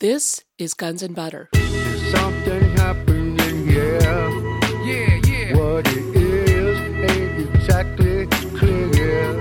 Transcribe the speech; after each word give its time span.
This 0.00 0.42
is 0.56 0.72
Guns 0.72 1.02
and 1.02 1.14
Butter. 1.14 1.50
There's 1.52 2.10
something 2.10 2.62
happening 2.78 3.68
here. 3.68 4.00
Yeah, 4.00 5.20
yeah. 5.26 5.54
What 5.54 5.86
it 5.88 6.16
is 6.16 6.80
ain't 7.10 7.54
exactly 7.54 8.26
clear. 8.56 9.34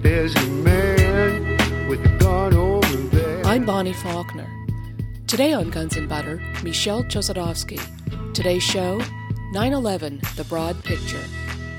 There's 0.00 0.32
a 0.36 0.46
man 0.46 1.88
with 1.88 2.06
a 2.06 2.16
gun 2.20 2.54
over 2.54 2.86
there. 3.08 3.44
I'm 3.46 3.64
Bonnie 3.64 3.94
Faulkner. 3.94 4.48
Today 5.26 5.52
on 5.52 5.70
Guns 5.70 5.96
and 5.96 6.08
Butter, 6.08 6.40
Michel 6.62 7.02
Chossudovsky. 7.02 7.80
Today's 8.34 8.62
show 8.62 9.02
9 9.50 9.72
11 9.72 10.20
The 10.36 10.44
Broad 10.44 10.84
Picture. 10.84 11.24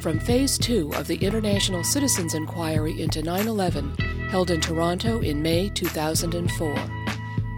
From 0.01 0.19
Phase 0.19 0.57
2 0.57 0.95
of 0.95 1.07
the 1.07 1.15
International 1.15 1.85
Citizens 1.85 2.33
Inquiry 2.33 3.01
into 3.01 3.23
9 3.23 3.47
11, 3.47 3.95
held 4.31 4.51
in 4.51 4.59
Toronto 4.59 5.21
in 5.21 5.41
May 5.41 5.69
2004. 5.69 6.98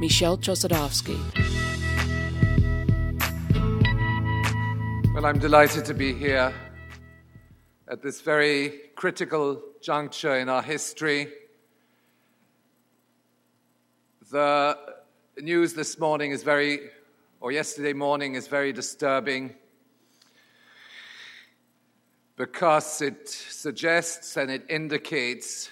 Michel 0.02 0.35
Chossudovsky. 0.35 1.16
Well, 5.13 5.27
I'm 5.27 5.38
delighted 5.38 5.85
to 5.85 5.94
be 5.94 6.12
here 6.12 6.52
at 7.88 8.02
this 8.02 8.20
very 8.20 8.80
critical 8.95 9.61
juncture 9.80 10.38
in 10.38 10.49
our 10.49 10.63
history. 10.63 11.27
The 14.31 14.75
news 15.39 15.75
this 15.75 15.99
morning 15.99 16.31
is 16.31 16.41
very, 16.41 16.80
or 17.39 17.52
yesterday 17.52 17.94
morning 17.94 18.33
is 18.33 18.47
very 18.47 18.73
disturbing 18.73 19.53
because 22.38 23.03
it 23.03 23.30
suggests 23.30 24.36
and 24.36 24.49
it 24.49 24.66
indicates 24.67 25.70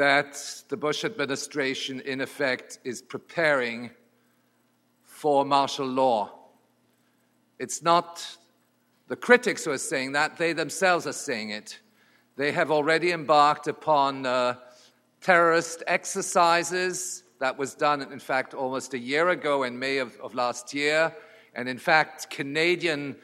that 0.00 0.64
the 0.70 0.78
Bush 0.78 1.04
administration, 1.04 2.00
in 2.00 2.22
effect, 2.22 2.78
is 2.84 3.02
preparing 3.02 3.90
for 5.04 5.44
martial 5.44 5.86
law. 5.86 6.32
It's 7.58 7.82
not 7.82 8.26
the 9.08 9.16
critics 9.16 9.66
who 9.66 9.72
are 9.72 9.76
saying 9.92 10.12
that, 10.12 10.38
they 10.38 10.54
themselves 10.54 11.06
are 11.06 11.12
saying 11.12 11.50
it. 11.50 11.80
They 12.36 12.50
have 12.52 12.70
already 12.70 13.12
embarked 13.12 13.68
upon 13.68 14.24
uh, 14.24 14.54
terrorist 15.20 15.82
exercises. 15.86 17.22
That 17.38 17.58
was 17.58 17.74
done, 17.74 18.00
in 18.00 18.20
fact, 18.20 18.54
almost 18.54 18.94
a 18.94 18.98
year 18.98 19.28
ago 19.28 19.64
in 19.64 19.78
May 19.78 19.98
of, 19.98 20.18
of 20.20 20.34
last 20.34 20.72
year. 20.72 21.14
And 21.54 21.68
in 21.68 21.76
fact, 21.76 22.30
Canadian 22.30 23.16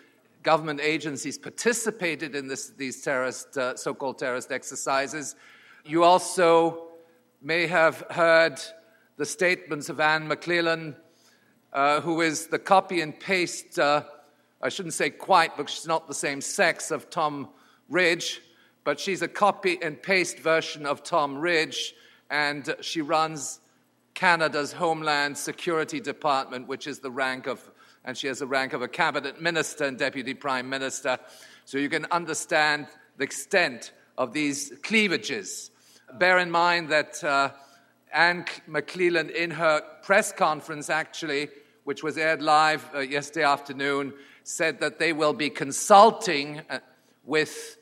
government 0.43 0.81
agencies 0.83 1.39
participated 1.39 2.35
in 2.35 2.49
this, 2.49 2.69
these 2.77 3.01
terrorist, 3.01 3.57
uh, 3.57 3.77
so 3.77 3.95
called 3.95 4.19
terrorist 4.19 4.53
exercises. 4.53 5.37
You 5.89 6.03
also 6.03 6.89
may 7.41 7.69
have 7.69 8.01
heard 8.11 8.61
the 9.19 9.25
statements 9.25 9.89
of 9.89 10.01
Anne 10.01 10.29
McLellan, 10.29 10.97
uh, 11.73 12.01
who 12.01 12.23
is 12.23 12.49
the 12.49 12.59
copy 12.59 13.03
and 13.03 13.19
paste, 13.21 13.79
uh, 13.79 14.03
I 14.61 14.69
shouldn't 14.69 14.95
say 14.95 15.11
quite, 15.11 15.57
because 15.57 15.73
she's 15.73 15.87
not 15.87 16.09
the 16.09 16.15
same 16.15 16.41
sex 16.41 16.91
of 16.91 17.09
Tom 17.09 17.51
Ridge, 17.89 18.41
but 18.83 18.99
she's 18.99 19.23
a 19.23 19.29
copy 19.29 19.79
and 19.81 20.03
paste 20.03 20.41
version 20.41 20.87
of 20.87 21.05
Tom 21.05 21.39
Ridge, 21.39 21.95
and 22.31 22.75
she 22.81 23.01
runs 23.01 23.61
Canada's 24.15 24.73
Homeland 24.73 25.39
Security 25.39 26.01
Department, 26.01 26.67
which 26.67 26.89
is 26.89 26.99
the 26.99 27.13
rank 27.13 27.47
of, 27.47 27.71
and 28.05 28.19
she 28.19 28.27
has 28.27 28.41
the 28.41 28.47
rank 28.49 28.73
of 28.73 28.83
a 28.83 28.89
cabinet 28.89 29.41
minister 29.41 29.85
and 29.85 29.97
deputy 29.97 30.35
prime 30.35 30.69
minister. 30.69 31.17
So 31.65 31.79
you 31.79 31.89
can 31.89 32.07
understand 32.11 32.89
the 33.19 33.25
extent 33.25 33.93
of 34.19 34.33
these 34.33 34.73
cleavages. 34.83 35.71
Bear 36.15 36.39
in 36.39 36.51
mind 36.51 36.89
that 36.91 37.23
uh, 37.25 37.51
Anne 38.13 38.45
McLellan, 38.69 39.29
in 39.31 39.51
her 39.51 39.83
press 40.03 40.33
conference, 40.33 40.89
actually, 40.89 41.49
which 41.85 42.03
was 42.03 42.17
aired 42.17 42.41
live 42.41 42.89
uh, 42.95 43.01
yesterday 43.01 43.45
afternoon, 43.45 44.15
said 44.45 44.79
that 44.81 44.99
they 45.01 45.13
will 45.13 45.33
be 45.33 45.51
consulting 45.51 46.63
uh, 46.71 46.79
with 47.25 47.77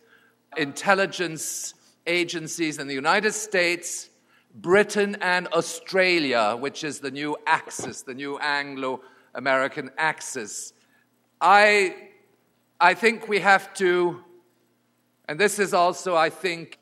intelligence 0.57 1.75
agencies 2.07 2.79
in 2.79 2.89
the 2.89 2.95
United 2.95 3.33
States, 3.33 4.09
Britain, 4.55 5.17
and 5.21 5.47
Australia, 5.49 6.57
which 6.59 6.83
is 6.83 7.01
the 7.01 7.11
new 7.11 7.37
axis, 7.47 8.03
the 8.03 8.15
new 8.15 8.39
Anglo 8.39 9.03
American 9.35 9.91
axis. 9.99 10.73
I, 11.41 11.95
I 12.81 12.95
think 12.95 13.29
we 13.29 13.41
have 13.41 13.75
to, 13.75 14.25
and 15.29 15.39
this 15.39 15.59
is 15.59 15.75
also, 15.75 16.17
I 16.17 16.31
think, 16.31 16.79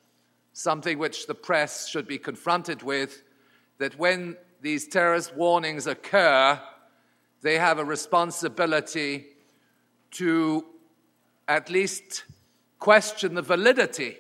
something 0.53 0.99
which 0.99 1.27
the 1.27 1.35
press 1.35 1.89
should 1.89 2.07
be 2.07 2.19
confronted 2.19 2.83
with 2.83 3.23
that 3.79 3.99
when 3.99 4.37
these 4.61 4.87
terrorist 4.87 5.35
warnings 5.35 5.87
occur, 5.87 6.61
they 7.41 7.59
have 7.59 7.79
a 7.79 7.85
responsibility 7.85 9.27
to 10.13 10.65
at 11.49 11.69
least 11.69 12.25
question 12.79 13.35
the 13.35 13.43
validity 13.43 14.17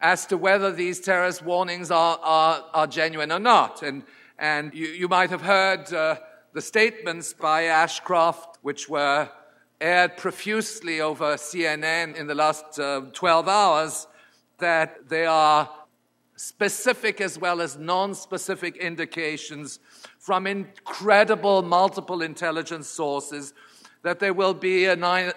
as 0.00 0.26
to 0.26 0.36
whether 0.36 0.70
these 0.70 1.00
terrorist 1.00 1.42
warnings 1.42 1.90
are, 1.90 2.18
are, 2.22 2.64
are 2.74 2.86
genuine 2.86 3.32
or 3.32 3.38
not. 3.38 3.82
And, 3.82 4.02
and 4.38 4.74
you, 4.74 4.88
you 4.88 5.08
might 5.08 5.30
have 5.30 5.42
heard 5.42 5.92
uh, 5.92 6.16
the 6.52 6.60
statements 6.60 7.32
by 7.32 7.64
Ashcroft, 7.64 8.58
which 8.62 8.88
were 8.88 9.28
aired 9.80 10.16
profusely 10.16 11.00
over 11.00 11.34
CNN 11.34 12.16
in 12.16 12.26
the 12.26 12.34
last 12.34 12.78
uh, 12.78 13.02
12 13.12 13.48
hours, 13.48 14.06
that 14.58 15.08
there 15.08 15.28
are 15.28 15.68
specific 16.36 17.20
as 17.20 17.38
well 17.38 17.60
as 17.60 17.76
non 17.76 18.14
specific 18.14 18.76
indications 18.76 19.78
from 20.18 20.46
incredible 20.46 21.62
multiple 21.62 22.22
intelligence 22.22 22.86
sources 22.86 23.54
that 24.02 24.20
there 24.20 24.34
will 24.34 24.54
be 24.54 24.84
a 24.84 24.94
9 24.94 25.32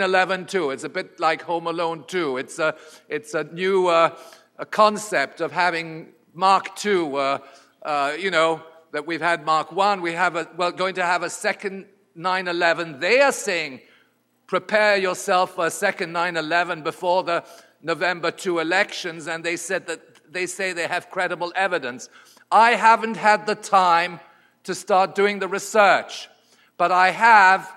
11 0.00 0.46
2. 0.46 0.70
It's 0.70 0.84
a 0.84 0.88
bit 0.88 1.20
like 1.20 1.42
Home 1.42 1.66
Alone 1.66 2.04
2. 2.08 2.38
It's 2.38 2.58
a, 2.58 2.74
it's 3.08 3.34
a 3.34 3.44
new 3.44 3.86
uh, 3.86 4.16
a 4.58 4.66
concept 4.66 5.40
of 5.40 5.52
having 5.52 6.08
Mark 6.34 6.74
2, 6.76 7.16
uh, 7.16 7.38
uh, 7.82 8.12
you 8.18 8.30
know, 8.30 8.62
that 8.92 9.06
we've 9.06 9.20
had 9.20 9.44
Mark 9.44 9.72
1. 9.72 10.00
We 10.00 10.12
have 10.12 10.36
a, 10.36 10.48
well, 10.56 10.72
going 10.72 10.94
to 10.94 11.04
have 11.04 11.22
a 11.22 11.30
second 11.30 11.86
9 12.14 12.48
11. 12.48 13.00
They 13.00 13.20
are 13.20 13.32
saying, 13.32 13.80
prepare 14.46 14.96
yourself 14.96 15.54
for 15.54 15.66
a 15.66 15.70
second 15.70 16.12
9 16.12 16.36
11 16.36 16.82
before 16.82 17.22
the 17.22 17.44
November 17.82 18.30
2 18.30 18.58
elections, 18.58 19.26
and 19.26 19.44
they 19.44 19.56
said 19.56 19.86
that 19.86 20.32
they 20.32 20.46
say 20.46 20.72
they 20.72 20.86
have 20.86 21.10
credible 21.10 21.52
evidence. 21.54 22.08
I 22.50 22.72
haven't 22.72 23.16
had 23.16 23.46
the 23.46 23.54
time 23.54 24.20
to 24.64 24.74
start 24.74 25.14
doing 25.14 25.38
the 25.38 25.48
research, 25.48 26.28
but 26.76 26.90
I 26.90 27.10
have 27.10 27.72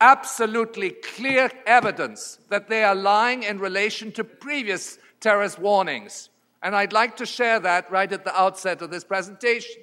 absolutely 0.00 0.90
clear 0.90 1.50
evidence 1.66 2.38
that 2.48 2.68
they 2.68 2.84
are 2.84 2.94
lying 2.94 3.42
in 3.42 3.58
relation 3.58 4.12
to 4.12 4.22
previous 4.24 4.98
terrorist 5.20 5.58
warnings. 5.58 6.30
And 6.62 6.76
I'd 6.76 6.92
like 6.92 7.16
to 7.16 7.26
share 7.26 7.58
that 7.60 7.90
right 7.90 8.12
at 8.12 8.24
the 8.24 8.36
outset 8.38 8.82
of 8.82 8.90
this 8.90 9.04
presentation. 9.04 9.82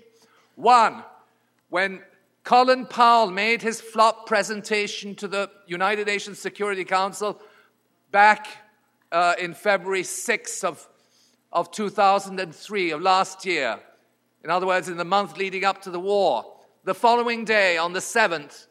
One, 0.55 1.03
when 1.69 2.01
Colin 2.43 2.85
Powell 2.85 3.31
made 3.31 3.61
his 3.61 3.81
flop 3.81 4.27
presentation 4.27 5.15
to 5.15 5.27
the 5.27 5.49
United 5.67 6.07
Nations 6.07 6.39
Security 6.39 6.85
Council 6.85 7.41
back 8.11 8.47
uh, 9.15 9.33
in 9.39 9.53
February 9.53 10.01
6th 10.01 10.65
of, 10.65 10.85
of 11.53 11.71
2003, 11.71 12.91
of 12.91 13.01
last 13.01 13.45
year. 13.45 13.79
In 14.43 14.49
other 14.49 14.67
words, 14.67 14.89
in 14.89 14.97
the 14.97 15.05
month 15.05 15.37
leading 15.37 15.63
up 15.63 15.81
to 15.83 15.89
the 15.89 15.99
war. 16.01 16.43
The 16.83 16.93
following 16.93 17.45
day, 17.45 17.77
on 17.77 17.93
the 17.93 18.01
7th, 18.01 18.67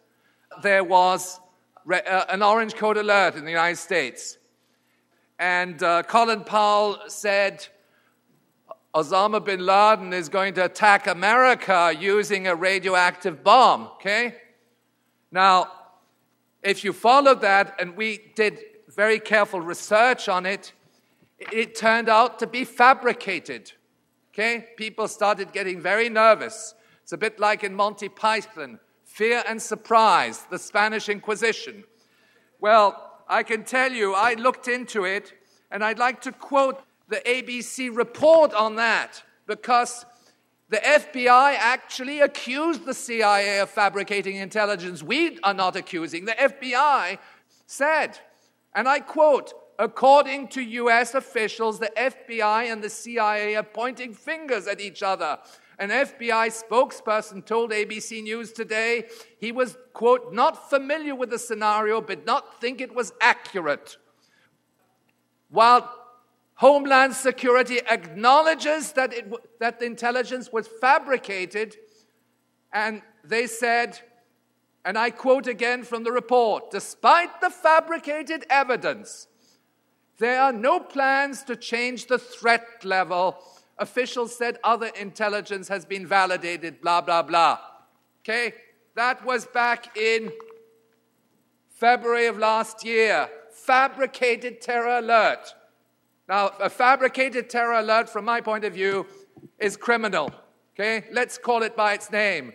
there 0.63 0.85
was 0.85 1.41
re- 1.87 2.03
uh, 2.03 2.27
an 2.29 2.43
orange 2.43 2.75
code 2.75 2.99
alert 2.99 3.37
in 3.37 3.47
the 3.47 3.51
United 3.51 3.79
States. 3.79 4.37
And 5.39 5.83
uh, 5.83 6.03
Colin 6.03 6.45
Powell 6.45 6.99
said, 7.09 7.67
Osama 8.95 9.43
bin 9.43 9.65
Laden 9.65 10.13
is 10.13 10.29
going 10.29 10.53
to 10.55 10.67
attack 10.67 11.07
America 11.07 11.91
using 11.99 12.49
a 12.49 12.55
radioactive 12.55 13.43
bomb, 13.43 13.87
okay? 13.95 14.35
Now, 15.33 15.73
if 16.63 16.85
you 16.85 16.93
followed 16.93 17.41
that, 17.41 17.77
and 17.81 17.97
we 17.97 18.21
did 18.37 18.59
very 18.95 19.19
careful 19.19 19.61
research 19.61 20.29
on 20.29 20.47
it, 20.47 20.73
it 21.39 21.75
turned 21.75 22.09
out 22.09 22.39
to 22.39 22.47
be 22.47 22.65
fabricated. 22.65 23.73
Okay? 24.33 24.69
People 24.77 25.09
started 25.09 25.53
getting 25.53 25.81
very 25.81 26.09
nervous. 26.09 26.75
It's 27.03 27.13
a 27.13 27.19
bit 27.19 27.39
like 27.39 27.65
in 27.65 27.75
Monty 27.75 28.09
Python 28.09 28.79
fear 29.05 29.45
and 29.47 29.63
surprise, 29.63 30.45
the 30.51 30.59
Spanish 30.59 31.09
Inquisition. 31.09 31.85
Well, 32.61 33.21
I 33.29 33.45
can 33.45 33.63
tell 33.63 33.93
you, 33.93 34.13
I 34.13 34.35
looked 34.35 34.67
into 34.67 35.05
it, 35.05 35.33
and 35.71 35.85
I'd 35.85 36.01
like 36.01 36.21
to 36.23 36.33
quote 36.33 36.83
the 37.09 37.23
ABC 37.25 37.97
report 37.97 38.53
on 38.55 38.75
that 38.77 39.23
because 39.47 40.05
the 40.69 40.79
FBI 40.79 41.55
actually 41.59 42.21
accused 42.21 42.87
the 42.87 42.95
CIA 42.95 43.61
of 43.61 43.71
fabricating 43.71 44.37
intelligence. 44.37 45.03
We 45.03 45.39
are 45.45 45.55
not 45.55 45.77
accusing. 45.77 46.25
The 46.25 46.33
FBI 46.33 47.19
said 47.67 48.19
and 48.75 48.89
I 48.89 49.01
quote 49.01 49.55
according 49.79 50.49
to 50.49 50.63
US 50.63 51.15
officials, 51.15 51.79
the 51.79 51.93
FBI 51.97 52.71
and 52.73 52.83
the 52.83 52.91
CIA 52.91 53.57
are 53.57 53.63
pointing 53.63 54.15
fingers 54.15 54.67
at 54.67 54.81
each 54.81 55.03
other. 55.03 55.39
An 55.79 55.91
FBI 55.91 56.63
spokesperson 56.63 57.45
told 57.45 57.73
ABC 57.73 58.23
News 58.23 58.53
today 58.53 59.07
he 59.39 59.51
was, 59.51 59.77
quote, 59.93 60.33
not 60.33 60.71
familiar 60.71 61.15
with 61.15 61.31
the 61.31 61.39
scenario, 61.39 62.01
but 62.01 62.25
not 62.25 62.61
think 62.61 62.81
it 62.81 62.95
was 62.95 63.13
accurate. 63.21 63.97
While 65.49 65.91
Homeland 66.55 67.15
Security 67.15 67.81
acknowledges 67.91 68.93
that, 68.93 69.13
it, 69.13 69.33
that 69.59 69.81
the 69.81 69.87
intelligence 69.87 70.53
was 70.53 70.69
fabricated, 70.81 71.77
and 72.73 73.03
they 73.25 73.49
said, 73.49 74.01
and 74.85 74.99
I 74.99 75.11
quote 75.11 75.47
again 75.47 75.83
from 75.83 76.05
the 76.05 76.13
report 76.13 76.71
despite 76.71 77.41
the 77.41 77.51
fabricated 77.51 78.45
evidence, 78.51 79.29
there 80.19 80.41
are 80.41 80.53
no 80.53 80.79
plans 80.79 81.43
to 81.45 81.57
change 81.57 82.07
the 82.07 82.19
threat 82.19 82.85
level. 82.85 83.39
Officials 83.79 84.37
said 84.37 84.59
other 84.63 84.91
intelligence 84.99 85.67
has 85.69 85.85
been 85.85 86.07
validated, 86.07 86.81
blah, 86.81 87.01
blah, 87.01 87.23
blah. 87.23 87.59
Okay? 88.23 88.55
That 88.95 89.25
was 89.25 89.47
back 89.47 89.97
in 89.97 90.31
February 91.69 92.27
of 92.27 92.39
last 92.39 92.85
year. 92.85 93.29
Fabricated 93.51 94.61
terror 94.61 94.99
alert. 94.99 95.55
Now, 96.29 96.53
a 96.61 96.71
fabricated 96.71 97.51
terror 97.51 97.75
alert, 97.75 98.09
from 98.09 98.25
my 98.25 98.41
point 98.41 98.65
of 98.65 98.73
view, 98.73 99.07
is 99.59 99.77
criminal. 99.77 100.31
Okay? 100.75 101.07
Let's 101.11 101.37
call 101.37 101.65
it 101.65 101.77
by 101.77 101.95
its 101.95 102.13
name. 102.13 102.53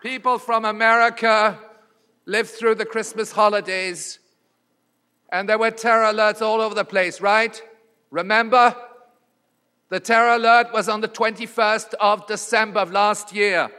People 0.00 0.38
from 0.38 0.64
America 0.64 1.58
lived 2.24 2.48
through 2.48 2.74
the 2.76 2.86
Christmas 2.86 3.32
holidays, 3.32 4.18
and 5.30 5.46
there 5.46 5.58
were 5.58 5.70
terror 5.70 6.10
alerts 6.10 6.40
all 6.40 6.62
over 6.62 6.74
the 6.74 6.86
place, 6.86 7.20
right? 7.20 7.60
Remember? 8.10 8.74
The 9.90 10.00
terror 10.00 10.36
alert 10.36 10.72
was 10.72 10.88
on 10.88 11.02
the 11.02 11.08
21st 11.08 11.94
of 12.00 12.26
December 12.26 12.80
of 12.80 12.92
last 12.92 13.34
year. 13.34 13.70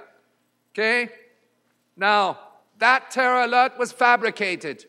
Okay? 0.73 1.09
Now, 1.97 2.37
that 2.77 3.09
terror 3.09 3.43
alert 3.43 3.79
was 3.79 3.91
fabricated. 3.91 4.85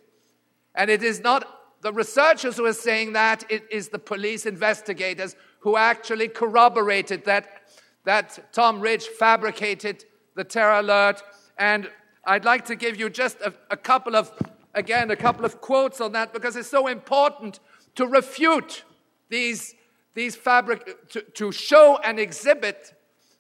And 0.74 0.90
it 0.90 1.02
is 1.02 1.20
not 1.20 1.48
the 1.80 1.94
researchers 1.94 2.58
who 2.58 2.66
are 2.66 2.74
saying 2.74 3.14
that, 3.14 3.44
it 3.48 3.64
is 3.70 3.88
the 3.88 3.98
police 3.98 4.44
investigators 4.44 5.34
who 5.60 5.78
actually 5.78 6.28
corroborated 6.28 7.24
that, 7.24 7.70
that 8.04 8.52
Tom 8.52 8.80
Ridge 8.80 9.06
fabricated 9.06 10.04
the 10.34 10.44
terror 10.44 10.78
alert. 10.80 11.22
And 11.58 11.90
I'd 12.24 12.44
like 12.44 12.64
to 12.66 12.76
give 12.76 12.98
you 12.98 13.10
just 13.10 13.40
a, 13.40 13.52
a 13.70 13.76
couple 13.76 14.16
of, 14.16 14.32
again, 14.74 15.10
a 15.10 15.16
couple 15.16 15.44
of 15.44 15.60
quotes 15.60 16.00
on 16.00 16.12
that 16.12 16.32
because 16.32 16.56
it's 16.56 16.70
so 16.70 16.86
important 16.86 17.60
to 17.96 18.06
refute 18.06 18.84
these, 19.28 19.74
these 20.14 20.36
fabric, 20.36 21.08
to, 21.10 21.22
to 21.22 21.52
show 21.52 21.98
and 22.04 22.18
exhibit 22.18 22.94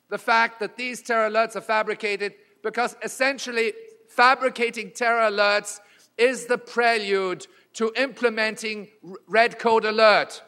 the 0.08 0.18
fact 0.18 0.60
that 0.60 0.76
these 0.76 1.00
terror 1.00 1.30
alerts 1.30 1.56
are 1.56 1.62
fabricated 1.62 2.34
because 2.62 2.96
essentially 3.02 3.72
fabricating 4.08 4.90
terror 4.90 5.30
alerts 5.30 5.80
is 6.18 6.46
the 6.46 6.58
prelude 6.58 7.46
to 7.72 7.92
implementing 7.96 8.88
red 9.26 9.58
code 9.58 9.84
alert. 9.84 10.42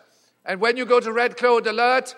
And 0.44 0.60
when 0.60 0.76
you 0.76 0.84
go 0.84 1.00
to 1.00 1.12
red 1.12 1.36
code 1.36 1.66
alert, 1.66 2.14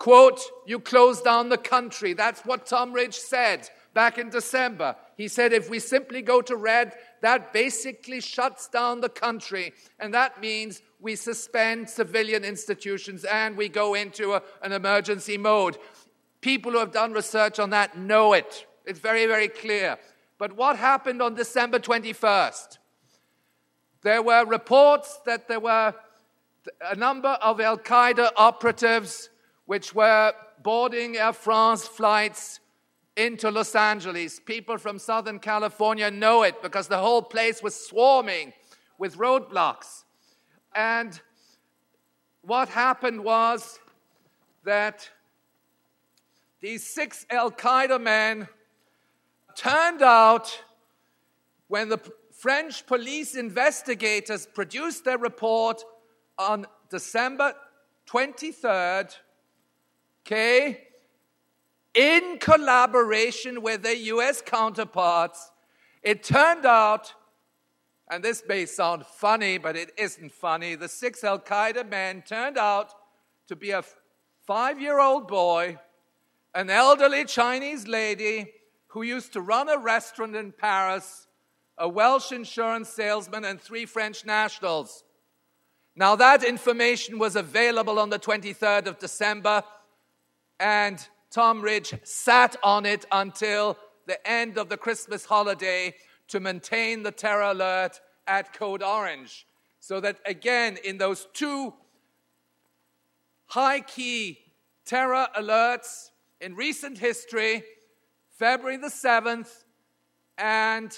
Quote, 0.00 0.40
you 0.64 0.80
close 0.80 1.20
down 1.20 1.50
the 1.50 1.58
country. 1.58 2.14
That's 2.14 2.40
what 2.46 2.64
Tom 2.64 2.94
Ridge 2.94 3.16
said 3.16 3.68
back 3.92 4.16
in 4.16 4.30
December. 4.30 4.96
He 5.18 5.28
said, 5.28 5.52
if 5.52 5.68
we 5.68 5.78
simply 5.78 6.22
go 6.22 6.40
to 6.40 6.56
red, 6.56 6.94
that 7.20 7.52
basically 7.52 8.22
shuts 8.22 8.66
down 8.66 9.02
the 9.02 9.10
country. 9.10 9.74
And 9.98 10.14
that 10.14 10.40
means 10.40 10.80
we 11.00 11.16
suspend 11.16 11.90
civilian 11.90 12.46
institutions 12.46 13.26
and 13.26 13.58
we 13.58 13.68
go 13.68 13.92
into 13.92 14.32
a, 14.32 14.42
an 14.62 14.72
emergency 14.72 15.36
mode. 15.36 15.76
People 16.40 16.72
who 16.72 16.78
have 16.78 16.92
done 16.92 17.12
research 17.12 17.58
on 17.58 17.68
that 17.68 17.98
know 17.98 18.32
it. 18.32 18.66
It's 18.86 19.00
very, 19.00 19.26
very 19.26 19.48
clear. 19.48 19.98
But 20.38 20.56
what 20.56 20.78
happened 20.78 21.20
on 21.20 21.34
December 21.34 21.78
21st? 21.78 22.78
There 24.00 24.22
were 24.22 24.46
reports 24.46 25.20
that 25.26 25.46
there 25.46 25.60
were 25.60 25.94
a 26.90 26.96
number 26.96 27.36
of 27.42 27.60
Al 27.60 27.76
Qaeda 27.76 28.30
operatives 28.34 29.28
which 29.70 29.94
were 29.94 30.32
boarding 30.64 31.16
Air 31.16 31.32
France 31.32 31.86
flights 31.86 32.58
into 33.16 33.48
Los 33.52 33.76
Angeles. 33.76 34.40
People 34.40 34.76
from 34.78 34.98
Southern 34.98 35.38
California 35.38 36.10
know 36.10 36.42
it 36.42 36.60
because 36.60 36.88
the 36.88 36.98
whole 36.98 37.22
place 37.22 37.62
was 37.62 37.76
swarming 37.76 38.52
with 38.98 39.16
roadblocks. 39.16 40.02
And 40.74 41.20
what 42.42 42.68
happened 42.68 43.22
was 43.22 43.78
that 44.64 45.08
these 46.60 46.84
six 46.84 47.24
Al 47.30 47.52
Qaeda 47.52 48.02
men 48.02 48.48
turned 49.54 50.02
out 50.02 50.64
when 51.68 51.88
the 51.88 52.00
French 52.32 52.84
police 52.88 53.36
investigators 53.36 54.48
produced 54.52 55.04
their 55.04 55.18
report 55.18 55.80
on 56.36 56.66
December 56.88 57.54
23rd 58.08 59.14
okay, 60.30 60.86
in 61.94 62.38
collaboration 62.38 63.62
with 63.62 63.82
their 63.82 63.94
US 63.94 64.40
counterparts, 64.40 65.50
it 66.02 66.22
turned 66.22 66.64
out, 66.64 67.12
and 68.08 68.22
this 68.22 68.44
may 68.48 68.64
sound 68.64 69.04
funny, 69.06 69.58
but 69.58 69.76
it 69.76 69.90
isn't 69.98 70.30
funny, 70.30 70.76
the 70.76 70.88
six 70.88 71.24
Al 71.24 71.40
Qaeda 71.40 71.88
men 71.88 72.22
turned 72.22 72.58
out 72.58 72.92
to 73.48 73.56
be 73.56 73.72
a 73.72 73.82
five 74.46 74.80
year 74.80 75.00
old 75.00 75.26
boy, 75.26 75.78
an 76.54 76.70
elderly 76.70 77.24
Chinese 77.24 77.88
lady 77.88 78.52
who 78.88 79.02
used 79.02 79.32
to 79.32 79.40
run 79.40 79.68
a 79.68 79.78
restaurant 79.78 80.36
in 80.36 80.52
Paris, 80.52 81.26
a 81.76 81.88
Welsh 81.88 82.30
insurance 82.30 82.88
salesman, 82.88 83.44
and 83.44 83.60
three 83.60 83.84
French 83.84 84.24
nationals. 84.24 85.02
Now, 85.96 86.14
that 86.16 86.44
information 86.44 87.18
was 87.18 87.34
available 87.34 87.98
on 87.98 88.10
the 88.10 88.18
23rd 88.18 88.86
of 88.86 88.98
December 88.98 89.64
and 90.60 91.04
Tom 91.30 91.62
Ridge 91.62 91.94
sat 92.04 92.54
on 92.62 92.84
it 92.86 93.06
until 93.10 93.78
the 94.06 94.24
end 94.28 94.58
of 94.58 94.68
the 94.68 94.76
Christmas 94.76 95.24
holiday 95.24 95.94
to 96.28 96.38
maintain 96.38 97.02
the 97.02 97.10
terror 97.10 97.50
alert 97.50 98.00
at 98.26 98.52
Code 98.52 98.82
Orange. 98.82 99.46
So 99.80 100.00
that 100.00 100.18
again, 100.26 100.78
in 100.84 100.98
those 100.98 101.26
two 101.32 101.72
high 103.46 103.80
key 103.80 104.38
terror 104.84 105.26
alerts 105.36 106.10
in 106.40 106.54
recent 106.54 106.98
history, 106.98 107.64
February 108.38 108.76
the 108.76 108.88
7th 108.88 109.64
and 110.38 110.96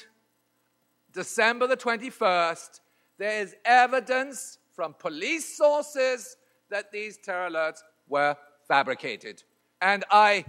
December 1.13 1.67
the 1.67 1.77
21st, 1.77 2.81
there 3.19 3.43
is 3.43 3.55
evidence 3.65 4.59
from 4.73 4.95
police 4.99 5.57
sources 5.57 6.37
that 6.71 6.91
these 6.91 7.19
terror 7.19 7.51
alerts 7.51 7.83
were 8.09 8.37
fabricated. 8.67 9.43
And 9.83 10.05
I 10.13 10.45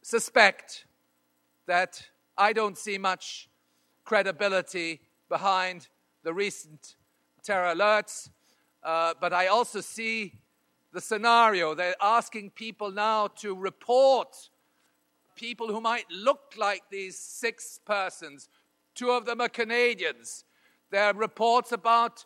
suspect 0.00 0.86
that 1.66 2.02
I 2.38 2.54
don't 2.54 2.78
see 2.78 2.96
much 2.96 3.50
credibility 4.02 5.02
behind 5.28 5.88
the 6.22 6.32
recent 6.32 6.96
terror 7.42 7.74
alerts, 7.74 8.30
uh, 8.82 9.12
but 9.20 9.34
I 9.34 9.48
also 9.48 9.82
see 9.82 10.32
the 10.94 11.02
scenario. 11.02 11.74
They're 11.74 11.94
asking 12.00 12.52
people 12.52 12.90
now 12.90 13.26
to 13.42 13.54
report 13.54 14.34
people 15.34 15.66
who 15.66 15.82
might 15.82 16.10
look 16.10 16.54
like 16.56 16.84
these 16.90 17.18
six 17.18 17.78
persons. 17.84 18.48
Two 18.94 19.10
of 19.10 19.26
them 19.26 19.42
are 19.42 19.50
Canadians. 19.50 20.44
There 20.90 21.04
are 21.04 21.12
reports 21.12 21.72
about 21.72 22.24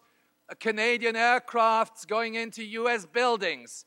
Canadian 0.60 1.16
aircrafts 1.16 2.06
going 2.06 2.36
into 2.36 2.62
US 2.62 3.04
buildings. 3.04 3.84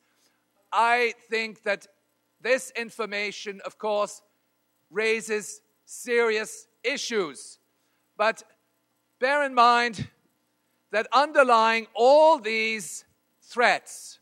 I 0.74 1.14
think 1.30 1.64
that 1.64 1.88
this 2.42 2.72
information, 2.76 3.62
of 3.64 3.78
course, 3.78 4.22
raises 4.90 5.62
serious 5.86 6.68
issues. 6.84 7.60
But 8.18 8.44
bear 9.20 9.44
in 9.44 9.54
mind 9.54 10.08
that 10.92 11.08
underlying 11.14 11.88
all 11.94 12.40
these 12.40 13.06
threats 13.42 14.20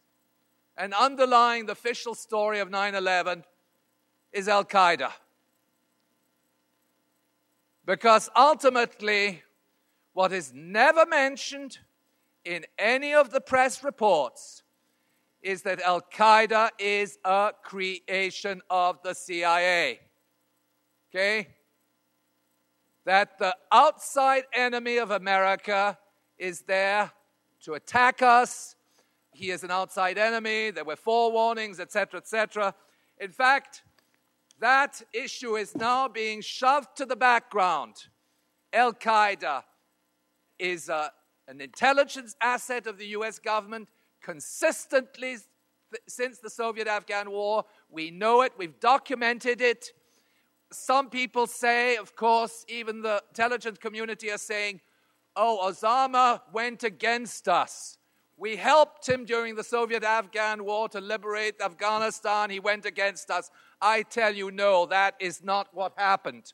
and 0.77 0.93
underlying 0.93 1.65
the 1.65 1.73
official 1.73 2.15
story 2.15 2.59
of 2.59 2.69
9 2.69 2.95
11 2.95 3.43
is 4.31 4.47
Al 4.47 4.65
Qaeda. 4.65 5.11
Because 7.85 8.29
ultimately, 8.35 9.41
what 10.13 10.31
is 10.31 10.53
never 10.53 11.05
mentioned 11.05 11.79
in 12.43 12.65
any 12.77 13.13
of 13.13 13.31
the 13.31 13.41
press 13.41 13.83
reports 13.83 14.60
is 15.41 15.63
that 15.63 15.81
Al 15.81 16.01
Qaeda 16.01 16.69
is 16.79 17.17
a 17.25 17.51
creation 17.63 18.61
of 18.69 19.01
the 19.03 19.13
CIA. 19.13 19.99
Okay? 21.09 21.47
That 23.05 23.39
the 23.39 23.55
outside 23.71 24.43
enemy 24.53 24.97
of 24.97 25.11
America 25.11 25.97
is 26.37 26.61
there 26.61 27.11
to 27.63 27.73
attack 27.73 28.21
us. 28.21 28.75
He 29.33 29.49
is 29.49 29.63
an 29.63 29.71
outside 29.71 30.17
enemy. 30.17 30.71
There 30.71 30.83
were 30.83 30.95
forewarnings, 30.95 31.79
etc., 31.79 32.19
etc. 32.19 32.75
In 33.19 33.31
fact, 33.31 33.83
that 34.59 35.01
issue 35.13 35.55
is 35.55 35.75
now 35.75 36.07
being 36.07 36.41
shoved 36.41 36.95
to 36.97 37.05
the 37.05 37.15
background. 37.15 37.95
Al 38.71 38.93
Qaeda 38.93 39.63
is 40.59 40.89
a, 40.89 40.95
uh, 40.95 41.09
an 41.47 41.59
intelligence 41.59 42.35
asset 42.41 42.85
of 42.85 42.97
the 42.97 43.07
US 43.07 43.39
government 43.39 43.89
consistently 44.21 45.37
since 46.07 46.39
the 46.39 46.49
Soviet 46.49 46.87
Afghan 46.87 47.31
War. 47.31 47.65
We 47.89 48.11
know 48.11 48.41
it, 48.41 48.53
we've 48.57 48.79
documented 48.79 49.61
it. 49.61 49.91
Some 50.71 51.09
people 51.09 51.47
say, 51.47 51.97
of 51.97 52.15
course, 52.15 52.65
even 52.69 53.01
the 53.01 53.21
intelligence 53.29 53.77
community 53.77 54.31
are 54.31 54.37
saying, 54.37 54.79
oh, 55.35 55.69
Osama 55.69 56.41
went 56.53 56.83
against 56.83 57.47
us. 57.49 57.97
We 58.37 58.55
helped 58.55 59.07
him 59.07 59.25
during 59.25 59.55
the 59.55 59.63
Soviet 59.63 60.03
Afghan 60.03 60.63
War 60.63 60.89
to 60.89 60.99
liberate 60.99 61.61
Afghanistan. 61.61 62.49
He 62.49 62.59
went 62.59 62.85
against 62.85 63.29
us. 63.29 63.51
I 63.81 64.01
tell 64.01 64.33
you, 64.33 64.49
no, 64.49 64.87
that 64.87 65.15
is 65.19 65.43
not 65.43 65.67
what 65.73 65.93
happened. 65.95 66.53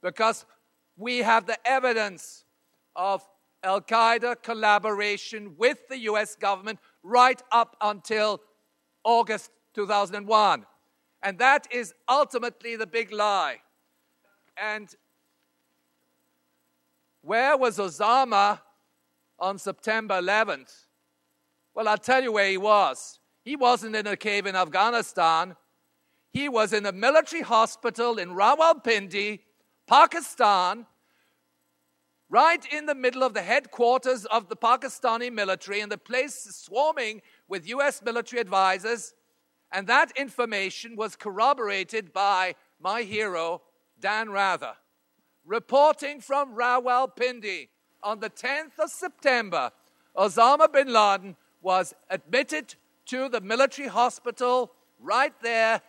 Because 0.00 0.46
we 0.96 1.18
have 1.18 1.46
the 1.46 1.58
evidence 1.68 2.44
of 2.96 3.28
Al 3.62 3.80
Qaeda 3.80 4.42
collaboration 4.42 5.54
with 5.56 5.88
the 5.88 5.98
US 6.00 6.34
government 6.34 6.78
right 7.02 7.40
up 7.50 7.76
until 7.80 8.40
August 9.04 9.50
2001. 9.74 10.66
And 11.22 11.38
that 11.38 11.68
is 11.70 11.94
ultimately 12.08 12.76
the 12.76 12.86
big 12.86 13.12
lie. 13.12 13.58
And 14.56 14.88
where 17.22 17.56
was 17.56 17.78
Osama 17.78 18.60
on 19.38 19.58
September 19.58 20.20
11th? 20.20 20.86
Well, 21.74 21.88
I'll 21.88 21.96
tell 21.96 22.22
you 22.22 22.32
where 22.32 22.50
he 22.50 22.58
was. 22.58 23.20
He 23.44 23.56
wasn't 23.56 23.96
in 23.96 24.06
a 24.06 24.16
cave 24.16 24.46
in 24.46 24.56
Afghanistan. 24.56 25.56
He 26.32 26.48
was 26.48 26.72
in 26.72 26.86
a 26.86 26.92
military 26.92 27.42
hospital 27.42 28.18
in 28.18 28.30
Rawalpindi, 28.30 29.40
Pakistan, 29.86 30.86
right 32.32 32.64
in 32.72 32.86
the 32.86 32.94
middle 32.94 33.22
of 33.22 33.34
the 33.34 33.42
headquarters 33.42 34.24
of 34.24 34.48
the 34.48 34.56
Pakistani 34.56 35.30
military, 35.30 35.80
and 35.80 35.92
the 35.92 35.98
place 35.98 36.34
swarming 36.50 37.20
with 37.46 37.68
US 37.68 38.02
military 38.02 38.40
advisors. 38.40 39.12
And 39.70 39.86
that 39.86 40.12
information 40.16 40.96
was 40.96 41.14
corroborated 41.14 42.10
by 42.10 42.54
my 42.80 43.02
hero, 43.02 43.60
Dan 44.00 44.30
Rather, 44.30 44.72
reporting 45.44 46.20
from 46.20 46.56
Rawalpindi 46.56 47.68
on 48.02 48.20
the 48.20 48.30
10th 48.30 48.78
of 48.78 48.90
September. 48.90 49.70
Osama 50.16 50.72
bin 50.72 50.90
Laden 50.90 51.36
was 51.60 51.92
admitted 52.08 52.74
to 53.06 53.28
the 53.28 53.42
military 53.42 53.88
hospital 53.88 54.72
right 54.98 55.34
there 55.42 55.82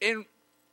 in, 0.00 0.24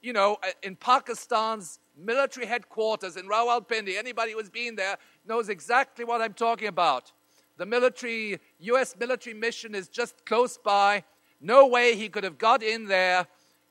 you 0.04 0.14
know, 0.14 0.38
in 0.62 0.76
Pakistan's 0.76 1.80
military 1.98 2.46
headquarters 2.46 3.18
in 3.18 3.28
Rawalpindi. 3.28 3.98
Anybody 3.98 4.34
who's 4.34 4.50
been 4.50 4.76
there 4.76 4.98
knows 5.28 5.50
exactly 5.50 6.06
what 6.06 6.22
I'm 6.22 6.34
talking 6.34 6.68
about. 6.68 7.12
The 7.58 7.66
military, 7.66 8.40
U.S. 8.60 8.96
military 9.00 9.34
mission 9.34 9.74
is 9.74 9.88
just 9.88 10.26
close 10.26 10.58
by. 10.58 11.04
No 11.42 11.68
way 11.68 11.96
he 11.96 12.10
could 12.10 12.24
have 12.24 12.38
got 12.38 12.62
in 12.62 12.86
there 12.86 13.28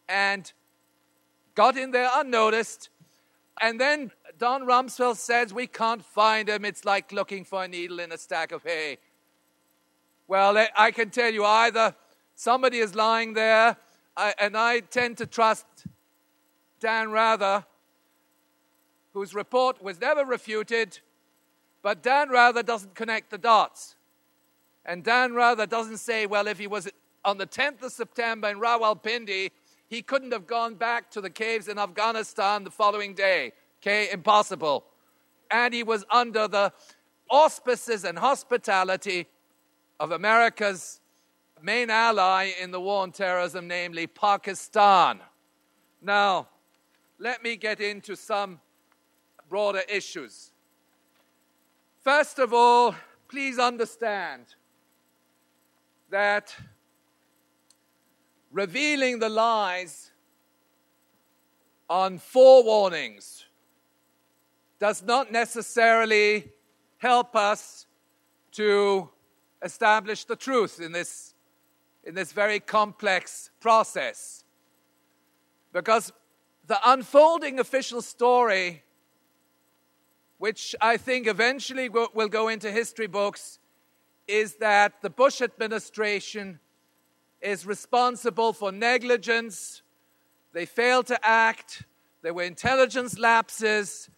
and 0.08 0.52
got 1.54 1.76
in 1.76 1.92
there 1.92 2.10
unnoticed. 2.14 2.90
And 3.60 3.80
then 3.80 4.10
Don 4.38 4.62
Rumsfeld 4.62 5.16
says, 5.16 5.54
We 5.54 5.66
can't 5.66 6.04
find 6.04 6.48
him. 6.48 6.64
It's 6.64 6.84
like 6.84 7.12
looking 7.12 7.44
for 7.44 7.64
a 7.64 7.68
needle 7.68 8.00
in 8.00 8.12
a 8.12 8.18
stack 8.18 8.52
of 8.52 8.62
hay. 8.62 8.98
Well, 10.28 10.56
eh, 10.56 10.66
I 10.76 10.90
can 10.90 11.10
tell 11.10 11.32
you 11.32 11.44
either 11.44 11.94
somebody 12.34 12.78
is 12.78 12.94
lying 12.94 13.34
there, 13.34 13.76
and 14.16 14.56
I 14.56 14.80
tend 14.80 15.18
to 15.18 15.26
trust 15.26 15.66
Dan 16.80 17.10
Rather 17.10 17.64
whose 19.16 19.34
report 19.34 19.82
was 19.82 19.98
never 19.98 20.26
refuted, 20.26 21.00
but 21.80 22.02
Dan 22.02 22.28
Rather 22.28 22.62
doesn't 22.62 22.94
connect 22.94 23.30
the 23.30 23.38
dots. 23.38 23.96
And 24.84 25.02
Dan 25.02 25.32
Rather 25.32 25.64
doesn't 25.64 25.96
say, 25.96 26.26
well, 26.26 26.46
if 26.46 26.58
he 26.58 26.66
was 26.66 26.86
on 27.24 27.38
the 27.38 27.46
10th 27.46 27.82
of 27.82 27.92
September 27.92 28.50
in 28.50 28.58
Rawalpindi, 28.60 29.52
he 29.88 30.02
couldn't 30.02 30.32
have 30.32 30.46
gone 30.46 30.74
back 30.74 31.10
to 31.12 31.22
the 31.22 31.30
caves 31.30 31.66
in 31.66 31.78
Afghanistan 31.78 32.62
the 32.62 32.70
following 32.70 33.14
day. 33.14 33.54
Okay, 33.80 34.10
impossible. 34.12 34.84
And 35.50 35.72
he 35.72 35.82
was 35.82 36.04
under 36.10 36.46
the 36.46 36.74
auspices 37.30 38.04
and 38.04 38.18
hospitality 38.18 39.28
of 39.98 40.10
America's 40.10 41.00
main 41.62 41.88
ally 41.88 42.50
in 42.60 42.70
the 42.70 42.82
war 42.82 43.00
on 43.00 43.12
terrorism, 43.12 43.66
namely 43.66 44.06
Pakistan. 44.06 45.20
Now, 46.02 46.48
let 47.18 47.42
me 47.42 47.56
get 47.56 47.80
into 47.80 48.14
some 48.14 48.60
broader 49.48 49.82
issues. 49.88 50.52
First 52.02 52.38
of 52.38 52.52
all, 52.52 52.94
please 53.28 53.58
understand 53.58 54.44
that 56.10 56.54
revealing 58.50 59.18
the 59.18 59.28
lies 59.28 60.10
on 61.90 62.18
forewarnings 62.18 63.44
does 64.78 65.02
not 65.02 65.32
necessarily 65.32 66.52
help 66.98 67.34
us 67.34 67.86
to 68.52 69.08
establish 69.62 70.24
the 70.24 70.36
truth 70.36 70.80
in 70.80 70.92
this, 70.92 71.34
in 72.04 72.14
this 72.14 72.32
very 72.32 72.60
complex 72.60 73.50
process. 73.60 74.44
Because 75.72 76.12
the 76.66 76.78
unfolding 76.84 77.58
official 77.58 78.02
story 78.02 78.82
which 80.38 80.74
I 80.80 80.96
think 80.96 81.26
eventually 81.26 81.88
will 81.88 82.28
go 82.28 82.48
into 82.48 82.70
history 82.70 83.06
books, 83.06 83.58
is 84.28 84.56
that 84.56 85.02
the 85.02 85.10
Bush 85.10 85.40
administration 85.40 86.58
is 87.40 87.64
responsible 87.64 88.52
for 88.52 88.72
negligence. 88.72 89.82
They 90.52 90.66
failed 90.66 91.06
to 91.06 91.18
act. 91.26 91.84
There 92.22 92.34
were 92.34 92.42
intelligence 92.42 93.18
lapses. 93.18 94.10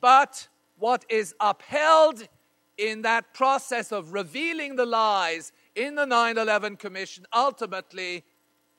But 0.00 0.48
what 0.78 1.04
is 1.08 1.34
upheld 1.40 2.26
in 2.76 3.02
that 3.02 3.32
process 3.32 3.92
of 3.92 4.12
revealing 4.12 4.76
the 4.76 4.86
lies 4.86 5.52
in 5.74 5.94
the 5.94 6.04
9 6.04 6.38
11 6.38 6.76
Commission 6.76 7.26
ultimately 7.32 8.24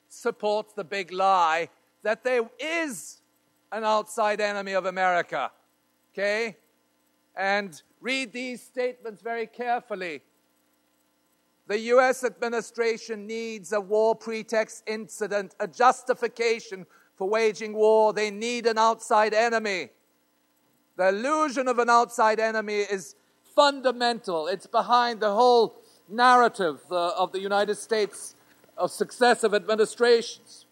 supports 0.08 0.74
the 0.74 0.84
big 0.84 1.12
lie 1.12 1.68
that 2.02 2.22
there 2.22 2.48
is 2.58 3.20
an 3.72 3.84
outside 3.84 4.40
enemy 4.40 4.72
of 4.72 4.86
America. 4.86 5.50
Okay? 6.12 6.56
And 7.36 7.82
read 8.00 8.32
these 8.32 8.62
statements 8.62 9.20
very 9.20 9.46
carefully. 9.46 10.22
The 11.66 11.78
US 11.94 12.24
administration 12.24 13.26
needs 13.26 13.72
a 13.72 13.80
war 13.80 14.14
pretext 14.14 14.84
incident, 14.86 15.54
a 15.58 15.66
justification 15.66 16.86
for 17.16 17.28
waging 17.28 17.72
war. 17.72 18.12
They 18.12 18.30
need 18.30 18.66
an 18.66 18.78
outside 18.78 19.34
enemy. 19.34 19.90
The 20.96 21.08
illusion 21.08 21.68
of 21.68 21.78
an 21.78 21.90
outside 21.90 22.40
enemy 22.40 22.78
is 22.78 23.16
fundamental, 23.54 24.48
it's 24.48 24.66
behind 24.66 25.20
the 25.20 25.32
whole 25.32 25.80
narrative 26.08 26.80
uh, 26.90 27.14
of 27.16 27.32
the 27.32 27.40
United 27.40 27.76
States 27.76 28.34
of 28.76 28.90
successive 28.90 29.54
administrations. 29.54 30.65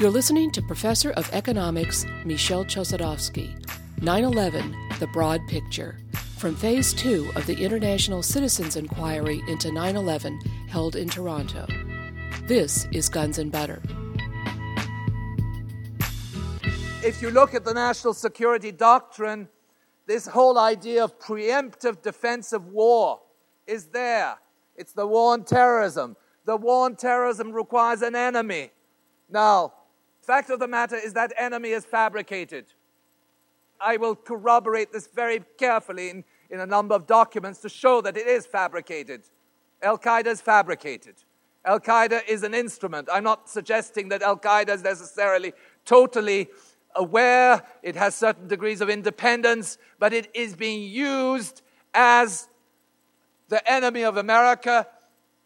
You're 0.00 0.08
listening 0.08 0.50
to 0.52 0.62
Professor 0.62 1.10
of 1.10 1.30
Economics 1.30 2.06
Michel 2.24 2.64
Chossudovsky, 2.64 3.52
9 4.00 4.24
11 4.24 4.74
The 4.98 5.06
Broad 5.08 5.46
Picture, 5.46 5.98
from 6.38 6.56
Phase 6.56 6.94
2 6.94 7.32
of 7.36 7.44
the 7.44 7.54
International 7.62 8.22
Citizens 8.22 8.76
Inquiry 8.76 9.42
into 9.46 9.70
9 9.70 9.96
11 9.96 10.40
held 10.68 10.96
in 10.96 11.06
Toronto. 11.06 11.66
This 12.44 12.88
is 12.92 13.10
Guns 13.10 13.38
and 13.38 13.52
Butter. 13.52 13.82
If 17.04 17.20
you 17.20 17.30
look 17.30 17.52
at 17.52 17.66
the 17.66 17.74
national 17.74 18.14
security 18.14 18.72
doctrine, 18.72 19.50
this 20.06 20.26
whole 20.26 20.58
idea 20.58 21.04
of 21.04 21.18
preemptive 21.18 22.00
defensive 22.00 22.68
war 22.68 23.20
is 23.66 23.88
there. 23.88 24.38
It's 24.76 24.94
the 24.94 25.06
war 25.06 25.34
on 25.34 25.44
terrorism. 25.44 26.16
The 26.46 26.56
war 26.56 26.86
on 26.86 26.96
terrorism 26.96 27.52
requires 27.52 28.00
an 28.00 28.14
enemy. 28.14 28.70
Now, 29.28 29.74
Fact 30.22 30.50
of 30.50 30.58
the 30.60 30.68
matter 30.68 30.96
is 30.96 31.14
that 31.14 31.32
enemy 31.38 31.70
is 31.70 31.84
fabricated. 31.84 32.66
I 33.80 33.96
will 33.96 34.14
corroborate 34.14 34.92
this 34.92 35.06
very 35.06 35.42
carefully 35.58 36.10
in, 36.10 36.24
in 36.50 36.60
a 36.60 36.66
number 36.66 36.94
of 36.94 37.06
documents 37.06 37.60
to 37.60 37.68
show 37.68 38.00
that 38.02 38.16
it 38.16 38.26
is 38.26 38.46
fabricated. 38.46 39.22
Al 39.82 39.98
Qaeda 39.98 40.26
is 40.26 40.40
fabricated. 40.40 41.14
Al 41.64 41.80
Qaeda 41.80 42.26
is 42.28 42.42
an 42.42 42.54
instrument. 42.54 43.08
I'm 43.10 43.24
not 43.24 43.48
suggesting 43.48 44.10
that 44.10 44.22
Al 44.22 44.38
Qaeda 44.38 44.70
is 44.70 44.82
necessarily 44.82 45.52
totally 45.84 46.48
aware, 46.94 47.62
it 47.82 47.96
has 47.96 48.14
certain 48.14 48.48
degrees 48.48 48.80
of 48.80 48.90
independence, 48.90 49.78
but 49.98 50.12
it 50.12 50.28
is 50.34 50.56
being 50.56 50.82
used 50.82 51.62
as 51.94 52.48
the 53.48 53.68
enemy 53.70 54.02
of 54.02 54.16
America. 54.16 54.86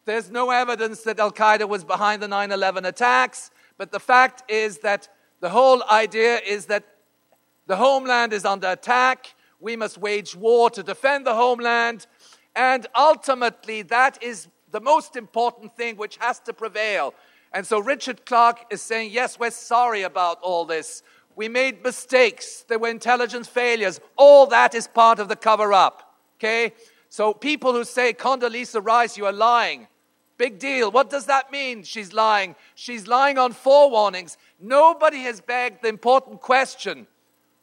There's 0.04 0.30
no 0.30 0.50
evidence 0.50 1.02
that 1.02 1.18
Al 1.18 1.32
Qaeda 1.32 1.68
was 1.68 1.84
behind 1.84 2.22
the 2.22 2.28
9 2.28 2.52
11 2.52 2.84
attacks, 2.84 3.50
but 3.76 3.92
the 3.92 4.00
fact 4.00 4.50
is 4.50 4.78
that 4.78 5.08
the 5.40 5.50
whole 5.50 5.82
idea 5.90 6.38
is 6.38 6.66
that 6.66 6.84
the 7.66 7.76
homeland 7.76 8.32
is 8.32 8.44
under 8.44 8.68
attack. 8.70 9.34
We 9.60 9.76
must 9.76 9.98
wage 9.98 10.36
war 10.36 10.70
to 10.70 10.82
defend 10.82 11.26
the 11.26 11.34
homeland. 11.34 12.06
And 12.54 12.86
ultimately, 12.94 13.82
that 13.82 14.22
is 14.22 14.48
the 14.70 14.80
most 14.80 15.16
important 15.16 15.76
thing 15.76 15.96
which 15.96 16.16
has 16.18 16.38
to 16.40 16.52
prevail. 16.52 17.14
And 17.52 17.66
so 17.66 17.78
Richard 17.78 18.26
Clarke 18.26 18.66
is 18.70 18.82
saying, 18.82 19.10
yes, 19.12 19.38
we're 19.38 19.50
sorry 19.50 20.02
about 20.02 20.38
all 20.42 20.64
this. 20.64 21.02
We 21.36 21.48
made 21.48 21.82
mistakes. 21.82 22.64
There 22.68 22.78
were 22.78 22.88
intelligence 22.88 23.48
failures. 23.48 24.00
All 24.16 24.46
that 24.46 24.74
is 24.74 24.86
part 24.86 25.18
of 25.18 25.28
the 25.28 25.36
cover 25.36 25.72
up. 25.72 26.16
Okay? 26.38 26.72
So 27.08 27.32
people 27.32 27.72
who 27.72 27.84
say, 27.84 28.12
Condoleezza 28.12 28.84
Rice, 28.84 29.16
you 29.16 29.26
are 29.26 29.32
lying. 29.32 29.86
Big 30.36 30.58
deal. 30.58 30.90
What 30.90 31.10
does 31.10 31.26
that 31.26 31.52
mean? 31.52 31.84
She's 31.84 32.12
lying. 32.12 32.56
She's 32.74 33.06
lying 33.06 33.38
on 33.38 33.52
forewarnings. 33.52 34.36
Nobody 34.60 35.18
has 35.18 35.40
begged 35.40 35.82
the 35.82 35.88
important 35.88 36.40
question 36.40 37.06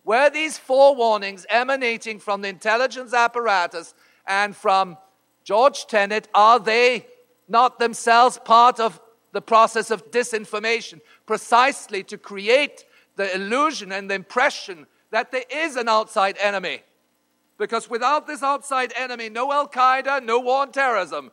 were 0.04 0.30
these 0.30 0.58
forewarnings 0.58 1.46
emanating 1.50 2.20
from 2.20 2.42
the 2.42 2.48
intelligence 2.48 3.14
apparatus 3.14 3.94
and 4.26 4.56
from 4.56 4.98
George 5.44 5.88
Tenet, 5.88 6.28
are 6.34 6.60
they 6.60 7.06
not 7.48 7.80
themselves 7.80 8.40
part 8.44 8.80
of 8.80 9.00
the 9.32 9.42
process 9.42 9.92
of 9.92 10.12
disinformation, 10.12 11.02
precisely 11.26 12.04
to 12.04 12.18
create 12.18 12.86
the 13.16 13.34
illusion 13.36 13.92
and 13.92 14.10
the 14.10 14.16
impression 14.16 14.88
that 15.12 15.32
there 15.32 15.44
is 15.50 15.76
an 15.76 15.88
outside 15.88 16.38
enemy? 16.40 16.82
Because 17.58 17.90
without 17.90 18.28
this 18.28 18.42
outside 18.42 18.94
enemy, 18.96 19.30
no 19.30 19.52
Al 19.52 19.68
Qaeda, 19.68 20.24
no 20.24 20.40
war 20.40 20.62
on 20.64 20.72
terrorism, 20.72 21.32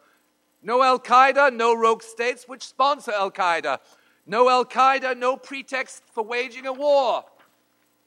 no 0.63 0.83
Al 0.83 0.99
Qaeda, 0.99 1.55
no 1.55 1.75
rogue 1.75 2.03
states 2.03 2.47
which 2.47 2.67
sponsor 2.67 3.13
Al 3.13 3.31
Qaeda, 3.31 3.79
no 4.27 4.49
Al 4.49 4.65
Qaeda, 4.65 5.17
no 5.17 5.37
pretext 5.37 6.03
for 6.13 6.25
waging 6.25 6.67
a 6.67 6.73
war, 6.73 7.25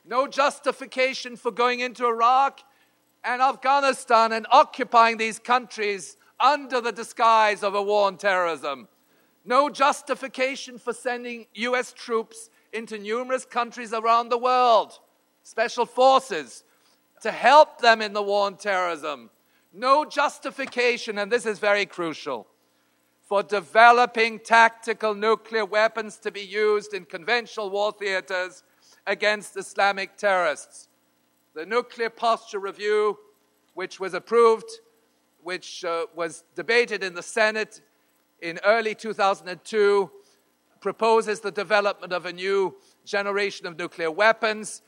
no 0.05 0.27
justification 0.27 1.35
for 1.35 1.51
going 1.51 1.79
into 1.79 2.05
Iraq 2.05 2.61
and 3.23 3.41
Afghanistan 3.41 4.31
and 4.31 4.47
occupying 4.51 5.17
these 5.17 5.39
countries 5.39 6.17
under 6.39 6.81
the 6.81 6.91
disguise 6.91 7.63
of 7.63 7.75
a 7.75 7.81
war 7.81 8.07
on 8.07 8.17
terrorism. 8.17 8.87
No 9.45 9.69
justification 9.69 10.77
for 10.77 10.93
sending 10.93 11.45
US 11.53 11.93
troops 11.93 12.49
into 12.73 12.97
numerous 12.97 13.45
countries 13.45 13.93
around 13.93 14.29
the 14.29 14.37
world, 14.37 14.99
special 15.43 15.85
forces, 15.85 16.63
to 17.21 17.31
help 17.31 17.81
them 17.81 18.01
in 18.01 18.13
the 18.13 18.21
war 18.21 18.45
on 18.47 18.57
terrorism. 18.57 19.29
No 19.73 20.03
justification, 20.03 21.17
and 21.17 21.31
this 21.31 21.45
is 21.45 21.59
very 21.59 21.85
crucial, 21.85 22.47
for 23.21 23.41
developing 23.41 24.39
tactical 24.39 25.15
nuclear 25.15 25.63
weapons 25.63 26.17
to 26.17 26.31
be 26.31 26.41
used 26.41 26.93
in 26.93 27.05
conventional 27.05 27.69
war 27.69 27.93
theaters 27.93 28.63
against 29.07 29.55
Islamic 29.55 30.17
terrorists. 30.17 30.89
The 31.53 31.65
Nuclear 31.65 32.09
Posture 32.09 32.59
Review, 32.59 33.17
which 33.73 33.99
was 33.99 34.13
approved, 34.13 34.69
which 35.41 35.85
uh, 35.85 36.05
was 36.15 36.43
debated 36.53 37.03
in 37.03 37.13
the 37.13 37.23
Senate 37.23 37.81
in 38.41 38.59
early 38.65 38.93
2002, 38.93 40.11
proposes 40.81 41.39
the 41.39 41.51
development 41.51 42.11
of 42.11 42.25
a 42.25 42.33
new 42.33 42.75
generation 43.05 43.65
of 43.67 43.77
nuclear 43.77 44.11
weapons. 44.11 44.81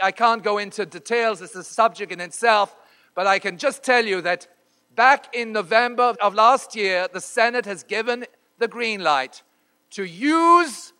I 0.00 0.12
can't 0.12 0.44
go 0.44 0.58
into 0.58 0.86
details, 0.86 1.42
it's 1.42 1.56
a 1.56 1.64
subject 1.64 2.12
in 2.12 2.20
itself, 2.20 2.76
but 3.18 3.26
I 3.26 3.40
can 3.40 3.58
just 3.58 3.82
tell 3.82 4.06
you 4.06 4.20
that 4.20 4.46
back 4.94 5.34
in 5.34 5.50
November 5.50 6.14
of 6.22 6.34
last 6.34 6.76
year, 6.76 7.08
the 7.12 7.20
Senate 7.20 7.66
has 7.66 7.82
given 7.82 8.24
the 8.58 8.68
green 8.68 9.02
light 9.02 9.42
to 9.90 10.04
use 10.04 10.92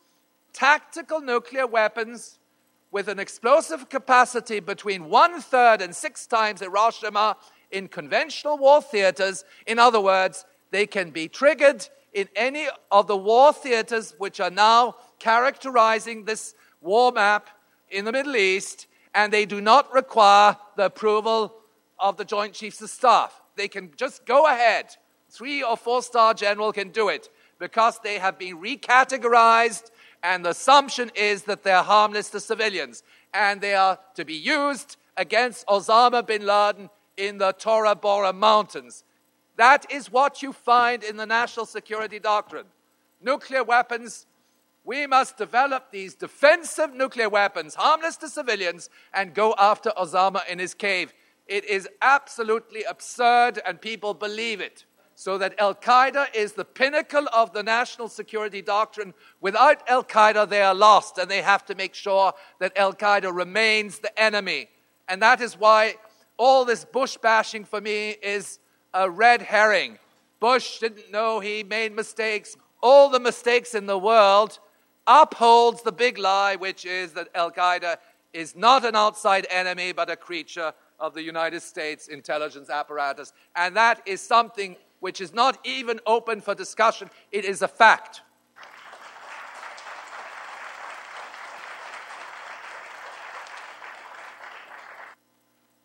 tactical 0.53 1.21
nuclear 1.21 1.65
weapons 1.65 2.41
with 2.91 3.07
an 3.07 3.21
explosive 3.21 3.89
capacity 3.89 4.59
between 4.59 5.09
one 5.09 5.41
third 5.41 5.81
and 5.81 5.95
six 5.95 6.27
times 6.27 6.59
Hiroshima 6.59 7.37
in 7.71 7.87
conventional 7.87 8.59
war 8.59 8.83
theaters. 8.83 9.45
In 9.65 9.79
other 9.79 10.01
words, 10.01 10.45
they 10.73 10.89
can 10.89 11.11
be 11.11 11.29
triggered 11.29 11.89
in 12.13 12.29
any 12.35 12.67
of 12.91 13.07
the 13.07 13.17
war 13.17 13.53
theaters 13.53 14.17
which 14.19 14.41
are 14.41 14.51
now 14.51 14.97
characterizing 15.21 16.25
this 16.25 16.57
war 16.81 17.13
map 17.13 17.49
in 17.89 18.05
the 18.05 18.11
Middle 18.11 18.35
East, 18.35 18.89
and 19.15 19.33
they 19.33 19.47
do 19.47 19.61
not 19.61 19.95
require 19.95 20.57
the 20.77 20.87
approval 20.87 21.55
of 22.01 22.17
the 22.17 22.25
Joint 22.25 22.55
Chiefs 22.55 22.81
of 22.83 22.91
Staff. 22.91 23.43
They 23.57 23.69
can 23.69 23.91
just 23.97 24.25
go 24.25 24.47
ahead. 24.47 24.97
Three 25.31 25.63
or 25.63 25.77
four 25.77 26.03
star 26.03 26.35
general 26.35 26.73
can 26.73 26.91
do 26.91 27.09
it 27.09 27.29
because 27.59 27.99
they 28.03 28.19
have 28.19 28.39
been 28.39 28.59
recategorized 28.59 29.91
and 30.23 30.45
the 30.45 30.51
assumption 30.51 31.11
is 31.15 31.43
that 31.45 31.63
they're 31.63 31.83
harmless 31.83 32.31
to 32.31 32.41
civilians 32.41 33.03
and 33.35 33.61
they 33.61 33.75
are 33.75 33.99
to 34.15 34.25
be 34.25 34.35
used 34.35 34.97
against 35.17 35.67
Osama 35.67 36.27
bin 36.27 36.47
Laden 36.47 36.89
in 37.17 37.39
the 37.39 37.53
Tora 37.53 37.95
Bora 37.95 38.33
Mountains. 38.33 39.05
That 39.57 39.91
is 39.91 40.11
what 40.11 40.43
you 40.43 40.53
find 40.53 41.03
in 41.03 41.17
the 41.17 41.27
national 41.27 41.67
security 41.67 42.21
doctrine. 42.21 42.67
Nuclear 43.21 43.65
weapons, 43.65 44.27
we 44.85 45.07
must 45.07 45.37
develop 45.37 45.91
these 45.91 46.15
defensive 46.15 46.95
nuclear 46.95 47.29
weapons, 47.29 47.75
harmless 47.75 48.17
to 48.19 48.29
civilians, 48.29 48.89
and 49.13 49.35
go 49.35 49.55
after 49.59 49.91
Osama 49.91 50.49
in 50.49 50.61
his 50.61 50.75
cave. 50.75 51.13
It 51.49 51.65
is 51.65 51.89
absolutely 52.03 52.85
absurd, 52.85 53.61
and 53.67 53.81
people 53.81 54.15
believe 54.15 54.61
it 54.61 54.85
so 55.15 55.37
that 55.37 55.59
Al 55.59 55.75
Qaeda 55.75 56.33
is 56.33 56.53
the 56.53 56.65
pinnacle 56.65 57.27
of 57.33 57.53
the 57.53 57.65
national 57.65 58.09
security 58.09 58.63
doctrine. 58.63 59.13
Without 59.41 59.83
Al 59.89 60.05
Qaeda, 60.05 60.49
they 60.49 60.63
are 60.63 60.75
lost, 60.75 61.19
and 61.19 61.29
they 61.29 61.43
have 61.43 61.65
to 61.65 61.75
make 61.75 61.95
sure 61.95 62.33
that 62.61 62.77
Al 62.77 62.93
Qaeda 62.93 63.35
remains 63.35 63.99
the 63.99 64.17
enemy. 64.17 64.69
And 65.09 65.21
that 65.21 65.41
is 65.41 65.59
why 65.59 65.97
all 66.37 66.65
this 66.65 66.85
Bush 66.85 67.17
bashing 67.17 67.65
for 67.65 67.81
me 67.81 68.11
is 68.23 68.61
a 68.95 69.11
red 69.11 69.43
herring. 69.43 69.99
Bush 70.39 70.79
didn't 70.79 71.11
know 71.11 71.41
he 71.41 71.65
made 71.65 71.93
mistakes. 71.97 72.57
All 72.81 73.09
the 73.09 73.19
mistakes 73.19 73.75
in 73.75 73.87
the 73.87 73.99
world 73.99 74.61
upholds 75.07 75.83
the 75.83 75.91
big 75.91 76.17
lie, 76.17 76.55
which 76.55 76.85
is 76.85 77.15
that 77.15 77.29
Al 77.35 77.51
Qaeda 77.51 77.97
is 78.33 78.55
not 78.55 78.85
an 78.85 78.95
outside 78.95 79.49
enemy, 79.51 79.91
but 79.91 80.11
a 80.11 80.15
creature 80.17 80.73
of 80.99 81.15
the 81.15 81.23
United 81.23 81.61
States 81.61 82.09
intelligence 82.09 82.71
apparatus. 82.71 83.33
And 83.55 83.77
that 83.77 84.03
is 84.07 84.21
something 84.21 84.77
which 85.01 85.21
is 85.21 85.33
not 85.33 85.59
even 85.65 86.01
open 86.07 86.41
for 86.41 86.55
discussion, 86.55 87.09
it 87.31 87.45
is 87.45 87.63
a 87.63 87.69
fact. 87.69 88.23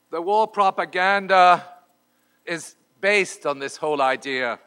The 0.10 0.22
war 0.22 0.48
propaganda 0.48 1.64
is 2.46 2.76
based 3.02 3.46
on 3.48 3.58
this 3.58 3.78
whole 3.78 4.02
idea. 4.02 4.60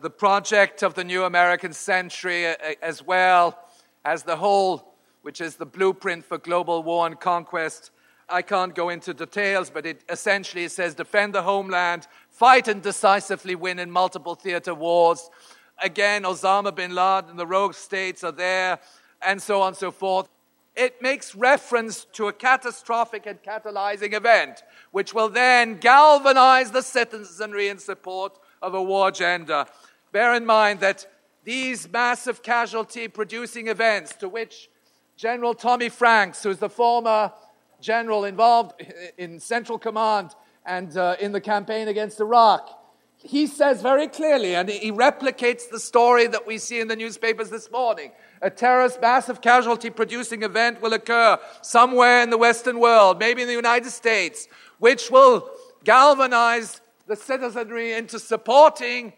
The 0.00 0.10
project 0.10 0.82
of 0.82 0.94
the 0.94 1.02
new 1.02 1.24
American 1.24 1.72
century, 1.72 2.46
uh, 2.46 2.54
uh, 2.64 2.72
as 2.80 3.04
well 3.04 3.58
as 4.04 4.22
the 4.22 4.36
whole, 4.36 4.94
which 5.22 5.40
is 5.40 5.56
the 5.56 5.66
blueprint 5.66 6.24
for 6.24 6.38
global 6.38 6.82
war 6.82 7.06
and 7.06 7.18
conquest, 7.18 7.90
I 8.30 8.42
can't 8.42 8.74
go 8.74 8.88
into 8.88 9.12
details, 9.12 9.70
but 9.70 9.84
it 9.84 10.04
essentially 10.08 10.68
says 10.68 10.94
defend 10.94 11.34
the 11.34 11.42
homeland, 11.42 12.06
fight 12.28 12.68
and 12.68 12.80
decisively 12.80 13.54
win 13.54 13.78
in 13.78 13.90
multiple 13.90 14.34
theater 14.34 14.74
wars. 14.74 15.30
Again, 15.82 16.22
Osama 16.22 16.74
bin 16.74 16.94
Laden, 16.94 17.30
and 17.30 17.38
the 17.38 17.46
rogue 17.46 17.74
states 17.74 18.22
are 18.22 18.32
there, 18.32 18.78
and 19.20 19.42
so 19.42 19.62
on 19.62 19.68
and 19.68 19.76
so 19.76 19.90
forth. 19.90 20.28
It 20.76 21.02
makes 21.02 21.34
reference 21.34 22.06
to 22.12 22.28
a 22.28 22.32
catastrophic 22.32 23.26
and 23.26 23.42
catalyzing 23.42 24.12
event, 24.14 24.62
which 24.92 25.12
will 25.12 25.28
then 25.28 25.78
galvanize 25.78 26.70
the 26.70 26.82
citizenry 26.82 27.68
in 27.68 27.78
support 27.78 28.38
of 28.62 28.74
a 28.74 28.82
war 28.82 29.08
agenda. 29.08 29.66
Bear 30.12 30.34
in 30.34 30.46
mind 30.46 30.80
that 30.80 31.06
these 31.44 31.90
massive 31.90 32.42
casualty 32.42 33.08
producing 33.08 33.68
events, 33.68 34.14
to 34.16 34.28
which 34.28 34.70
General 35.16 35.54
Tommy 35.54 35.88
Franks, 35.88 36.42
who's 36.42 36.58
the 36.58 36.68
former 36.68 37.32
general 37.80 38.24
involved 38.24 38.82
in 39.18 39.40
Central 39.40 39.78
Command 39.78 40.34
and 40.66 40.96
uh, 40.96 41.16
in 41.20 41.32
the 41.32 41.40
campaign 41.40 41.88
against 41.88 42.20
Iraq. 42.20 42.76
He 43.22 43.46
says 43.46 43.82
very 43.82 44.08
clearly, 44.08 44.54
and 44.54 44.68
he 44.68 44.90
replicates 44.90 45.68
the 45.70 45.78
story 45.78 46.26
that 46.26 46.46
we 46.46 46.56
see 46.56 46.80
in 46.80 46.88
the 46.88 46.96
newspapers 46.96 47.50
this 47.50 47.70
morning. 47.70 48.12
A 48.40 48.48
terrorist 48.48 49.00
massive 49.02 49.42
casualty 49.42 49.90
producing 49.90 50.42
event 50.42 50.80
will 50.80 50.94
occur 50.94 51.38
somewhere 51.60 52.22
in 52.22 52.30
the 52.30 52.38
Western 52.38 52.80
world, 52.80 53.18
maybe 53.18 53.42
in 53.42 53.48
the 53.48 53.54
United 53.54 53.90
States, 53.90 54.48
which 54.78 55.10
will 55.10 55.50
galvanize 55.84 56.80
the 57.06 57.16
citizenry 57.16 57.92
into 57.92 58.18
supporting 58.18 59.12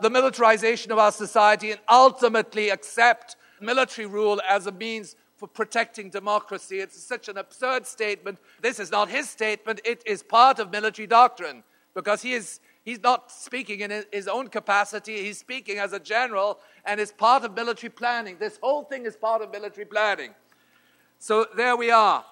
the 0.00 0.10
militarization 0.10 0.90
of 0.90 0.98
our 0.98 1.12
society 1.12 1.70
and 1.70 1.80
ultimately 1.88 2.70
accept 2.70 3.36
military 3.60 4.06
rule 4.06 4.40
as 4.48 4.66
a 4.66 4.72
means 4.72 5.14
for 5.44 5.48
protecting 5.48 6.08
democracy. 6.08 6.78
It's 6.78 6.98
such 7.02 7.28
an 7.28 7.36
absurd 7.36 7.86
statement. 7.86 8.38
This 8.62 8.80
is 8.80 8.90
not 8.90 9.10
his 9.10 9.28
statement, 9.28 9.80
it 9.84 10.02
is 10.06 10.22
part 10.22 10.58
of 10.58 10.70
military 10.70 11.06
doctrine 11.06 11.62
because 11.94 12.22
he 12.22 12.32
is. 12.32 12.60
He's 12.82 13.02
not 13.02 13.32
speaking 13.32 13.80
in 13.80 14.04
his 14.12 14.28
own 14.28 14.48
capacity, 14.48 15.22
he's 15.22 15.38
speaking 15.38 15.78
as 15.78 15.94
a 15.94 15.98
general, 15.98 16.58
and 16.84 17.00
it's 17.00 17.12
part 17.12 17.42
of 17.42 17.54
military 17.54 17.88
planning. 17.88 18.36
This 18.38 18.58
whole 18.62 18.84
thing 18.84 19.06
is 19.06 19.16
part 19.16 19.40
of 19.40 19.50
military 19.50 19.86
planning. 19.86 20.34
So 21.18 21.46
there 21.56 21.76
we 21.76 21.90
are. 21.90 22.22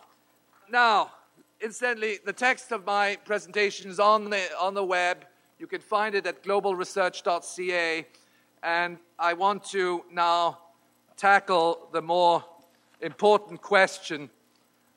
Now, 0.71 1.13
incidentally, 1.59 2.19
the 2.23 2.35
text 2.35 2.71
of 2.71 2.85
my 2.85 3.17
presentation 3.25 3.91
is 3.91 3.99
on 3.99 4.29
the, 4.29 4.43
on 4.61 4.75
the 4.75 4.85
web. 4.85 5.25
You 5.59 5.67
can 5.67 5.81
find 5.81 6.15
it 6.15 6.27
at 6.27 6.45
globalresearch.ca. 6.45 8.07
And 8.63 8.99
I 9.19 9.33
want 9.33 9.65
to 9.71 10.05
now 10.13 10.59
tackle 11.17 11.89
the 11.93 12.03
more 12.03 12.45
important 13.03 13.61
question 13.61 14.31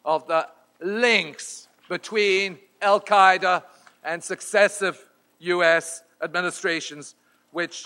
of 0.06 0.28
the 0.28 0.48
links 0.80 1.68
between 1.90 2.60
Al 2.82 3.02
Qaeda 3.02 3.64
and 4.04 4.24
successive 4.24 5.04
US 5.40 6.04
administrations, 6.22 7.16
which 7.52 7.86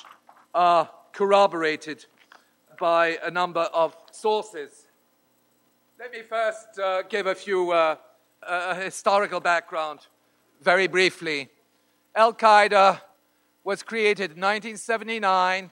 are 0.54 0.90
corroborated 1.14 2.06
by 2.80 3.18
a 3.24 3.32
number 3.32 3.62
of 3.62 3.96
sources. 4.12 4.88
Let 5.98 6.12
me 6.12 6.22
first 6.22 6.80
uh, 6.80 7.02
give 7.04 7.28
a 7.28 7.36
few 7.36 7.72
uh, 7.72 7.96
uh, 8.44 8.76
historical 8.76 9.40
background 9.40 10.00
very 10.62 10.88
briefly. 10.88 11.50
Al 12.16 12.34
Qaeda 12.34 13.02
was 13.64 13.84
created 13.84 14.32
in 14.32 14.42
1979. 14.42 15.72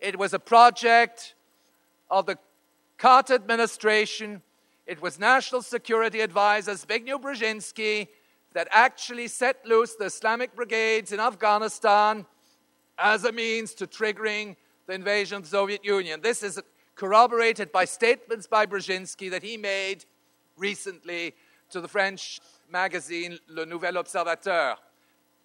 It 0.00 0.18
was 0.18 0.34
a 0.34 0.38
project 0.38 1.34
of 2.10 2.26
the 2.26 2.38
Carter 3.04 3.34
administration. 3.34 4.40
It 4.86 5.02
was 5.02 5.18
National 5.18 5.60
Security 5.60 6.22
Advisor 6.22 6.72
Zbigniew 6.72 7.20
Brzezinski 7.20 8.08
that 8.54 8.66
actually 8.70 9.28
set 9.28 9.56
loose 9.66 9.94
the 9.94 10.06
Islamic 10.06 10.56
brigades 10.56 11.12
in 11.12 11.20
Afghanistan 11.20 12.24
as 12.96 13.24
a 13.24 13.30
means 13.30 13.74
to 13.74 13.86
triggering 13.86 14.56
the 14.86 14.94
invasion 14.94 15.36
of 15.36 15.42
the 15.42 15.50
Soviet 15.50 15.84
Union. 15.84 16.22
This 16.22 16.42
is 16.42 16.58
corroborated 16.94 17.70
by 17.70 17.84
statements 17.84 18.46
by 18.46 18.64
Brzezinski 18.64 19.30
that 19.32 19.42
he 19.42 19.58
made 19.58 20.06
recently 20.56 21.34
to 21.68 21.82
the 21.82 21.88
French 21.88 22.40
magazine 22.70 23.38
Le 23.48 23.66
Nouvel 23.66 23.98
Observateur. 23.98 24.76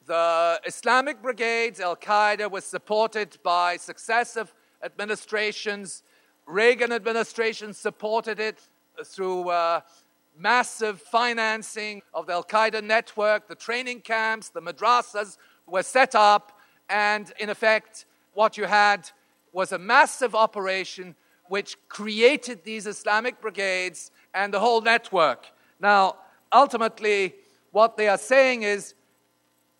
The 0.06 0.62
Islamic 0.66 1.22
Brigades, 1.22 1.82
Al 1.82 1.98
Qaeda, 1.98 2.50
was 2.50 2.64
supported 2.64 3.38
by 3.44 3.76
successive 3.76 4.54
administrations. 4.82 6.04
Reagan 6.50 6.92
administration 6.92 7.76
supported 7.76 8.40
it 8.40 8.60
through 9.06 9.50
uh, 9.50 9.82
massive 10.36 11.00
financing 11.00 12.02
of 12.12 12.26
the 12.26 12.34
Al 12.34 12.44
Qaeda 12.44 12.84
network. 12.84 13.48
The 13.48 13.54
training 13.54 14.02
camps, 14.02 14.50
the 14.50 14.60
madrasas 14.60 15.38
were 15.68 15.84
set 15.84 16.16
up, 16.16 16.60
and 16.90 17.32
in 17.40 17.52
effect, 17.52 18.08
what 18.34 18.58
you 18.58 18.66
had 18.66 19.12
was 19.54 19.74
a 19.74 19.78
massive 19.78 20.34
operation 20.34 21.16
which 21.50 21.78
created 21.88 22.64
these 22.64 22.88
Islamic 22.88 23.40
brigades 23.40 24.10
and 24.34 24.52
the 24.52 24.60
whole 24.60 24.82
network. 24.82 25.46
Now, 25.80 26.16
ultimately, 26.52 27.36
what 27.72 27.96
they 27.96 28.08
are 28.08 28.18
saying 28.18 28.64
is 28.64 28.96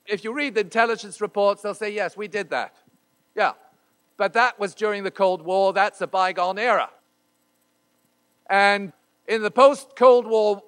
if 0.06 0.24
you 0.24 0.34
read 0.34 0.54
the 0.54 0.62
intelligence 0.62 1.20
reports, 1.20 1.64
they'll 1.64 1.74
say, 1.74 1.92
yes, 1.92 2.16
we 2.16 2.28
did 2.28 2.52
that. 2.52 2.76
Yeah. 3.36 3.54
But 4.20 4.34
that 4.34 4.60
was 4.60 4.76
during 4.76 5.06
the 5.06 5.12
Cold 5.12 5.42
War. 5.44 5.72
That's 5.72 6.02
a 6.02 6.06
bygone 6.06 6.60
era. 6.60 6.90
And 8.50 8.92
in 9.30 9.42
the 9.42 9.50
post 9.50 9.96
Cold 9.96 10.28
War 10.28 10.62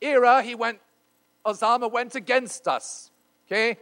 era, 0.00 0.42
he 0.42 0.54
went, 0.54 0.78
Osama 1.44 1.92
went 1.92 2.14
against 2.14 2.66
us. 2.66 3.10
Okay? 3.46 3.76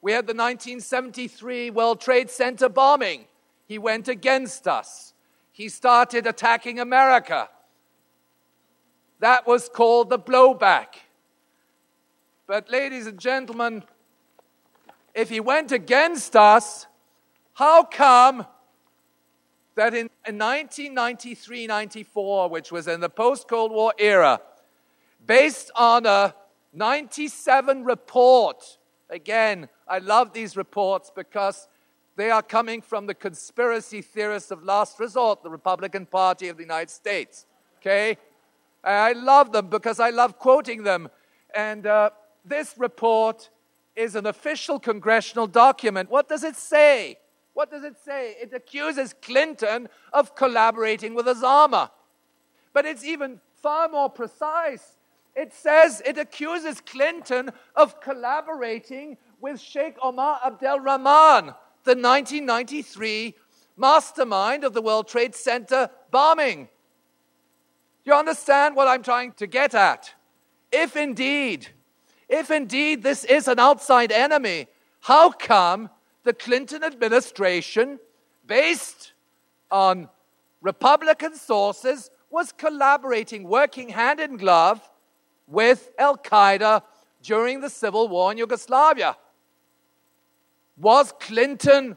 We 0.00 0.12
had 0.12 0.26
the 0.26 0.32
1973 0.32 1.68
World 1.68 2.00
Trade 2.00 2.30
Center 2.30 2.70
bombing. 2.70 3.26
He 3.66 3.76
went 3.76 4.08
against 4.08 4.66
us. 4.66 5.12
He 5.52 5.68
started 5.68 6.26
attacking 6.26 6.80
America. 6.80 7.50
That 9.18 9.46
was 9.46 9.68
called 9.68 10.08
the 10.08 10.18
blowback. 10.18 10.94
But, 12.46 12.70
ladies 12.70 13.06
and 13.06 13.20
gentlemen, 13.20 13.84
if 15.14 15.28
he 15.28 15.40
went 15.40 15.72
against 15.72 16.34
us, 16.36 16.86
how 17.60 17.82
come 17.82 18.46
that 19.74 19.92
in, 19.92 20.08
in 20.26 20.38
1993 20.38 21.66
94, 21.66 22.48
which 22.48 22.72
was 22.72 22.88
in 22.88 23.00
the 23.00 23.10
post 23.10 23.48
Cold 23.48 23.70
War 23.70 23.92
era, 23.98 24.40
based 25.26 25.70
on 25.74 26.06
a 26.06 26.34
97 26.72 27.84
report, 27.84 28.78
again, 29.10 29.68
I 29.86 29.98
love 29.98 30.32
these 30.32 30.56
reports 30.56 31.12
because 31.14 31.68
they 32.16 32.30
are 32.30 32.40
coming 32.40 32.80
from 32.80 33.04
the 33.04 33.14
conspiracy 33.14 34.00
theorists 34.00 34.50
of 34.50 34.64
last 34.64 34.98
resort, 34.98 35.42
the 35.42 35.50
Republican 35.50 36.06
Party 36.06 36.48
of 36.48 36.56
the 36.56 36.62
United 36.62 36.88
States. 36.88 37.44
Okay? 37.82 38.16
I 38.82 39.12
love 39.12 39.52
them 39.52 39.68
because 39.68 40.00
I 40.00 40.08
love 40.08 40.38
quoting 40.38 40.82
them. 40.82 41.10
And 41.54 41.86
uh, 41.86 42.08
this 42.42 42.74
report 42.78 43.50
is 43.94 44.14
an 44.14 44.24
official 44.24 44.80
congressional 44.80 45.46
document. 45.46 46.10
What 46.10 46.26
does 46.26 46.42
it 46.42 46.56
say? 46.56 47.18
What 47.54 47.70
does 47.70 47.84
it 47.84 47.96
say? 48.04 48.36
It 48.40 48.52
accuses 48.52 49.14
Clinton 49.22 49.88
of 50.12 50.34
collaborating 50.34 51.14
with 51.14 51.26
Osama. 51.26 51.90
But 52.72 52.86
it's 52.86 53.04
even 53.04 53.40
far 53.56 53.88
more 53.88 54.08
precise. 54.08 54.96
It 55.34 55.52
says 55.52 56.02
it 56.04 56.18
accuses 56.18 56.80
Clinton 56.80 57.50
of 57.74 58.00
collaborating 58.00 59.16
with 59.40 59.60
Sheikh 59.60 59.96
Omar 60.02 60.40
Abdel 60.44 60.80
Rahman, 60.80 61.54
the 61.84 61.96
1993 61.96 63.34
mastermind 63.76 64.64
of 64.64 64.74
the 64.74 64.82
World 64.82 65.08
Trade 65.08 65.34
Center 65.34 65.88
bombing. 66.10 66.68
You 68.04 68.14
understand 68.14 68.76
what 68.76 68.88
I'm 68.88 69.02
trying 69.02 69.32
to 69.32 69.46
get 69.46 69.74
at? 69.74 70.14
If 70.72 70.96
indeed, 70.96 71.68
if 72.28 72.50
indeed 72.50 73.02
this 73.02 73.24
is 73.24 73.48
an 73.48 73.58
outside 73.58 74.12
enemy, 74.12 74.68
how 75.00 75.30
come 75.30 75.90
the 76.30 76.34
Clinton 76.34 76.84
administration, 76.84 77.98
based 78.46 79.14
on 79.68 80.08
Republican 80.60 81.34
sources, 81.34 82.08
was 82.30 82.52
collaborating, 82.52 83.42
working 83.42 83.88
hand 83.88 84.20
in 84.20 84.36
glove 84.36 84.80
with 85.48 85.90
Al 85.98 86.16
Qaeda 86.16 86.82
during 87.20 87.60
the 87.60 87.68
civil 87.68 88.06
war 88.06 88.30
in 88.30 88.38
Yugoslavia? 88.38 89.16
Was 90.76 91.12
Clinton, 91.18 91.96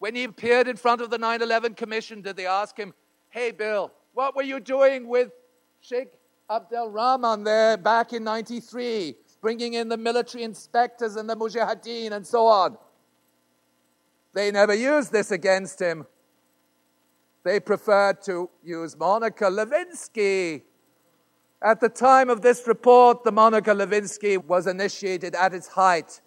when 0.00 0.16
he 0.16 0.24
appeared 0.24 0.66
in 0.66 0.74
front 0.74 1.00
of 1.00 1.08
the 1.08 1.18
9 1.18 1.42
11 1.42 1.74
Commission, 1.74 2.22
did 2.22 2.34
they 2.34 2.46
ask 2.46 2.76
him, 2.76 2.92
Hey, 3.28 3.52
Bill, 3.52 3.92
what 4.14 4.34
were 4.34 4.42
you 4.42 4.58
doing 4.58 5.06
with 5.06 5.30
Sheikh 5.78 6.08
Abdel 6.50 6.90
Rahman 6.90 7.44
there 7.44 7.76
back 7.76 8.12
in 8.12 8.24
93, 8.24 9.14
bringing 9.40 9.74
in 9.74 9.88
the 9.88 9.96
military 9.96 10.42
inspectors 10.42 11.14
and 11.14 11.30
the 11.30 11.36
mujahideen 11.36 12.10
and 12.10 12.26
so 12.26 12.48
on? 12.48 12.76
They 14.36 14.50
never 14.50 14.74
used 14.74 15.12
this 15.12 15.30
against 15.30 15.80
him. 15.80 16.04
They 17.42 17.58
preferred 17.58 18.20
to 18.24 18.50
use 18.62 18.94
Monica 18.94 19.44
Lewinsky. 19.44 20.60
At 21.62 21.80
the 21.80 21.88
time 21.88 22.28
of 22.28 22.42
this 22.42 22.66
report, 22.66 23.24
the 23.24 23.32
Monica 23.32 23.70
Lewinsky 23.70 24.36
was 24.44 24.66
initiated 24.66 25.34
at 25.34 25.54
its 25.54 25.68
height. 25.68 26.20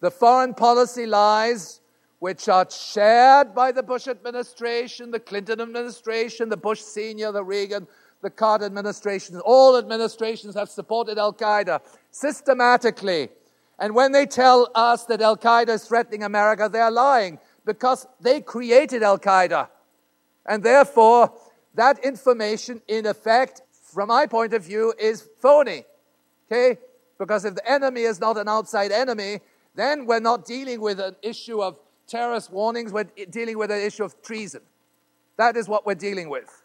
The 0.00 0.10
foreign 0.10 0.52
policy 0.52 1.06
lies 1.06 1.80
which 2.18 2.46
are 2.50 2.68
shared 2.70 3.54
by 3.54 3.72
the 3.72 3.82
Bush 3.82 4.06
administration, 4.06 5.10
the 5.10 5.18
Clinton 5.18 5.62
administration, 5.62 6.50
the 6.50 6.58
Bush 6.58 6.82
senior, 6.82 7.32
the 7.32 7.42
Reagan, 7.42 7.86
the 8.20 8.28
Carter 8.28 8.66
administrations. 8.66 9.40
All 9.46 9.78
administrations 9.78 10.54
have 10.56 10.68
supported 10.68 11.16
Al 11.16 11.32
Qaeda 11.32 11.80
systematically. 12.10 13.30
And 13.78 13.94
when 13.94 14.12
they 14.12 14.26
tell 14.26 14.70
us 14.74 15.04
that 15.06 15.20
Al 15.20 15.36
Qaeda 15.36 15.70
is 15.70 15.84
threatening 15.84 16.22
America, 16.22 16.68
they're 16.70 16.90
lying 16.90 17.38
because 17.64 18.06
they 18.20 18.40
created 18.40 19.02
Al 19.02 19.18
Qaeda. 19.18 19.68
And 20.46 20.62
therefore, 20.62 21.32
that 21.74 22.04
information, 22.04 22.82
in 22.86 23.06
effect, 23.06 23.62
from 23.92 24.08
my 24.08 24.26
point 24.26 24.54
of 24.54 24.64
view, 24.64 24.94
is 24.98 25.28
phony. 25.40 25.84
Okay? 26.46 26.78
Because 27.18 27.44
if 27.44 27.54
the 27.54 27.70
enemy 27.70 28.02
is 28.02 28.20
not 28.20 28.36
an 28.36 28.48
outside 28.48 28.92
enemy, 28.92 29.40
then 29.74 30.06
we're 30.06 30.20
not 30.20 30.44
dealing 30.44 30.80
with 30.80 31.00
an 31.00 31.16
issue 31.22 31.62
of 31.62 31.78
terrorist 32.06 32.52
warnings, 32.52 32.92
we're 32.92 33.08
dealing 33.30 33.58
with 33.58 33.70
an 33.70 33.80
issue 33.80 34.04
of 34.04 34.20
treason. 34.22 34.60
That 35.36 35.56
is 35.56 35.68
what 35.68 35.86
we're 35.86 35.94
dealing 35.94 36.28
with. 36.28 36.63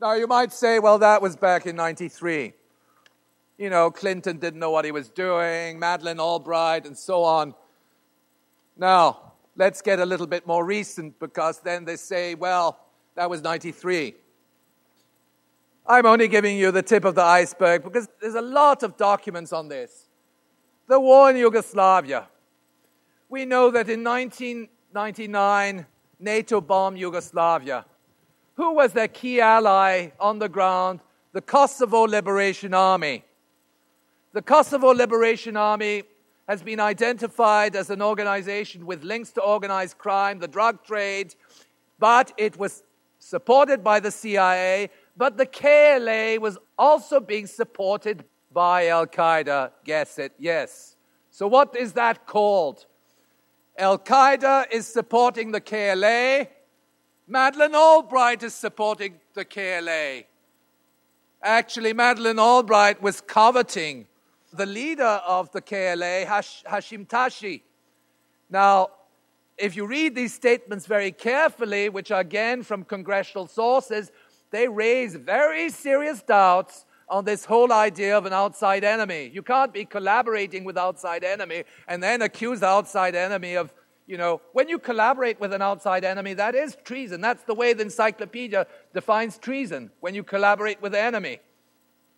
Now, 0.00 0.12
you 0.14 0.28
might 0.28 0.52
say, 0.52 0.78
well, 0.78 0.98
that 1.00 1.20
was 1.20 1.34
back 1.34 1.66
in 1.66 1.74
93. 1.74 2.52
you 3.58 3.68
know, 3.68 3.90
Clinton 3.90 4.38
didn't 4.38 4.60
know 4.60 4.70
what 4.70 4.84
he 4.84 4.92
was 4.92 5.08
doing, 5.08 5.80
Madeleine 5.80 6.20
Albright, 6.20 6.86
and 6.86 6.96
so 6.96 7.24
on. 7.24 7.52
Now, 8.76 9.32
let's 9.56 9.82
get 9.82 9.98
a 9.98 10.06
little 10.06 10.28
bit 10.28 10.46
more 10.46 10.64
recent 10.64 11.18
because 11.18 11.58
then 11.58 11.84
they 11.84 11.96
say, 11.96 12.36
well, 12.36 12.78
that 13.16 13.28
was 13.28 13.42
93. 13.42 14.14
I'm 15.84 16.06
only 16.06 16.28
giving 16.28 16.56
you 16.56 16.70
the 16.70 16.82
tip 16.82 17.04
of 17.04 17.16
the 17.16 17.22
iceberg 17.22 17.82
because 17.82 18.08
there's 18.20 18.36
a 18.36 18.40
lot 18.40 18.84
of 18.84 18.96
documents 18.96 19.52
on 19.52 19.66
this. 19.66 20.06
The 20.86 21.00
war 21.00 21.30
in 21.30 21.36
Yugoslavia. 21.36 22.28
We 23.28 23.44
know 23.44 23.72
that 23.72 23.88
in 23.88 24.04
1999, 24.04 25.86
NATO 26.20 26.60
bombed 26.60 26.98
Yugoslavia. 26.98 27.84
Who 28.58 28.74
was 28.74 28.92
their 28.92 29.06
key 29.06 29.40
ally 29.40 30.08
on 30.18 30.40
the 30.40 30.48
ground? 30.48 30.98
The 31.32 31.40
Kosovo 31.40 32.02
Liberation 32.02 32.74
Army. 32.74 33.24
The 34.32 34.42
Kosovo 34.42 34.88
Liberation 34.88 35.56
Army 35.56 36.02
has 36.48 36.60
been 36.60 36.80
identified 36.80 37.76
as 37.76 37.88
an 37.88 38.02
organization 38.02 38.84
with 38.84 39.04
links 39.04 39.30
to 39.34 39.40
organized 39.42 39.96
crime, 39.96 40.40
the 40.40 40.48
drug 40.48 40.82
trade, 40.82 41.36
but 42.00 42.32
it 42.36 42.58
was 42.58 42.82
supported 43.20 43.84
by 43.84 44.00
the 44.00 44.10
CIA, 44.10 44.90
but 45.16 45.36
the 45.36 45.46
KLA 45.46 46.40
was 46.40 46.58
also 46.76 47.20
being 47.20 47.46
supported 47.46 48.24
by 48.52 48.88
Al 48.88 49.06
Qaeda. 49.06 49.70
Guess 49.84 50.18
it, 50.18 50.32
yes. 50.36 50.96
So, 51.30 51.46
what 51.46 51.76
is 51.76 51.92
that 51.92 52.26
called? 52.26 52.86
Al 53.78 54.00
Qaeda 54.00 54.64
is 54.72 54.88
supporting 54.88 55.52
the 55.52 55.60
KLA. 55.60 56.48
Madeleine 57.30 57.74
Albright 57.74 58.42
is 58.42 58.54
supporting 58.54 59.20
the 59.34 59.44
KLA. 59.44 60.22
Actually, 61.42 61.92
Madeleine 61.92 62.38
Albright 62.38 63.02
was 63.02 63.20
coveting 63.20 64.06
the 64.50 64.64
leader 64.64 65.20
of 65.26 65.52
the 65.52 65.60
KLA, 65.60 66.24
Hash- 66.24 66.64
Hashim 66.66 67.06
Thaci. 67.06 67.60
Now, 68.48 68.88
if 69.58 69.76
you 69.76 69.86
read 69.86 70.14
these 70.14 70.32
statements 70.32 70.86
very 70.86 71.12
carefully, 71.12 71.90
which 71.90 72.10
are 72.10 72.20
again 72.20 72.62
from 72.62 72.82
congressional 72.82 73.46
sources, 73.46 74.10
they 74.50 74.66
raise 74.66 75.14
very 75.14 75.68
serious 75.68 76.22
doubts 76.22 76.86
on 77.10 77.26
this 77.26 77.44
whole 77.44 77.74
idea 77.74 78.16
of 78.16 78.24
an 78.24 78.32
outside 78.32 78.84
enemy. 78.84 79.30
You 79.34 79.42
can't 79.42 79.72
be 79.72 79.84
collaborating 79.84 80.64
with 80.64 80.78
outside 80.78 81.24
enemy 81.24 81.64
and 81.88 82.02
then 82.02 82.22
accuse 82.22 82.60
the 82.60 82.68
outside 82.68 83.14
enemy 83.14 83.54
of, 83.54 83.72
you 84.08 84.16
know, 84.16 84.40
when 84.52 84.70
you 84.70 84.78
collaborate 84.78 85.38
with 85.38 85.52
an 85.52 85.60
outside 85.60 86.02
enemy, 86.02 86.32
that 86.34 86.54
is 86.54 86.76
treason. 86.82 87.20
That's 87.20 87.44
the 87.44 87.54
way 87.54 87.74
the 87.74 87.82
encyclopedia 87.82 88.66
defines 88.94 89.36
treason, 89.36 89.90
when 90.00 90.14
you 90.14 90.24
collaborate 90.24 90.80
with 90.80 90.92
the 90.92 91.00
enemy. 91.00 91.40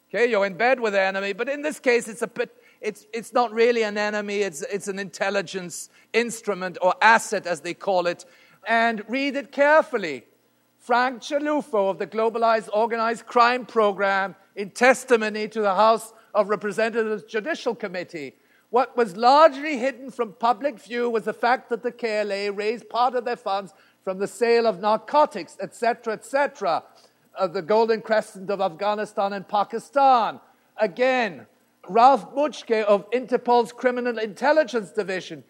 Okay, 0.08 0.30
you're 0.30 0.46
in 0.46 0.54
bed 0.54 0.78
with 0.78 0.92
the 0.92 1.00
enemy, 1.00 1.32
but 1.32 1.48
in 1.48 1.62
this 1.62 1.80
case, 1.80 2.06
it's 2.08 2.22
a 2.22 2.28
bit, 2.28 2.54
it's, 2.80 3.06
it's 3.12 3.32
not 3.32 3.52
really 3.52 3.82
an 3.82 3.98
enemy, 3.98 4.38
it's, 4.38 4.62
it's 4.62 4.86
an 4.86 5.00
intelligence 5.00 5.90
instrument 6.12 6.78
or 6.80 6.94
asset, 7.02 7.46
as 7.46 7.60
they 7.60 7.74
call 7.74 8.06
it. 8.06 8.24
And 8.66 9.02
read 9.08 9.34
it 9.34 9.50
carefully. 9.50 10.24
Frank 10.78 11.22
Cilluffo 11.22 11.90
of 11.90 11.98
the 11.98 12.06
Globalized 12.06 12.68
Organized 12.72 13.26
Crime 13.26 13.66
Program, 13.66 14.36
in 14.54 14.70
testimony 14.70 15.48
to 15.48 15.60
the 15.60 15.74
House 15.74 16.12
of 16.34 16.48
Representatives 16.48 17.24
Judicial 17.24 17.74
Committee, 17.74 18.34
what 18.70 18.96
was 18.96 19.16
largely 19.16 19.78
hidden 19.78 20.10
from 20.10 20.32
public 20.32 20.80
view 20.80 21.10
was 21.10 21.24
the 21.24 21.32
fact 21.32 21.68
that 21.70 21.82
the 21.82 21.92
KLA 21.92 22.52
raised 22.52 22.88
part 22.88 23.14
of 23.14 23.24
their 23.24 23.36
funds 23.36 23.72
from 24.02 24.18
the 24.18 24.26
sale 24.26 24.66
of 24.66 24.80
narcotics, 24.80 25.56
etc., 25.60 26.14
etc 26.14 26.82
of 27.34 27.52
the 27.52 27.62
Golden 27.62 28.00
Crescent 28.00 28.50
of 28.50 28.60
Afghanistan 28.60 29.32
and 29.32 29.46
Pakistan. 29.46 30.40
Again, 30.76 31.46
Ralf 31.88 32.34
Mutschke 32.34 32.84
of 32.84 33.06
Interpol's 33.12 33.72
Criminal 33.72 34.18
Intelligence 34.18 34.90
Division, 34.90 35.44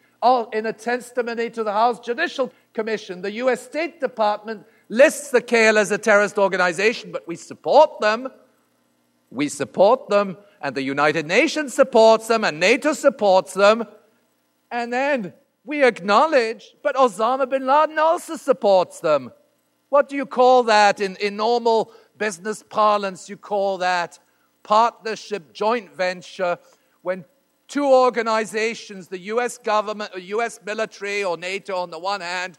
in 0.53 0.67
a 0.67 0.73
testimony 0.73 1.49
to 1.51 1.65
the 1.65 1.73
House 1.73 1.99
Judicial 1.99 2.53
Commission. 2.75 3.23
The 3.23 3.33
US 3.33 3.63
State 3.63 4.01
Department 4.01 4.67
lists 4.89 5.31
the 5.31 5.41
KL 5.41 5.77
as 5.77 5.91
a 5.91 5.99
terrorist 5.99 6.39
organization, 6.39 7.11
but 7.11 7.27
we 7.27 7.37
support 7.37 8.01
them. 8.01 8.29
We 9.31 9.49
support 9.49 10.09
them, 10.09 10.37
and 10.61 10.75
the 10.75 10.83
United 10.83 11.27
Nations 11.27 11.75
supports 11.75 12.29
them, 12.29 12.45
and 12.45 12.61
NATO 12.61 12.93
supports 12.93 13.55
them. 13.55 13.87
And 14.71 14.93
then 14.93 15.33
we 15.65 15.85
acknowledge, 15.85 16.75
but 16.83 16.97
Osama 16.97 17.49
bin 17.49 17.67
Laden 17.67 17.99
also 17.99 18.37
supports 18.37 19.01
them. 19.01 19.33
What 19.89 20.09
do 20.09 20.17
you 20.17 20.27
call 20.27 20.63
that 20.65 21.01
in, 21.01 21.17
in 21.17 21.37
normal 21.37 21.93
business 22.17 22.63
parlance? 22.63 23.29
You 23.29 23.37
call 23.37 23.79
that 23.79 24.19
partnership, 24.63 25.53
joint 25.53 25.95
venture, 25.95 26.59
when 27.03 27.25
two 27.67 27.87
organizations, 27.87 29.09
the 29.09 29.19
US 29.19 29.59
government, 29.59 30.13
or 30.15 30.19
US 30.19 30.61
military, 30.65 31.25
or 31.25 31.37
NATO 31.37 31.77
on 31.77 31.91
the 31.91 31.99
one 31.99 32.21
hand, 32.21 32.59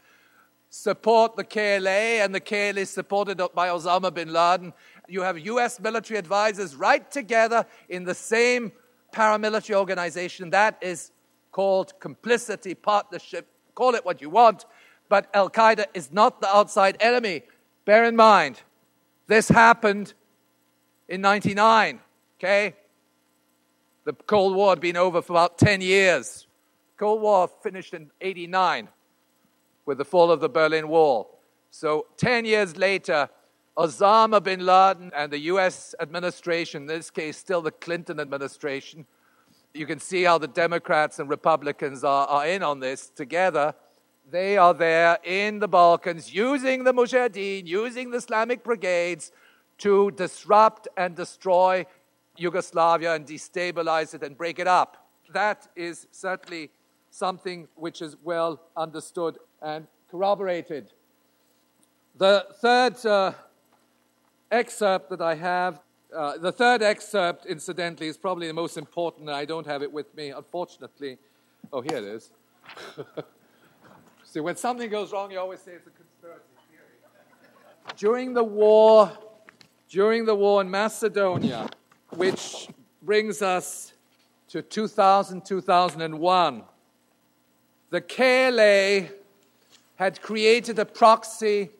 support 0.70 1.36
the 1.36 1.44
KLA, 1.44 2.22
and 2.22 2.34
the 2.34 2.40
KLA 2.40 2.80
is 2.80 2.90
supported 2.90 3.36
by 3.54 3.68
Osama 3.68 4.12
bin 4.12 4.32
Laden. 4.32 4.72
You 5.08 5.22
have 5.22 5.38
US 5.38 5.80
military 5.80 6.18
advisors 6.18 6.74
right 6.74 7.08
together 7.10 7.66
in 7.88 8.04
the 8.04 8.14
same 8.14 8.72
paramilitary 9.12 9.74
organization. 9.74 10.50
That 10.50 10.78
is 10.80 11.10
called 11.50 11.98
complicity, 12.00 12.74
partnership, 12.74 13.46
call 13.74 13.94
it 13.94 14.04
what 14.04 14.22
you 14.22 14.30
want 14.30 14.64
but 15.12 15.28
Al 15.34 15.50
Qaeda 15.50 15.84
is 15.92 16.10
not 16.10 16.40
the 16.40 16.48
outside 16.48 16.96
enemy. 16.98 17.42
Bear 17.84 18.04
in 18.04 18.16
mind, 18.16 18.62
this 19.26 19.46
happened 19.46 20.14
in 21.06 21.20
99, 21.20 22.00
okay? 22.38 22.74
The 24.04 24.14
Cold 24.14 24.56
War 24.56 24.70
had 24.70 24.80
been 24.80 24.96
over 24.96 25.20
for 25.20 25.34
about 25.34 25.58
10 25.58 25.82
years. 25.82 26.46
Cold 26.96 27.20
War 27.20 27.50
finished 27.62 27.92
in 27.92 28.10
89 28.22 28.88
with 29.84 29.98
the 29.98 30.04
fall 30.06 30.30
of 30.30 30.40
the 30.40 30.48
Berlin 30.48 30.88
Wall. 30.88 31.38
So 31.70 32.06
10 32.16 32.46
years 32.46 32.78
later, 32.78 33.28
Osama 33.76 34.42
bin 34.42 34.64
Laden 34.66 35.10
and 35.14 35.32
the 35.32 35.38
US 35.38 35.94
administration, 36.00 36.82
in 36.82 36.88
this 36.88 37.10
case 37.10 37.36
still 37.36 37.62
the 37.62 37.70
Clinton 37.70 38.20
administration, 38.20 39.06
you 39.72 39.86
can 39.86 39.98
see 39.98 40.24
how 40.24 40.38
the 40.38 40.48
Democrats 40.48 41.18
and 41.18 41.30
Republicans 41.30 42.04
are, 42.04 42.26
are 42.26 42.46
in 42.46 42.62
on 42.62 42.80
this 42.80 43.08
together 43.08 43.74
they 44.30 44.56
are 44.56 44.74
there 44.74 45.18
in 45.24 45.58
the 45.58 45.68
Balkans 45.68 46.32
using 46.32 46.84
the 46.84 46.92
Mujahideen, 46.92 47.66
using 47.66 48.10
the 48.10 48.18
Islamic 48.18 48.62
brigades 48.62 49.32
to 49.78 50.10
disrupt 50.12 50.88
and 50.96 51.16
destroy 51.16 51.84
Yugoslavia 52.36 53.14
and 53.14 53.26
destabilize 53.26 54.14
it 54.14 54.22
and 54.22 54.36
break 54.36 54.58
it 54.58 54.66
up. 54.66 55.08
That 55.32 55.68
is 55.74 56.06
certainly 56.12 56.70
something 57.10 57.68
which 57.74 58.00
is 58.00 58.16
well 58.22 58.60
understood 58.76 59.38
and 59.60 59.86
corroborated. 60.10 60.92
The 62.16 62.46
third 62.60 63.04
uh, 63.04 63.32
excerpt 64.52 65.10
that 65.10 65.20
I 65.20 65.34
have, 65.34 65.80
uh, 66.14 66.36
the 66.36 66.52
third 66.52 66.82
excerpt, 66.82 67.46
incidentally, 67.46 68.06
is 68.06 68.18
probably 68.18 68.46
the 68.46 68.52
most 68.52 68.76
important, 68.76 69.30
I 69.30 69.46
don't 69.46 69.66
have 69.66 69.82
it 69.82 69.90
with 69.90 70.14
me, 70.14 70.28
unfortunately. 70.28 71.18
Oh, 71.72 71.80
here 71.80 71.96
it 71.96 72.04
is. 72.04 72.30
See, 74.24 74.40
when 74.40 74.56
something 74.56 74.90
goes 74.90 75.12
wrong, 75.12 75.30
you 75.30 75.38
always 75.38 75.60
say 75.60 75.72
it's 75.72 75.86
a 75.86 75.90
conspiracy 75.90 76.44
theory. 76.70 77.96
During 77.96 78.34
the 78.34 78.44
war, 78.44 79.10
during 79.88 80.26
the 80.26 80.34
war 80.34 80.60
in 80.60 80.70
Macedonia, 80.70 81.68
which 82.10 82.68
brings 83.02 83.40
us 83.40 83.94
to 84.48 84.60
2000, 84.60 85.44
2001, 85.44 86.62
the 87.88 88.00
KLA 88.00 89.08
had 89.96 90.20
created 90.20 90.78
a 90.78 90.84
proxy 90.84 91.70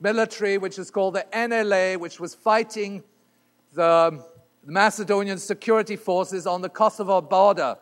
military, 0.00 0.58
which 0.58 0.78
is 0.78 0.90
called 0.90 1.14
the 1.14 1.26
NLA, 1.32 1.96
which 1.96 2.20
was 2.20 2.34
fighting 2.34 3.02
the 3.72 4.24
Macedonian 4.64 5.38
security 5.38 5.96
forces 5.96 6.46
on 6.46 6.62
the 6.62 6.68
Kosovo 6.68 7.20
border. 7.20 7.76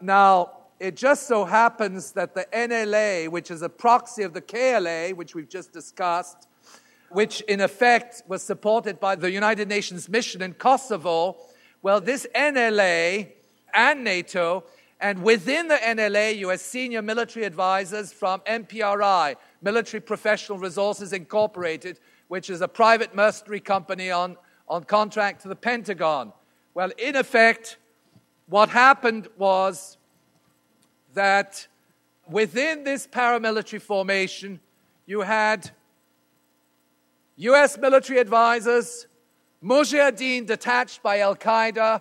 Now, 0.00 0.52
it 0.78 0.96
just 0.96 1.26
so 1.26 1.44
happens 1.44 2.12
that 2.12 2.34
the 2.34 2.46
NLA, 2.52 3.28
which 3.28 3.50
is 3.50 3.62
a 3.62 3.68
proxy 3.68 4.22
of 4.22 4.32
the 4.32 4.40
KLA, 4.40 5.14
which 5.14 5.34
we've 5.34 5.48
just 5.48 5.72
discussed, 5.72 6.48
which 7.10 7.42
in 7.42 7.60
effect 7.60 8.22
was 8.26 8.42
supported 8.42 8.98
by 8.98 9.14
the 9.14 9.30
United 9.30 9.68
Nations 9.68 10.08
mission 10.08 10.42
in 10.42 10.54
Kosovo, 10.54 11.36
well, 11.82 12.00
this 12.00 12.26
NLA 12.34 13.28
and 13.74 14.04
NATO, 14.04 14.64
and 15.00 15.22
within 15.22 15.68
the 15.68 15.76
NLA, 15.76 16.36
you 16.36 16.48
have 16.50 16.60
senior 16.60 17.02
military 17.02 17.46
advisors 17.46 18.12
from 18.12 18.40
MPRI, 18.40 19.36
Military 19.62 20.00
Professional 20.00 20.58
Resources 20.58 21.12
Incorporated, 21.12 22.00
which 22.28 22.48
is 22.50 22.60
a 22.60 22.68
private 22.68 23.14
mercenary 23.14 23.60
company 23.60 24.10
on, 24.10 24.36
on 24.68 24.84
contract 24.84 25.42
to 25.42 25.48
the 25.48 25.56
Pentagon. 25.56 26.32
Well, 26.74 26.90
in 26.96 27.16
effect, 27.16 27.78
what 28.46 28.68
happened 28.68 29.28
was 29.36 29.98
that 31.14 31.66
within 32.28 32.84
this 32.84 33.06
paramilitary 33.06 33.82
formation, 33.82 34.60
you 35.06 35.20
had 35.22 35.70
US 37.36 37.78
military 37.78 38.18
advisors, 38.18 39.06
Mujahideen 39.62 40.46
detached 40.46 41.02
by 41.02 41.20
Al 41.20 41.36
Qaeda, 41.36 42.00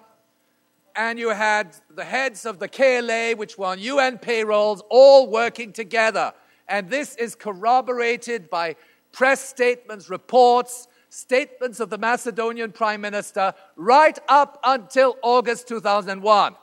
and 0.95 1.19
you 1.19 1.29
had 1.29 1.75
the 1.89 2.03
heads 2.03 2.45
of 2.45 2.59
the 2.59 2.67
KLA, 2.67 3.35
which 3.35 3.57
were 3.57 3.67
on 3.67 3.79
UN 3.79 4.17
payrolls, 4.17 4.83
all 4.89 5.29
working 5.29 5.71
together. 5.71 6.33
And 6.69 6.89
this 6.89 7.15
is 7.15 7.35
corroborated 7.35 8.49
by 8.49 8.75
press 9.11 9.41
statements, 9.41 10.09
reports, 10.09 10.87
statements 11.09 11.79
of 11.79 11.89
the 11.89 11.97
Macedonian 11.97 12.71
Prime 12.71 13.01
Minister 13.01 13.53
right 13.75 14.17
up 14.27 14.59
until 14.63 15.17
August 15.23 15.67
2001. 15.67 16.55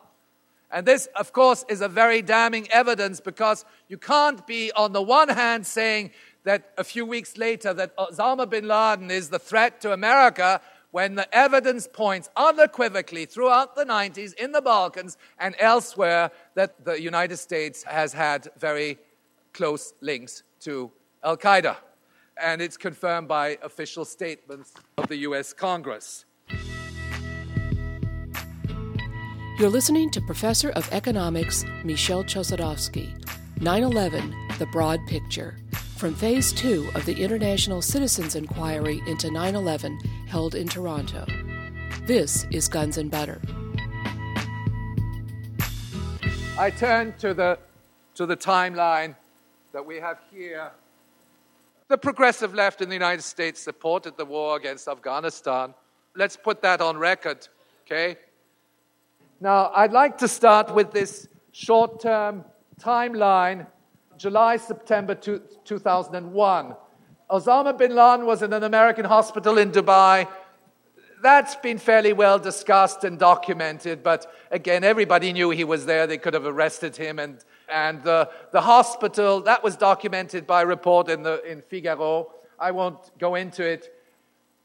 And 0.71 0.87
this, 0.87 1.07
of 1.16 1.33
course, 1.33 1.64
is 1.69 1.81
a 1.81 1.88
very 1.88 2.23
damning 2.23 2.69
evidence 2.71 3.21
because 3.21 3.64
you 3.88 3.99
can't 3.99 4.47
be, 4.47 4.73
on 4.73 4.92
the 4.92 5.03
one 5.03 5.29
hand, 5.29 5.66
saying 5.66 6.11
that 6.45 6.73
a 6.77 6.85
few 6.85 7.05
weeks 7.05 7.37
later 7.37 7.75
that 7.75 7.97
Osama 7.97 8.49
bin 8.49 8.69
Laden 8.69 9.11
is 9.11 9.31
the 9.31 9.38
threat 9.38 9.81
to 9.81 9.92
America 9.92 10.61
when 10.90 11.14
the 11.14 11.35
evidence 11.37 11.88
points 11.92 12.31
unequivocally 12.37 13.27
throughout 13.27 13.75
the 13.75 13.85
90s 13.85 14.33
in 14.35 14.53
the 14.53 14.62
Balkans 14.62 15.19
and 15.38 15.55
elsewhere 15.59 16.31
that 16.55 16.85
the 16.85 17.01
United 17.01 17.37
States 17.37 17.83
has 17.85 18.12
had 18.12 18.49
very 18.59 18.99
close 19.57 19.95
links 20.03 20.42
to 20.61 20.92
Al 21.25 21.37
Qaeda. 21.37 21.77
And 22.40 22.61
it's 22.61 22.77
confirmed 22.77 23.27
by 23.27 23.59
official 23.62 24.05
statements 24.05 24.75
of 24.99 25.09
the 25.09 25.16
US 25.29 25.55
Congress. 25.55 26.27
You're 29.59 29.71
listening 29.71 30.11
to 30.11 30.21
Professor 30.21 30.69
of 30.73 30.87
Economics 30.92 31.64
Michel 31.83 32.23
Chossudovsky, 32.23 33.09
9 33.62 33.83
11, 33.83 34.35
The 34.59 34.66
Broad 34.66 35.01
Picture, 35.07 35.57
from 35.97 36.14
Phase 36.14 36.53
2 36.53 36.90
of 36.95 37.07
the 37.07 37.14
International 37.14 37.81
Citizens 37.81 38.37
Inquiry 38.37 39.01
into 39.07 39.31
9 39.31 39.55
11 39.55 39.99
held 40.29 40.55
in 40.55 40.69
Toronto. 40.69 41.25
This 42.03 42.47
is 42.51 42.69
Guns 42.69 42.99
and 42.99 43.11
Butter. 43.11 43.40
I 46.59 46.71
turn 46.71 47.14
to 47.21 47.33
the, 47.33 47.59
to 48.16 48.27
the 48.27 48.37
timeline 48.37 49.14
that 49.77 49.85
we 49.85 49.97
have 49.97 50.19
here. 50.33 50.71
The 51.89 51.99
progressive 51.99 52.55
left 52.55 52.81
in 52.81 52.89
the 52.89 52.95
United 52.95 53.21
States 53.21 53.61
supported 53.61 54.17
the 54.17 54.25
war 54.25 54.57
against 54.57 54.89
Afghanistan. 54.89 55.75
Let's 56.15 56.35
put 56.35 56.62
that 56.62 56.81
on 56.81 56.97
record, 56.97 57.47
okay? 57.85 58.17
Now, 59.39 59.71
I'd 59.75 59.93
like 59.93 60.17
to 60.17 60.29
start 60.29 60.75
with 60.75 60.93
this 60.93 61.29
short 61.53 62.01
term 62.01 62.43
timeline 62.81 63.67
July, 64.17 64.57
September 64.57 65.15
2001. 65.15 66.75
Osama 67.31 67.77
bin 67.77 67.95
Laden 67.95 68.25
was 68.25 68.41
in 68.41 68.55
an 68.55 68.62
American 68.62 69.05
hospital 69.05 69.59
in 69.59 69.73
Dubai. 69.73 70.27
That's 71.23 71.55
been 71.57 71.77
fairly 71.77 72.15
well 72.15 72.39
discussed 72.39 73.05
and 73.05 73.19
documented, 73.19 74.03
but 74.03 74.33
again, 74.51 74.85
everybody 74.85 75.35
knew 75.35 75.51
he 75.51 75.65
was 75.65 75.85
there. 75.85 76.07
They 76.07 76.17
could 76.17 76.33
have 76.33 76.47
arrested 76.47 76.97
him. 76.97 77.19
And, 77.19 77.45
and 77.68 78.02
the, 78.02 78.31
the 78.52 78.61
hospital, 78.61 79.40
that 79.42 79.62
was 79.62 79.76
documented 79.76 80.46
by 80.46 80.62
a 80.62 80.66
report 80.66 81.09
in, 81.09 81.22
the, 81.22 81.42
in 81.50 81.61
Figaro. 81.62 82.31
I 82.59 82.70
won't 82.70 83.16
go 83.18 83.35
into 83.35 83.64
it. 83.64 83.92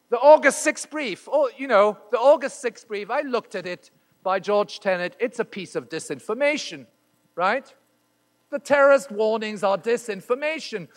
The 0.10 0.18
August 0.18 0.66
6th 0.66 0.90
brief, 0.90 1.28
oh, 1.32 1.50
you 1.58 1.68
know, 1.68 1.98
the 2.12 2.20
August 2.20 2.64
6th 2.64 2.88
brief, 2.88 3.10
I 3.10 3.22
looked 3.22 3.56
at 3.56 3.66
it 3.66 3.92
by 4.24 4.40
George 4.40 4.80
Tenet, 4.80 5.16
it's 5.20 5.40
a 5.40 5.46
piece 5.46 5.76
of 5.76 5.90
disinformation, 5.90 6.86
right? 7.36 7.74
The 8.50 8.60
terrorist 8.60 9.12
warnings 9.12 9.64
are 9.64 9.78
disinformation. 9.78 10.90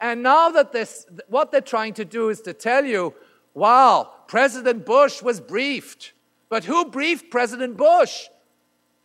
And 0.00 0.22
now 0.22 0.50
that 0.50 0.72
this, 0.72 1.06
what 1.28 1.52
they're 1.52 1.60
trying 1.60 1.94
to 1.94 2.04
do 2.04 2.30
is 2.30 2.40
to 2.42 2.52
tell 2.52 2.84
you, 2.84 3.14
wow, 3.54 4.10
President 4.26 4.84
Bush 4.86 5.22
was 5.22 5.40
briefed. 5.40 6.12
But 6.48 6.64
who 6.64 6.86
briefed 6.86 7.30
President 7.30 7.76
Bush? 7.76 8.28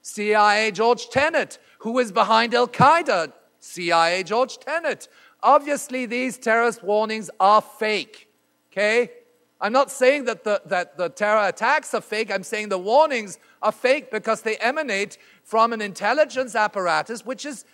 CIA 0.07 0.71
George 0.71 1.09
Tenet. 1.09 1.59
Who 1.79 1.91
was 1.91 2.13
behind 2.13 2.55
Al 2.55 2.69
Qaeda? 2.69 3.33
CIA 3.59 4.23
George 4.23 4.57
Tenet. 4.57 5.09
Obviously, 5.43 6.05
these 6.05 6.37
terrorist 6.37 6.81
warnings 6.81 7.29
are 7.41 7.61
fake. 7.61 8.29
Okay? 8.71 9.11
I'm 9.59 9.73
not 9.73 9.91
saying 9.91 10.23
that 10.25 10.45
the, 10.45 10.61
that 10.67 10.97
the 10.97 11.09
terror 11.09 11.45
attacks 11.47 11.93
are 11.93 11.99
fake. 11.99 12.31
I'm 12.31 12.43
saying 12.43 12.69
the 12.69 12.77
warnings 12.77 13.37
are 13.61 13.73
fake 13.73 14.09
because 14.09 14.43
they 14.43 14.55
emanate 14.57 15.17
from 15.43 15.73
an 15.73 15.81
intelligence 15.81 16.55
apparatus 16.55 17.25
which 17.25 17.45
is 17.45 17.65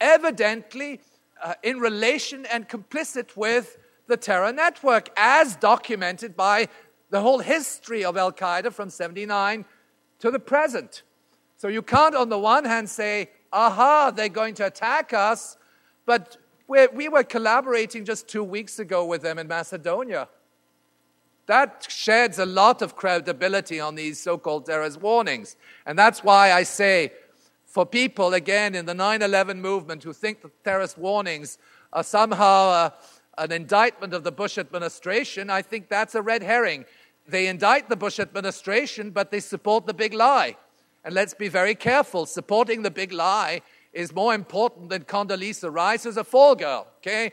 evidently 0.00 1.00
uh, 1.42 1.54
in 1.64 1.80
relation 1.80 2.46
and 2.46 2.68
complicit 2.68 3.36
with 3.36 3.76
the 4.06 4.16
terror 4.16 4.52
network, 4.52 5.08
as 5.16 5.56
documented 5.56 6.36
by 6.36 6.68
the 7.10 7.20
whole 7.20 7.40
history 7.40 8.04
of 8.04 8.16
Al 8.16 8.30
Qaeda 8.30 8.72
from 8.72 8.88
79 8.88 9.64
to 10.20 10.30
the 10.30 10.38
present. 10.38 11.02
So 11.62 11.68
you 11.68 11.82
can't, 11.82 12.16
on 12.16 12.28
the 12.28 12.40
one 12.40 12.64
hand, 12.64 12.90
say, 12.90 13.30
aha, 13.52 14.10
they're 14.10 14.28
going 14.28 14.54
to 14.54 14.66
attack 14.66 15.12
us, 15.12 15.56
but 16.04 16.36
we 16.66 17.08
were 17.08 17.22
collaborating 17.22 18.04
just 18.04 18.26
two 18.26 18.42
weeks 18.42 18.80
ago 18.80 19.04
with 19.04 19.22
them 19.22 19.38
in 19.38 19.46
Macedonia. 19.46 20.28
That 21.46 21.86
sheds 21.88 22.40
a 22.40 22.46
lot 22.46 22.82
of 22.82 22.96
credibility 22.96 23.78
on 23.78 23.94
these 23.94 24.18
so 24.18 24.38
called 24.38 24.66
terrorist 24.66 25.00
warnings. 25.00 25.54
And 25.86 25.96
that's 25.96 26.24
why 26.24 26.50
I 26.50 26.64
say, 26.64 27.12
for 27.64 27.86
people, 27.86 28.34
again, 28.34 28.74
in 28.74 28.84
the 28.84 28.94
9 28.94 29.22
11 29.22 29.60
movement 29.60 30.02
who 30.02 30.12
think 30.12 30.42
that 30.42 30.64
terrorist 30.64 30.98
warnings 30.98 31.58
are 31.92 32.02
somehow 32.02 32.70
uh, 32.70 32.90
an 33.38 33.52
indictment 33.52 34.14
of 34.14 34.24
the 34.24 34.32
Bush 34.32 34.58
administration, 34.58 35.48
I 35.48 35.62
think 35.62 35.88
that's 35.88 36.16
a 36.16 36.22
red 36.22 36.42
herring. 36.42 36.86
They 37.28 37.46
indict 37.46 37.88
the 37.88 37.94
Bush 37.94 38.18
administration, 38.18 39.10
but 39.10 39.30
they 39.30 39.38
support 39.38 39.86
the 39.86 39.94
big 39.94 40.12
lie. 40.12 40.56
And 41.04 41.14
let's 41.14 41.34
be 41.34 41.48
very 41.48 41.74
careful. 41.74 42.26
Supporting 42.26 42.82
the 42.82 42.90
big 42.90 43.12
lie 43.12 43.62
is 43.92 44.14
more 44.14 44.34
important 44.34 44.88
than 44.88 45.04
Condoleezza 45.04 45.72
Rice 45.72 46.06
as 46.06 46.16
a 46.16 46.24
fall 46.24 46.54
girl, 46.54 46.86
okay? 46.98 47.32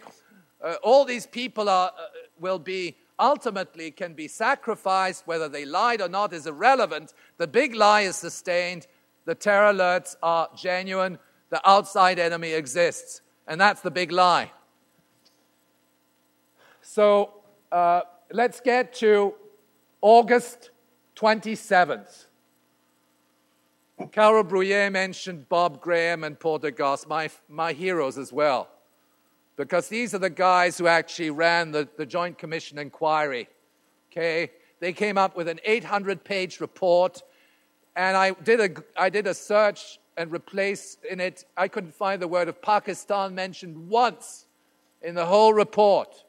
Uh, 0.62 0.76
all 0.84 1.06
these 1.06 1.26
people 1.26 1.70
are, 1.70 1.92
uh, 1.98 2.02
will 2.40 2.60
be 2.60 2.98
ultimately 3.20 3.92
can 3.92 4.14
be 4.14 4.28
sacrificed. 4.28 5.28
Whether 5.28 5.50
they 5.50 5.66
lied 5.66 6.02
or 6.02 6.10
not 6.10 6.34
is 6.34 6.48
irrelevant. 6.48 7.14
The 7.38 7.48
big 7.48 7.76
lie 7.76 8.02
is 8.02 8.16
sustained. 8.16 8.88
The 9.26 9.36
terror 9.36 9.74
alerts 9.74 10.16
are 10.24 10.50
genuine. 10.56 11.20
The 11.50 11.62
outside 11.70 12.18
enemy 12.18 12.54
exists. 12.54 13.22
And 13.48 13.60
that's 13.60 13.82
the 13.82 13.92
big 13.92 14.12
lie. 14.12 14.52
So 16.82 17.34
uh, 17.72 18.02
let's 18.32 18.62
get 18.62 18.94
to 18.96 19.36
August 20.02 20.72
27th. 21.16 22.26
Carol 24.12 24.44
Brouillet 24.44 24.92
mentioned 24.92 25.50
Bob 25.50 25.82
Graham 25.82 26.24
and 26.24 26.40
Porter 26.40 26.72
Goss, 26.72 27.06
my, 27.06 27.30
my 27.48 27.74
heroes 27.74 28.18
as 28.18 28.34
well 28.34 28.70
because 29.60 29.90
these 29.90 30.14
are 30.14 30.20
the 30.20 30.30
guys 30.30 30.78
who 30.78 30.88
actually 30.88 31.30
ran 31.30 31.72
the, 31.72 31.86
the 31.98 32.06
Joint 32.06 32.38
Commission 32.38 32.80
inquiry. 32.80 33.50
Okay? 34.10 34.52
They 34.80 34.94
came 34.94 35.18
up 35.18 35.36
with 35.36 35.50
an 35.50 35.60
800 35.66 36.24
page 36.24 36.62
report, 36.62 37.22
and 37.94 38.16
I 38.16 38.32
did, 38.32 38.62
a, 38.62 38.84
I 38.96 39.10
did 39.10 39.28
a 39.28 39.34
search 39.34 40.00
and 40.16 40.32
replaced 40.32 41.04
in 41.04 41.20
it, 41.20 41.44
I 41.58 41.68
couldn't 41.68 41.94
find 41.94 42.22
the 42.22 42.28
word 42.28 42.48
of 42.48 42.62
Pakistan 42.62 43.36
mentioned 43.36 43.90
once 43.90 44.46
in 45.02 45.14
the 45.14 45.26
whole 45.26 45.54
report. 45.54 46.24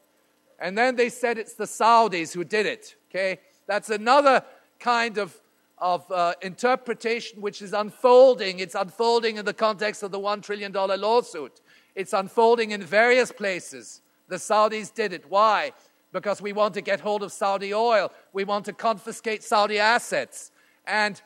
And 0.59 0.77
then 0.77 0.97
they 0.97 1.07
said 1.07 1.37
it's 1.37 1.53
the 1.53 1.63
Saudis 1.63 2.33
who 2.33 2.43
did 2.43 2.65
it. 2.65 2.97
Okay? 3.09 3.39
That's 3.65 3.89
another 3.89 4.43
kind 4.77 5.17
of, 5.17 5.39
of 5.81 6.09
uh, 6.11 6.35
interpretation 6.43 7.41
which 7.41 7.61
is 7.61 7.73
unfolding. 7.73 8.59
It's 8.59 8.75
unfolding 8.75 9.37
in 9.37 9.45
the 9.45 9.53
context 9.53 10.03
of 10.03 10.11
the 10.11 10.19
$1 10.19 10.43
trillion 10.43 10.71
lawsuit. 10.71 11.59
It's 11.95 12.13
unfolding 12.13 12.71
in 12.71 12.83
various 12.83 13.31
places. 13.31 14.01
The 14.27 14.35
Saudis 14.35 14.93
did 14.93 15.11
it. 15.11 15.29
Why? 15.29 15.73
Because 16.13 16.41
we 16.41 16.53
want 16.53 16.75
to 16.75 16.81
get 16.81 16.99
hold 16.99 17.23
of 17.23 17.31
Saudi 17.31 17.73
oil. 17.73 18.11
We 18.31 18.43
want 18.43 18.65
to 18.65 18.73
confiscate 18.73 19.43
Saudi 19.43 19.79
assets. 19.79 20.51
And 20.85 21.19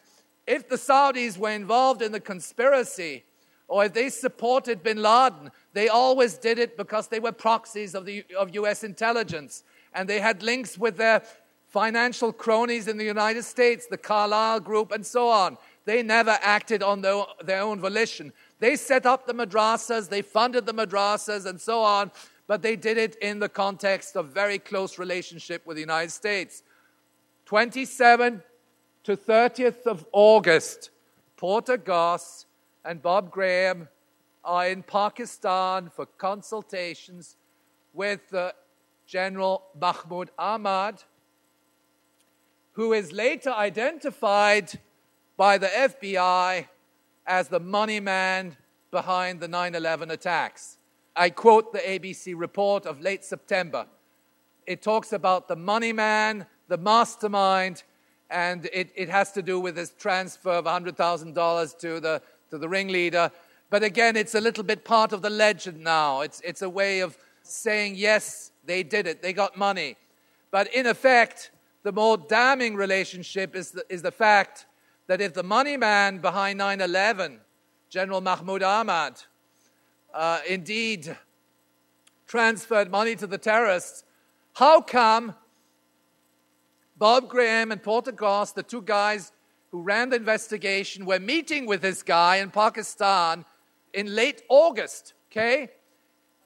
if 0.47 0.69
the 0.69 0.77
Saudis 0.77 1.37
were 1.37 1.51
involved 1.51 2.01
in 2.01 2.13
the 2.13 2.19
conspiracy, 2.21 3.25
or 3.67 3.85
if 3.85 3.93
they 3.93 4.09
supported 4.09 4.83
bin 4.83 5.01
Laden, 5.01 5.51
they 5.73 5.89
always 5.89 6.37
did 6.37 6.59
it 6.59 6.77
because 6.77 7.09
they 7.09 7.19
were 7.19 7.31
proxies 7.31 7.93
of, 7.93 8.05
the, 8.05 8.23
of 8.37 8.55
US 8.55 8.83
intelligence. 8.83 9.63
And 9.93 10.07
they 10.07 10.19
had 10.19 10.43
links 10.43 10.77
with 10.77 10.97
their 10.97 11.23
financial 11.75 12.31
cronies 12.31 12.87
in 12.87 12.95
the 12.95 13.03
United 13.03 13.43
States, 13.43 13.85
the 13.85 13.97
Carlyle 13.97 14.61
Group, 14.61 14.93
and 14.93 15.05
so 15.05 15.27
on. 15.27 15.57
They 15.83 16.03
never 16.03 16.39
acted 16.41 16.81
on 16.81 17.01
their, 17.01 17.21
their 17.43 17.63
own 17.63 17.81
volition. 17.81 18.31
They 18.59 18.77
set 18.77 19.05
up 19.05 19.27
the 19.27 19.33
madrasas, 19.33 20.07
they 20.07 20.21
funded 20.21 20.65
the 20.65 20.73
madrasas, 20.73 21.45
and 21.45 21.59
so 21.59 21.81
on, 21.81 22.13
but 22.47 22.61
they 22.61 22.77
did 22.77 22.97
it 22.97 23.17
in 23.17 23.39
the 23.39 23.49
context 23.49 24.15
of 24.15 24.27
very 24.27 24.57
close 24.57 24.97
relationship 24.97 25.67
with 25.67 25.75
the 25.75 25.81
United 25.81 26.11
States. 26.11 26.63
27 27.45 28.41
to 29.03 29.17
30th 29.17 29.85
of 29.85 30.05
August, 30.13 30.91
Porter 31.35 31.75
Goss 31.75 32.45
and 32.85 33.01
Bob 33.01 33.31
Graham 33.31 33.89
are 34.45 34.69
in 34.69 34.81
Pakistan 34.81 35.91
for 35.93 36.05
consultations 36.05 37.35
with 37.91 38.33
uh, 38.33 38.53
General 39.05 39.61
Mahmoud 39.77 40.31
Ahmad, 40.39 41.03
who 42.75 42.91
is 42.91 43.11
later 43.13 43.51
identified 43.51 44.79
by 45.37 45.57
the 45.57 45.67
FBI 45.67 46.67
as 47.25 47.47
the 47.47 47.59
money 47.59 47.99
man 47.99 48.55
behind 48.91 49.39
the 49.39 49.47
9 49.47 49.75
11 49.75 50.11
attacks. 50.11 50.77
I 51.15 51.29
quote 51.29 51.71
the 51.71 51.79
ABC 51.79 52.33
report 52.37 52.85
of 52.85 53.01
late 53.01 53.23
September. 53.23 53.87
It 54.67 54.81
talks 54.81 55.13
about 55.13 55.47
the 55.47 55.55
money 55.55 55.93
man, 55.93 56.45
the 56.67 56.77
mastermind, 56.77 57.83
and 58.29 58.67
it, 58.73 58.91
it 58.95 59.07
has 59.07 59.31
to 59.33 59.41
do 59.41 59.59
with 59.59 59.75
this 59.75 59.93
transfer 59.97 60.51
of 60.51 60.65
$100,000 60.65 61.79
to 61.79 61.99
the, 62.01 62.21
to 62.49 62.57
the 62.57 62.67
ringleader. 62.67 63.31
But 63.69 63.83
again, 63.83 64.17
it's 64.17 64.35
a 64.35 64.41
little 64.41 64.63
bit 64.63 64.83
part 64.83 65.13
of 65.13 65.21
the 65.21 65.29
legend 65.29 65.81
now. 65.81 66.21
It's, 66.21 66.41
it's 66.41 66.61
a 66.61 66.69
way 66.69 66.99
of 66.99 67.17
saying, 67.43 67.95
yes, 67.95 68.51
they 68.65 68.83
did 68.83 69.07
it, 69.07 69.21
they 69.21 69.31
got 69.31 69.57
money. 69.57 69.95
But 70.51 70.73
in 70.73 70.87
effect, 70.87 71.51
the 71.85 71.91
more 71.91 72.17
damning 72.17 72.75
relationship 72.75 73.55
is 73.55 73.69
the, 73.69 73.85
is 73.89 74.01
the 74.01 74.11
fact 74.11 74.65
that 75.05 75.21
if 75.21 75.35
the 75.35 75.43
money 75.43 75.77
man 75.77 76.17
behind 76.17 76.57
9 76.57 76.81
11, 76.81 77.39
General 77.91 78.21
Mahmoud 78.21 78.63
Ahmad, 78.63 79.21
uh, 80.11 80.39
indeed 80.49 81.15
transferred 82.25 82.89
money 82.89 83.15
to 83.15 83.27
the 83.27 83.37
terrorists, 83.37 84.03
how 84.53 84.81
come 84.81 85.35
Bob 86.97 87.29
Graham 87.29 87.71
and 87.71 87.83
Porter 87.83 88.11
Goss, 88.11 88.51
the 88.51 88.63
two 88.63 88.81
guys 88.81 89.31
who 89.69 89.83
ran 89.83 90.09
the 90.09 90.15
investigation, 90.15 91.05
were 91.05 91.19
meeting 91.19 91.67
with 91.67 91.83
this 91.83 92.01
guy 92.01 92.37
in 92.37 92.49
Pakistan 92.49 93.45
in 93.93 94.15
late 94.15 94.41
August, 94.49 95.13
okay? 95.31 95.69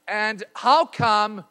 And 0.05 0.43
how 0.53 0.83
come 0.85 1.45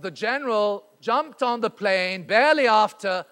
the 0.00 0.10
general 0.10 0.89
jumped 1.00 1.42
on 1.42 1.60
the 1.60 1.70
plane 1.70 2.24
barely 2.24 2.66
after 2.66 3.24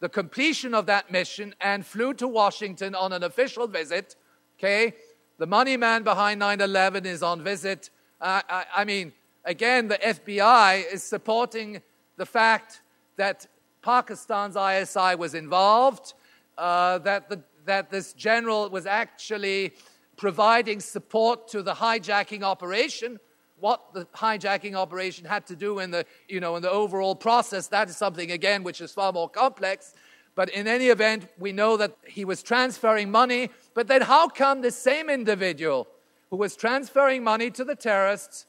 the 0.00 0.08
completion 0.08 0.74
of 0.74 0.86
that 0.86 1.10
mission 1.10 1.54
and 1.60 1.84
flew 1.84 2.14
to 2.14 2.28
Washington 2.28 2.94
on 2.94 3.12
an 3.12 3.22
official 3.22 3.66
visit, 3.66 4.14
okay? 4.58 4.94
The 5.38 5.46
money 5.46 5.76
man 5.76 6.02
behind 6.02 6.40
9 6.40 6.60
11 6.60 7.06
is 7.06 7.22
on 7.22 7.42
visit. 7.42 7.90
Uh, 8.20 8.42
I, 8.48 8.64
I 8.76 8.84
mean, 8.84 9.12
again, 9.44 9.88
the 9.88 9.98
FBI 9.98 10.92
is 10.92 11.02
supporting 11.02 11.82
the 12.16 12.26
fact 12.26 12.80
that 13.16 13.46
Pakistan's 13.82 14.56
ISI 14.56 15.14
was 15.14 15.34
involved, 15.34 16.14
uh, 16.58 16.98
that, 16.98 17.28
the, 17.28 17.42
that 17.64 17.90
this 17.90 18.12
general 18.12 18.68
was 18.68 18.86
actually 18.86 19.74
providing 20.16 20.80
support 20.80 21.48
to 21.48 21.62
the 21.62 21.74
hijacking 21.74 22.42
operation. 22.42 23.18
What 23.58 23.94
the 23.94 24.04
hijacking 24.14 24.74
operation 24.74 25.24
had 25.24 25.46
to 25.46 25.56
do 25.56 25.78
in 25.78 25.90
the, 25.90 26.04
you 26.28 26.40
know, 26.40 26.56
in 26.56 26.62
the 26.62 26.70
overall 26.70 27.14
process, 27.14 27.68
that 27.68 27.88
is 27.88 27.96
something, 27.96 28.30
again, 28.30 28.62
which 28.62 28.80
is 28.80 28.92
far 28.92 29.12
more 29.12 29.28
complex. 29.28 29.94
But 30.34 30.50
in 30.50 30.68
any 30.68 30.88
event, 30.88 31.28
we 31.38 31.52
know 31.52 31.78
that 31.78 31.96
he 32.06 32.26
was 32.26 32.42
transferring 32.42 33.10
money. 33.10 33.50
But 33.72 33.88
then, 33.88 34.02
how 34.02 34.28
come 34.28 34.60
the 34.60 34.70
same 34.70 35.08
individual 35.08 35.88
who 36.30 36.36
was 36.36 36.54
transferring 36.56 37.24
money 37.24 37.50
to 37.52 37.64
the 37.64 37.74
terrorists 37.74 38.46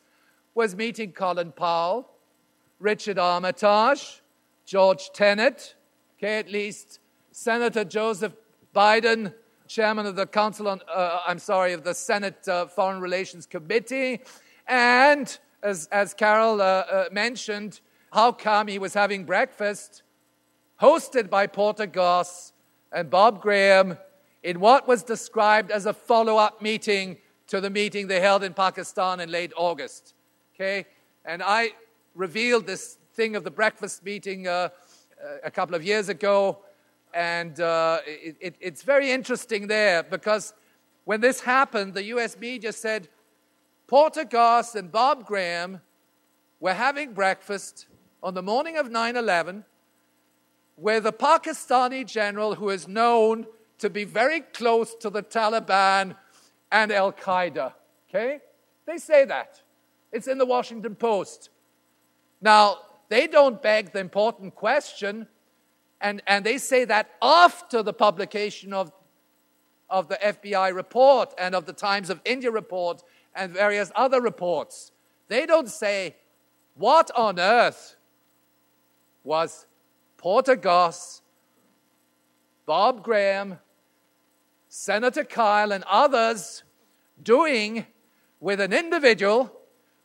was 0.54 0.76
meeting 0.76 1.14
Colin 1.14 1.52
Powell, 1.54 2.10
Richard 2.80 3.18
Armitage, 3.18 4.22
George 4.66 5.12
Tenet, 5.14 5.76
okay, 6.18 6.40
at 6.40 6.52
least 6.52 7.00
Senator 7.32 7.86
Joseph 7.86 8.34
Biden, 8.76 9.34
chairman 9.68 10.06
of 10.06 10.16
the 10.16 10.26
Council 10.26 10.68
on, 10.68 10.82
uh, 10.94 11.22
I'm 11.28 11.40
sorry, 11.40 11.74
of 11.74 11.84
the 11.84 11.94
Senate 11.94 12.48
uh, 12.48 12.66
Foreign 12.66 13.00
Relations 13.00 13.46
Committee, 13.46 14.22
and 14.68 15.38
as, 15.64 15.88
as 15.92 16.14
Carol 16.14 16.62
uh, 16.62 16.66
uh 16.66 17.06
mentioned, 17.12 17.82
how 18.12 18.32
come 18.32 18.68
he 18.68 18.80
was 18.80 18.94
having 18.94 19.26
breakfast 19.26 20.04
hosted 20.82 21.30
by 21.30 21.48
Porter 21.48 21.86
Goss 21.86 22.54
and 22.92 23.10
Bob 23.10 23.42
Graham 23.42 23.98
in 24.44 24.60
what 24.60 24.88
was 24.88 25.04
described 25.04 25.72
as 25.72 25.86
a 25.86 25.94
follow 25.94 26.38
up 26.38 26.62
meeting 26.62 27.18
to 27.48 27.60
the 27.60 27.70
meeting 27.70 28.08
they 28.08 28.20
held 28.20 28.44
in 28.44 28.54
Pakistan 28.54 29.20
in 29.20 29.32
late 29.32 29.52
August. 29.56 30.14
Okay? 30.56 30.86
And 31.26 31.42
I 31.44 31.72
revealed 32.16 32.66
this 32.66 32.98
thing 33.14 33.36
of 33.36 33.44
the 33.44 33.52
breakfast 33.52 34.04
meeting 34.04 34.48
uh, 34.48 34.52
uh, 34.52 34.70
a 35.44 35.52
couple 35.52 35.76
of 35.76 35.84
years 35.84 36.10
ago. 36.10 36.60
And 37.14 37.60
uh, 37.60 38.00
it, 38.06 38.36
it, 38.40 38.56
it's 38.60 38.84
very 38.84 39.12
interesting 39.12 39.68
there 39.68 40.04
because 40.04 40.54
when 41.06 41.22
this 41.22 41.42
happened, 41.42 41.94
the 41.94 42.04
US 42.06 42.38
media 42.38 42.72
said 42.72 43.08
Porter 43.88 44.26
Goss 44.26 44.76
and 44.76 44.92
Bob 44.92 45.26
Graham 45.26 45.80
were 46.60 46.74
having 46.74 47.14
breakfast 47.14 47.88
on 48.22 48.34
the 48.34 48.44
morning 48.44 48.78
of 48.78 48.92
9 48.92 49.16
11 49.16 49.64
with 50.76 51.06
a 51.06 51.14
Pakistani 51.14 52.06
general 52.06 52.56
who 52.56 52.70
is 52.70 52.88
known 52.88 53.48
to 53.80 53.90
be 53.90 54.04
very 54.04 54.42
close 54.42 54.94
to 54.96 55.10
the 55.10 55.24
Taliban 55.24 56.16
and 56.70 56.92
Al 56.92 57.14
Qaeda. 57.14 57.74
Okay? 58.10 58.40
They 58.86 58.98
say 58.98 59.24
that. 59.24 59.62
It's 60.12 60.28
in 60.28 60.38
the 60.38 60.46
Washington 60.46 60.96
Post. 60.96 61.50
Now, 62.42 62.78
they 63.08 63.26
don't 63.26 63.62
beg 63.62 63.94
the 63.94 64.00
important 64.00 64.54
question, 64.54 65.28
and, 66.02 66.22
and 66.28 66.46
they 66.46 66.58
say 66.58 66.84
that 66.86 67.12
after 67.22 67.82
the 67.82 67.94
publication 67.94 68.74
of, 68.74 68.92
of 69.90 70.10
the 70.10 70.16
FBI 70.16 70.76
report 70.76 71.34
and 71.38 71.56
of 71.56 71.66
the 71.66 71.74
Times 71.74 72.10
of 72.10 72.20
India 72.26 72.52
report 72.52 73.02
and 73.38 73.54
various 73.54 73.92
other 73.96 74.20
reports. 74.20 74.92
They 75.28 75.46
don't 75.46 75.70
say, 75.70 76.16
What 76.76 77.12
on 77.16 77.40
earth 77.40 77.96
was 79.24 79.66
Porter 80.18 80.56
Goss, 80.56 81.22
Bob 82.66 83.04
Graham, 83.04 83.60
Senator 84.68 85.24
Kyl, 85.24 85.72
and 85.72 85.84
others 85.88 86.64
doing 87.22 87.86
with 88.40 88.60
an 88.60 88.74
individual 88.74 89.52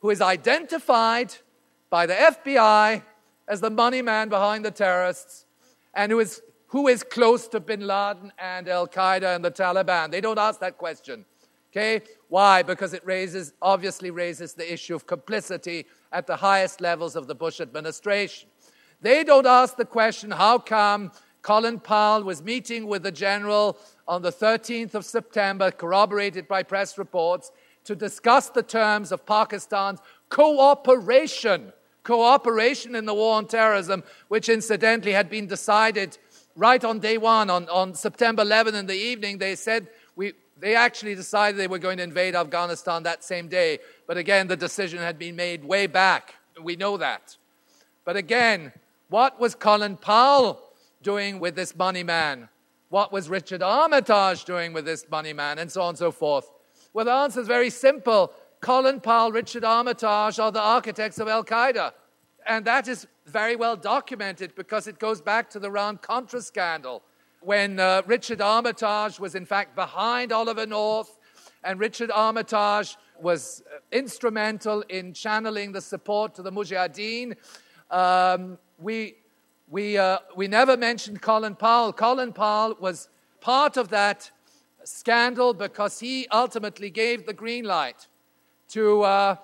who 0.00 0.10
is 0.10 0.20
identified 0.20 1.34
by 1.90 2.06
the 2.06 2.14
FBI 2.14 3.02
as 3.48 3.60
the 3.60 3.70
money 3.70 4.02
man 4.02 4.28
behind 4.28 4.64
the 4.64 4.70
terrorists 4.70 5.46
and 5.94 6.10
who 6.10 6.20
is, 6.20 6.42
who 6.68 6.88
is 6.88 7.02
close 7.02 7.48
to 7.48 7.60
bin 7.60 7.86
Laden 7.86 8.32
and 8.38 8.68
Al 8.68 8.88
Qaeda 8.88 9.36
and 9.36 9.44
the 9.44 9.50
Taliban. 9.50 10.10
They 10.10 10.20
don't 10.20 10.38
ask 10.38 10.60
that 10.60 10.78
question. 10.78 11.24
Okay? 11.72 12.02
Why? 12.28 12.62
Because 12.62 12.92
it 12.92 13.04
raises, 13.06 13.54
obviously 13.62 14.10
raises 14.10 14.52
the 14.52 14.70
issue 14.70 14.94
of 14.94 15.06
complicity 15.06 15.86
at 16.12 16.26
the 16.26 16.36
highest 16.36 16.82
levels 16.82 17.16
of 17.16 17.26
the 17.26 17.34
Bush 17.34 17.60
administration. 17.60 18.50
They 19.00 19.24
don't 19.24 19.46
ask 19.46 19.76
the 19.76 19.86
question 19.86 20.30
how 20.30 20.58
come 20.58 21.12
Colin 21.40 21.80
Powell 21.80 22.22
was 22.24 22.42
meeting 22.42 22.86
with 22.86 23.02
the 23.02 23.10
general 23.10 23.78
on 24.06 24.20
the 24.20 24.30
13th 24.30 24.94
of 24.94 25.04
September, 25.04 25.70
corroborated 25.70 26.46
by 26.46 26.62
press 26.62 26.98
reports, 26.98 27.50
to 27.84 27.96
discuss 27.96 28.50
the 28.50 28.62
terms 28.62 29.10
of 29.10 29.26
Pakistan's 29.26 30.00
cooperation 30.28 31.72
cooperation 32.02 32.96
in 32.96 33.06
the 33.06 33.14
war 33.14 33.36
on 33.36 33.46
terrorism, 33.46 34.02
which 34.28 34.48
incidentally 34.48 35.12
had 35.12 35.30
been 35.30 35.46
decided 35.46 36.18
right 36.56 36.84
on 36.84 36.98
day 36.98 37.16
one, 37.16 37.48
on, 37.48 37.68
on 37.68 37.94
September 37.94 38.42
11 38.42 38.74
in 38.74 38.86
the 38.86 38.96
evening. 38.96 39.38
They 39.38 39.54
said 39.54 39.88
they 40.62 40.76
actually 40.76 41.16
decided 41.16 41.58
they 41.58 41.66
were 41.66 41.80
going 41.80 41.96
to 41.96 42.04
invade 42.04 42.36
Afghanistan 42.36 43.02
that 43.02 43.24
same 43.24 43.48
day. 43.48 43.80
But 44.06 44.16
again, 44.16 44.46
the 44.46 44.56
decision 44.56 45.00
had 45.00 45.18
been 45.18 45.34
made 45.34 45.64
way 45.64 45.88
back. 45.88 46.36
We 46.62 46.76
know 46.76 46.96
that. 46.98 47.36
But 48.04 48.16
again, 48.16 48.72
what 49.08 49.40
was 49.40 49.56
Colin 49.56 49.96
Powell 49.96 50.62
doing 51.02 51.40
with 51.40 51.56
this 51.56 51.74
money 51.74 52.04
man? 52.04 52.48
What 52.90 53.12
was 53.12 53.28
Richard 53.28 53.60
Armitage 53.60 54.44
doing 54.44 54.72
with 54.72 54.84
this 54.84 55.04
money 55.10 55.32
man? 55.32 55.58
And 55.58 55.70
so 55.70 55.82
on 55.82 55.88
and 55.90 55.98
so 55.98 56.12
forth. 56.12 56.48
Well, 56.92 57.06
the 57.06 57.12
answer 57.12 57.40
is 57.40 57.48
very 57.48 57.70
simple. 57.70 58.32
Colin 58.60 59.00
Powell, 59.00 59.32
Richard 59.32 59.64
Armitage 59.64 60.38
are 60.38 60.52
the 60.52 60.60
architects 60.60 61.18
of 61.18 61.26
Al 61.26 61.42
Qaeda. 61.42 61.90
And 62.46 62.64
that 62.66 62.86
is 62.86 63.08
very 63.26 63.56
well 63.56 63.74
documented 63.74 64.54
because 64.54 64.86
it 64.86 65.00
goes 65.00 65.20
back 65.20 65.50
to 65.50 65.58
the 65.58 65.66
Iran 65.66 65.96
Contra 65.96 66.40
scandal 66.40 67.02
when 67.44 67.80
uh, 67.80 68.02
Richard 68.06 68.40
Armitage 68.40 69.18
was, 69.18 69.34
in 69.34 69.44
fact, 69.44 69.74
behind 69.74 70.32
Oliver 70.32 70.66
North, 70.66 71.18
and 71.64 71.78
Richard 71.78 72.10
Armitage 72.10 72.96
was 73.20 73.62
uh, 73.66 73.78
instrumental 73.92 74.82
in 74.88 75.12
channeling 75.12 75.72
the 75.72 75.80
support 75.80 76.34
to 76.34 76.42
the 76.42 76.50
Mujahideen. 76.50 77.36
Um, 77.90 78.58
we, 78.78 79.16
we, 79.68 79.98
uh, 79.98 80.18
we 80.36 80.48
never 80.48 80.76
mentioned 80.76 81.22
Colin 81.22 81.54
Powell. 81.54 81.92
Colin 81.92 82.32
Powell 82.32 82.76
was 82.80 83.08
part 83.40 83.76
of 83.76 83.88
that 83.88 84.30
scandal 84.84 85.54
because 85.54 86.00
he 86.00 86.26
ultimately 86.28 86.90
gave 86.90 87.26
the 87.26 87.32
green 87.32 87.64
light 87.64 88.08
to 88.68 89.02
uh, 89.02 89.36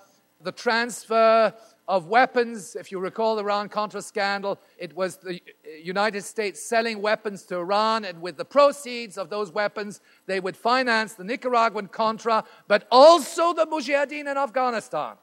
the 0.43 0.53
transfer 0.53 1.53
of 1.89 2.07
weapons. 2.07 2.77
If 2.77 2.93
you 2.93 3.01
recall 3.01 3.35
the 3.35 3.43
Iran 3.43 3.69
Contra 3.69 4.01
scandal, 4.01 4.61
it 4.79 4.95
was 4.95 5.17
the 5.17 5.41
United 5.83 6.23
States 6.23 6.63
selling 6.63 7.03
weapons 7.03 7.43
to 7.45 7.57
Iran, 7.57 8.05
and 8.05 8.23
with 8.23 8.37
the 8.37 8.45
proceeds 8.45 9.19
of 9.19 9.31
those 9.31 9.51
weapons, 9.51 10.01
they 10.27 10.39
would 10.39 10.57
finance 10.57 11.15
the 11.15 11.25
Nicaraguan 11.25 11.89
Contra, 11.89 12.45
but 12.69 12.87
also 12.93 13.53
the 13.53 13.67
Mujahideen 13.67 14.31
in 14.31 14.37
Afghanistan. 14.37 15.17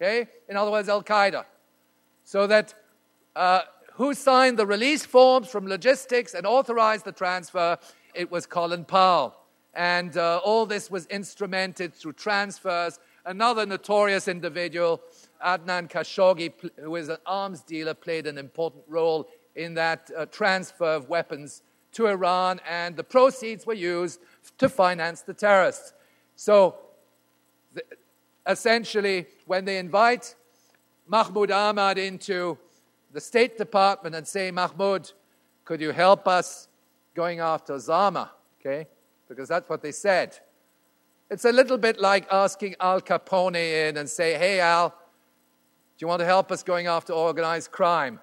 Okay? 0.00 0.28
In 0.48 0.56
other 0.56 0.70
words, 0.70 0.88
Al 0.88 1.02
Qaeda. 1.02 1.44
So 2.24 2.46
that 2.46 2.72
uh, 3.36 3.62
who 3.94 4.14
signed 4.14 4.58
the 4.58 4.66
release 4.66 5.04
forms 5.04 5.48
from 5.48 5.66
logistics 5.66 6.34
and 6.34 6.46
authorized 6.46 7.04
the 7.04 7.12
transfer? 7.12 7.76
it 8.14 8.30
was 8.30 8.46
Colin 8.46 8.84
Powell. 8.84 9.36
And 9.74 10.16
uh, 10.16 10.40
all 10.44 10.66
this 10.66 10.90
was 10.90 11.06
instrumented 11.06 11.94
through 11.94 12.12
transfers. 12.14 12.98
Another 13.24 13.64
notorious 13.64 14.28
individual, 14.28 15.00
Adnan 15.44 15.90
Khashoggi, 15.90 16.52
who 16.76 16.96
is 16.96 17.08
an 17.08 17.18
arms 17.26 17.62
dealer, 17.62 17.94
played 17.94 18.26
an 18.26 18.38
important 18.38 18.84
role 18.88 19.28
in 19.54 19.74
that 19.74 20.10
uh, 20.16 20.26
transfer 20.26 20.84
of 20.84 21.08
weapons 21.08 21.62
to 21.92 22.06
Iran, 22.06 22.60
and 22.68 22.96
the 22.96 23.04
proceeds 23.04 23.66
were 23.66 23.74
used 23.74 24.20
to 24.58 24.68
finance 24.68 25.22
the 25.22 25.34
terrorists. 25.34 25.92
So, 26.36 26.76
the, 27.74 27.82
essentially, 28.46 29.26
when 29.46 29.64
they 29.64 29.78
invite 29.78 30.34
Mahmoud 31.06 31.50
Ahmad 31.50 31.98
into 31.98 32.58
the 33.12 33.20
State 33.20 33.58
Department 33.58 34.14
and 34.14 34.26
say, 34.26 34.50
Mahmoud, 34.50 35.12
could 35.64 35.80
you 35.80 35.90
help 35.92 36.26
us 36.26 36.68
going 37.14 37.40
after 37.40 37.74
Osama? 37.74 38.30
Okay? 38.60 38.86
Because 39.28 39.48
that's 39.48 39.68
what 39.68 39.82
they 39.82 39.92
said. 39.92 40.38
It's 41.30 41.44
a 41.44 41.52
little 41.52 41.78
bit 41.78 41.98
like 41.98 42.26
asking 42.30 42.76
Al 42.80 43.00
Capone 43.00 43.56
in 43.56 43.96
and 43.96 44.08
say, 44.08 44.34
hey, 44.34 44.60
Al, 44.60 44.94
you 46.02 46.08
want 46.08 46.18
to 46.18 46.26
help 46.26 46.50
us 46.50 46.64
going 46.64 46.88
after 46.88 47.12
organized 47.12 47.70
crime? 47.70 48.18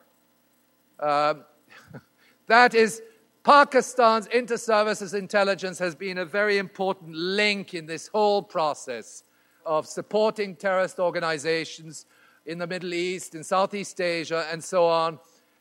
Um, 1.00 1.46
that 2.48 2.76
is, 2.76 3.02
Pakistan's 3.42 4.28
inter-services 4.28 5.14
intelligence 5.14 5.80
has 5.80 5.96
been 5.96 6.18
a 6.18 6.26
very 6.26 6.58
important 6.58 7.16
link 7.16 7.74
in 7.74 7.86
this 7.86 8.10
whole 8.10 8.44
process 8.44 9.24
of 9.66 9.88
supporting 9.88 10.58
terrorist 10.58 11.00
organizations 11.00 12.06
in 12.46 12.58
the 12.58 12.68
Middle 12.68 12.94
East, 12.94 13.34
in 13.34 13.46
Southeast 13.46 14.02
Asia, 14.02 14.46
and 14.52 14.62
so 14.62 14.86
on. 14.86 15.18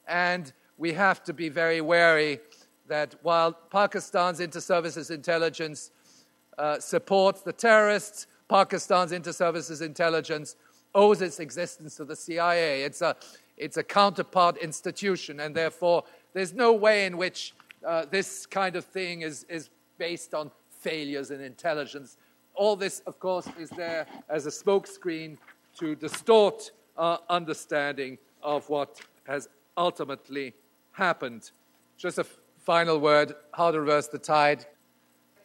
And 0.08 0.52
we 0.76 0.94
have 0.94 1.22
to 1.22 1.32
be 1.32 1.48
very 1.48 1.80
wary 1.80 2.40
that 2.88 3.14
while 3.22 3.52
Pakistan's 3.52 4.40
inter-services 4.40 5.10
intelligence 5.10 5.92
uh, 6.58 6.80
supports 6.80 7.42
the 7.42 7.52
terrorists, 7.52 8.26
Pakistan's 8.48 9.12
inter-services 9.12 9.82
intelligence 9.82 10.56
owes 10.98 11.22
its 11.22 11.38
existence 11.38 11.94
to 11.94 12.04
the 12.04 12.16
CIA. 12.16 12.82
It's 12.82 13.02
a, 13.02 13.14
it's 13.56 13.76
a 13.76 13.84
counterpart 13.84 14.56
institution, 14.56 15.38
and 15.38 15.54
therefore 15.54 16.02
there's 16.32 16.52
no 16.52 16.72
way 16.72 17.06
in 17.06 17.16
which 17.16 17.54
uh, 17.86 18.06
this 18.10 18.46
kind 18.46 18.74
of 18.74 18.84
thing 18.84 19.22
is, 19.22 19.44
is 19.48 19.70
based 19.96 20.34
on 20.34 20.50
failures 20.80 21.30
in 21.30 21.40
intelligence. 21.40 22.16
All 22.54 22.74
this, 22.74 22.98
of 23.06 23.20
course, 23.20 23.48
is 23.60 23.70
there 23.70 24.06
as 24.28 24.46
a 24.46 24.50
smokescreen 24.50 25.38
to 25.78 25.94
distort 25.94 26.72
our 26.96 27.20
understanding 27.30 28.18
of 28.42 28.68
what 28.68 29.00
has 29.28 29.48
ultimately 29.76 30.52
happened. 30.90 31.52
Just 31.96 32.18
a 32.18 32.22
f- 32.22 32.38
final 32.58 32.98
word 32.98 33.34
how 33.52 33.70
to 33.70 33.78
reverse 33.78 34.08
the 34.08 34.18
tide. 34.18 34.66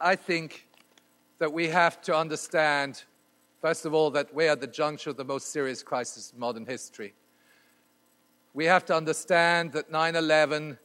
I 0.02 0.16
think 0.16 0.68
that 1.38 1.54
we 1.54 1.68
have 1.68 2.02
to 2.02 2.16
understand, 2.16 3.04
first 3.64 3.86
of 3.86 3.94
all, 3.94 4.12
that 4.12 4.34
we're 4.36 4.52
at 4.52 4.60
the 4.60 4.68
juncture 4.68 5.10
of 5.10 5.16
the 5.16 5.24
most 5.24 5.54
serious 5.54 5.82
crisis 5.82 6.34
in 6.34 6.38
modern 6.38 6.66
history. 6.66 7.14
We 8.54 8.66
have 8.66 8.84
to 8.88 8.94
understand 8.94 9.72
that 9.72 9.90
9 9.90 10.18
11 10.18 10.78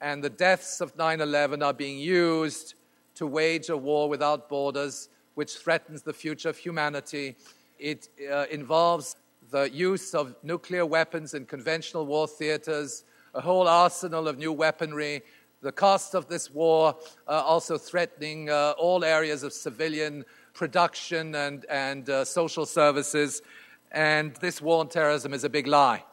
and 0.00 0.22
the 0.22 0.30
deaths 0.30 0.80
of 0.80 0.96
9 0.96 1.20
11 1.20 1.64
are 1.64 1.72
being 1.72 1.98
used 1.98 2.74
to 3.16 3.26
wage 3.26 3.70
a 3.70 3.76
war 3.76 4.08
without 4.08 4.48
borders, 4.48 5.08
which 5.34 5.56
threatens 5.56 6.02
the 6.02 6.12
future 6.12 6.48
of 6.48 6.56
humanity. 6.56 7.34
It 7.80 8.08
uh, 8.32 8.46
involves 8.52 9.16
the 9.50 9.68
use 9.72 10.14
of 10.14 10.36
nuclear 10.44 10.86
weapons 10.86 11.34
in 11.34 11.44
conventional 11.44 12.06
war 12.06 12.28
theaters, 12.28 13.02
a 13.34 13.40
whole 13.40 13.66
arsenal 13.66 14.28
of 14.28 14.38
new 14.38 14.52
weaponry, 14.52 15.22
the 15.60 15.72
cost 15.72 16.14
of 16.14 16.28
this 16.28 16.52
war 16.52 16.96
uh, 17.26 17.42
also 17.44 17.78
threatening 17.78 18.48
uh, 18.48 18.74
all 18.78 19.04
areas 19.04 19.42
of 19.42 19.52
civilian 19.52 20.24
production 20.54 21.34
and, 21.34 21.64
and 21.66 22.08
uh, 22.08 22.24
social 22.24 22.66
services. 22.66 23.42
And 23.90 24.34
this 24.36 24.60
war 24.60 24.80
on 24.80 24.88
terrorism 24.88 25.34
is 25.34 25.44
a 25.44 25.48
big 25.48 25.66
lie. 25.66 26.04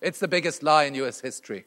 It's 0.00 0.18
the 0.18 0.28
biggest 0.28 0.62
lie 0.62 0.84
in 0.84 0.94
US 0.94 1.20
history. 1.20 1.66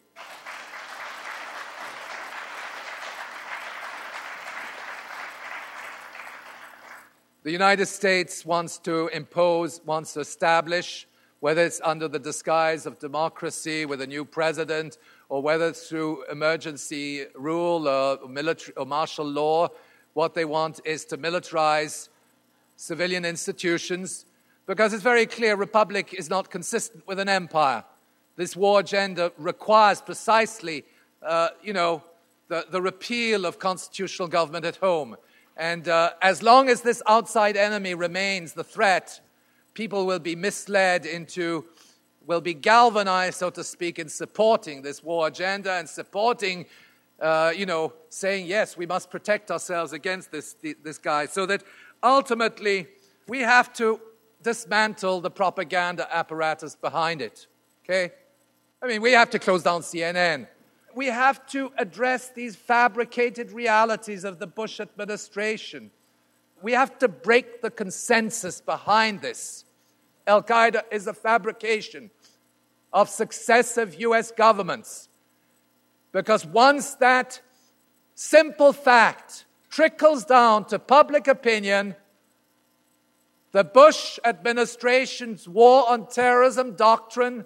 The 7.43 7.51
United 7.51 7.87
States 7.87 8.45
wants 8.45 8.77
to 8.79 9.07
impose, 9.07 9.81
wants 9.83 10.13
to 10.13 10.21
establish, 10.21 11.05
whether 11.41 11.61
it's 11.61 11.81
under 11.83 12.07
the 12.07 12.19
disguise 12.19 12.85
of 12.85 12.99
democracy 12.99 13.85
with 13.85 13.99
a 13.99 14.07
new 14.07 14.23
president 14.23 14.97
or 15.27 15.41
whether 15.41 15.67
it's 15.67 15.89
through 15.89 16.23
emergency 16.31 17.25
rule 17.35 17.85
or, 17.85 18.29
military, 18.29 18.73
or 18.77 18.85
martial 18.85 19.25
law, 19.25 19.67
what 20.13 20.33
they 20.33 20.45
want 20.45 20.79
is 20.85 21.05
to 21.05 21.17
militarize 21.17 22.09
civilian 22.75 23.25
institutions 23.25 24.25
because 24.65 24.93
it's 24.93 25.03
very 25.03 25.25
clear 25.25 25.55
republic 25.55 26.13
is 26.13 26.29
not 26.29 26.49
consistent 26.49 27.05
with 27.07 27.19
an 27.19 27.29
empire. 27.29 27.83
This 28.35 28.55
war 28.55 28.79
agenda 28.79 29.31
requires 29.37 30.01
precisely, 30.01 30.85
uh, 31.21 31.49
you 31.61 31.73
know, 31.73 32.03
the, 32.47 32.65
the 32.71 32.81
repeal 32.81 33.45
of 33.45 33.59
constitutional 33.59 34.27
government 34.27 34.65
at 34.65 34.77
home. 34.77 35.15
And 35.55 35.87
uh, 35.87 36.11
as 36.21 36.41
long 36.41 36.69
as 36.69 36.81
this 36.81 37.01
outside 37.07 37.57
enemy 37.57 37.93
remains 37.93 38.53
the 38.53 38.63
threat, 38.63 39.21
people 39.73 40.05
will 40.05 40.19
be 40.19 40.35
misled 40.35 41.05
into, 41.05 41.65
will 42.25 42.41
be 42.41 42.53
galvanized, 42.53 43.37
so 43.37 43.49
to 43.51 43.63
speak, 43.63 43.99
in 43.99 44.09
supporting 44.09 44.81
this 44.81 45.03
war 45.03 45.27
agenda 45.27 45.73
and 45.73 45.87
supporting, 45.87 46.65
uh, 47.23 47.51
you 47.55 47.65
know, 47.65 47.93
saying, 48.09 48.45
yes, 48.45 48.77
we 48.77 48.85
must 48.85 49.09
protect 49.09 49.49
ourselves 49.49 49.93
against 49.93 50.31
this, 50.31 50.55
this 50.83 50.99
guy. 50.99 51.25
So 51.25 51.47
that 51.47 51.63
ultimately 52.03 52.87
we 53.27 53.39
have 53.39 53.73
to 53.73 53.99
dismantle 54.43 55.21
the 55.21 55.31
propaganda 55.31 56.07
apparatus 56.15 56.75
behind 56.75 57.21
it. 57.21 57.47
Okay? 57.83 58.13
I 58.81 58.87
mean, 58.87 59.01
we 59.01 59.13
have 59.13 59.31
to 59.31 59.39
close 59.39 59.63
down 59.63 59.81
CNN 59.81 60.47
we 60.95 61.07
have 61.07 61.45
to 61.47 61.71
address 61.77 62.29
these 62.29 62.55
fabricated 62.55 63.51
realities 63.51 64.23
of 64.23 64.39
the 64.39 64.47
Bush 64.47 64.79
administration. 64.79 65.91
We 66.61 66.73
have 66.73 66.97
to 66.99 67.07
break 67.07 67.61
the 67.61 67.71
consensus 67.71 68.61
behind 68.61 69.21
this. 69.21 69.65
Al 70.25 70.43
Qaeda 70.43 70.83
is 70.91 71.07
a 71.07 71.13
fabrication 71.13 72.09
of 72.91 73.09
successive 73.09 73.99
US 73.99 74.31
governments. 74.31 75.09
Because 76.13 76.45
once 76.45 76.93
that 76.95 77.41
simple 78.15 78.71
fact 78.71 79.45
trickles 79.69 80.23
down 80.23 80.65
to 80.65 80.79
public 80.79 81.27
opinion, 81.27 81.95
the 83.51 83.63
Bush 83.63 84.19
administration's 84.23 85.49
war 85.49 85.89
on 85.89 86.07
terrorism 86.07 86.75
doctrine 86.75 87.43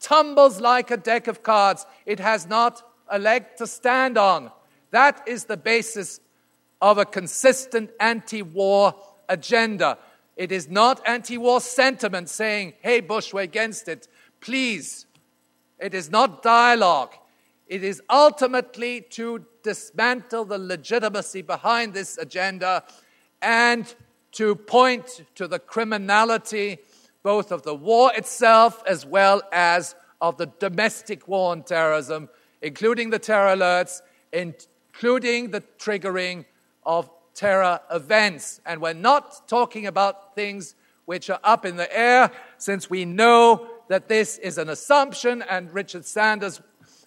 tumbles 0.00 0.60
like 0.60 0.90
a 0.90 0.96
deck 0.96 1.28
of 1.28 1.42
cards. 1.42 1.86
It 2.04 2.18
has 2.20 2.46
not 2.46 2.82
a 3.08 3.18
leg 3.18 3.56
to 3.56 3.66
stand 3.66 4.18
on. 4.18 4.50
That 4.90 5.22
is 5.26 5.44
the 5.44 5.56
basis 5.56 6.20
of 6.80 6.98
a 6.98 7.04
consistent 7.04 7.90
anti 8.00 8.42
war 8.42 8.94
agenda. 9.28 9.98
It 10.36 10.50
is 10.50 10.68
not 10.68 11.00
anti 11.06 11.38
war 11.38 11.60
sentiment 11.60 12.28
saying, 12.28 12.74
hey, 12.80 13.00
Bush, 13.00 13.32
we're 13.32 13.42
against 13.42 13.86
it. 13.88 14.08
Please. 14.40 15.06
It 15.78 15.94
is 15.94 16.10
not 16.10 16.42
dialogue. 16.42 17.14
It 17.72 17.82
is 17.82 18.02
ultimately 18.10 19.00
to 19.12 19.46
dismantle 19.62 20.44
the 20.44 20.58
legitimacy 20.58 21.40
behind 21.40 21.94
this 21.94 22.18
agenda 22.18 22.84
and 23.40 23.94
to 24.32 24.56
point 24.56 25.24
to 25.36 25.48
the 25.48 25.58
criminality 25.58 26.80
both 27.22 27.50
of 27.50 27.62
the 27.62 27.74
war 27.74 28.12
itself 28.14 28.82
as 28.86 29.06
well 29.06 29.40
as 29.52 29.94
of 30.20 30.36
the 30.36 30.52
domestic 30.58 31.26
war 31.26 31.52
on 31.52 31.62
terrorism, 31.62 32.28
including 32.60 33.08
the 33.08 33.18
terror 33.18 33.56
alerts, 33.56 34.02
including 34.34 35.50
the 35.50 35.62
triggering 35.78 36.44
of 36.84 37.08
terror 37.32 37.80
events. 37.90 38.60
And 38.66 38.82
we're 38.82 38.92
not 38.92 39.48
talking 39.48 39.86
about 39.86 40.34
things 40.34 40.74
which 41.06 41.30
are 41.30 41.40
up 41.42 41.64
in 41.64 41.76
the 41.76 41.98
air, 41.98 42.32
since 42.58 42.90
we 42.90 43.06
know 43.06 43.66
that 43.88 44.08
this 44.08 44.36
is 44.38 44.58
an 44.58 44.68
assumption, 44.68 45.42
and 45.48 45.72
Richard 45.72 46.04
Sanders' 46.04 46.60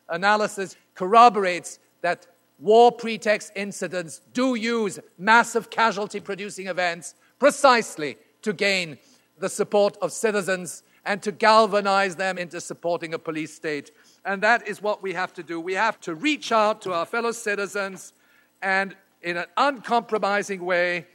analysis 0.09 0.75
corroborates 0.93 1.79
that 2.01 2.27
war 2.59 2.91
pretext 2.91 3.51
incidents 3.55 4.21
do 4.33 4.55
use 4.55 4.99
massive 5.17 5.69
casualty 5.69 6.19
producing 6.19 6.67
events 6.67 7.15
precisely 7.39 8.17
to 8.41 8.53
gain 8.53 8.97
the 9.39 9.49
support 9.49 9.97
of 10.01 10.11
citizens 10.11 10.83
and 11.05 11.21
to 11.21 11.31
galvanize 11.31 12.15
them 12.15 12.37
into 12.37 12.59
supporting 12.59 13.13
a 13.13 13.19
police 13.19 13.53
state. 13.53 13.91
And 14.23 14.41
that 14.41 14.67
is 14.67 14.81
what 14.81 15.03
we 15.03 15.13
have 15.13 15.33
to 15.33 15.43
do. 15.43 15.59
We 15.59 15.73
have 15.73 15.99
to 16.01 16.15
reach 16.15 16.51
out 16.51 16.81
to 16.83 16.93
our 16.93 17.05
fellow 17.05 17.31
citizens 17.31 18.13
and, 18.61 18.95
in 19.21 19.37
an 19.37 19.45
uncompromising 19.57 20.63
way, 20.63 21.05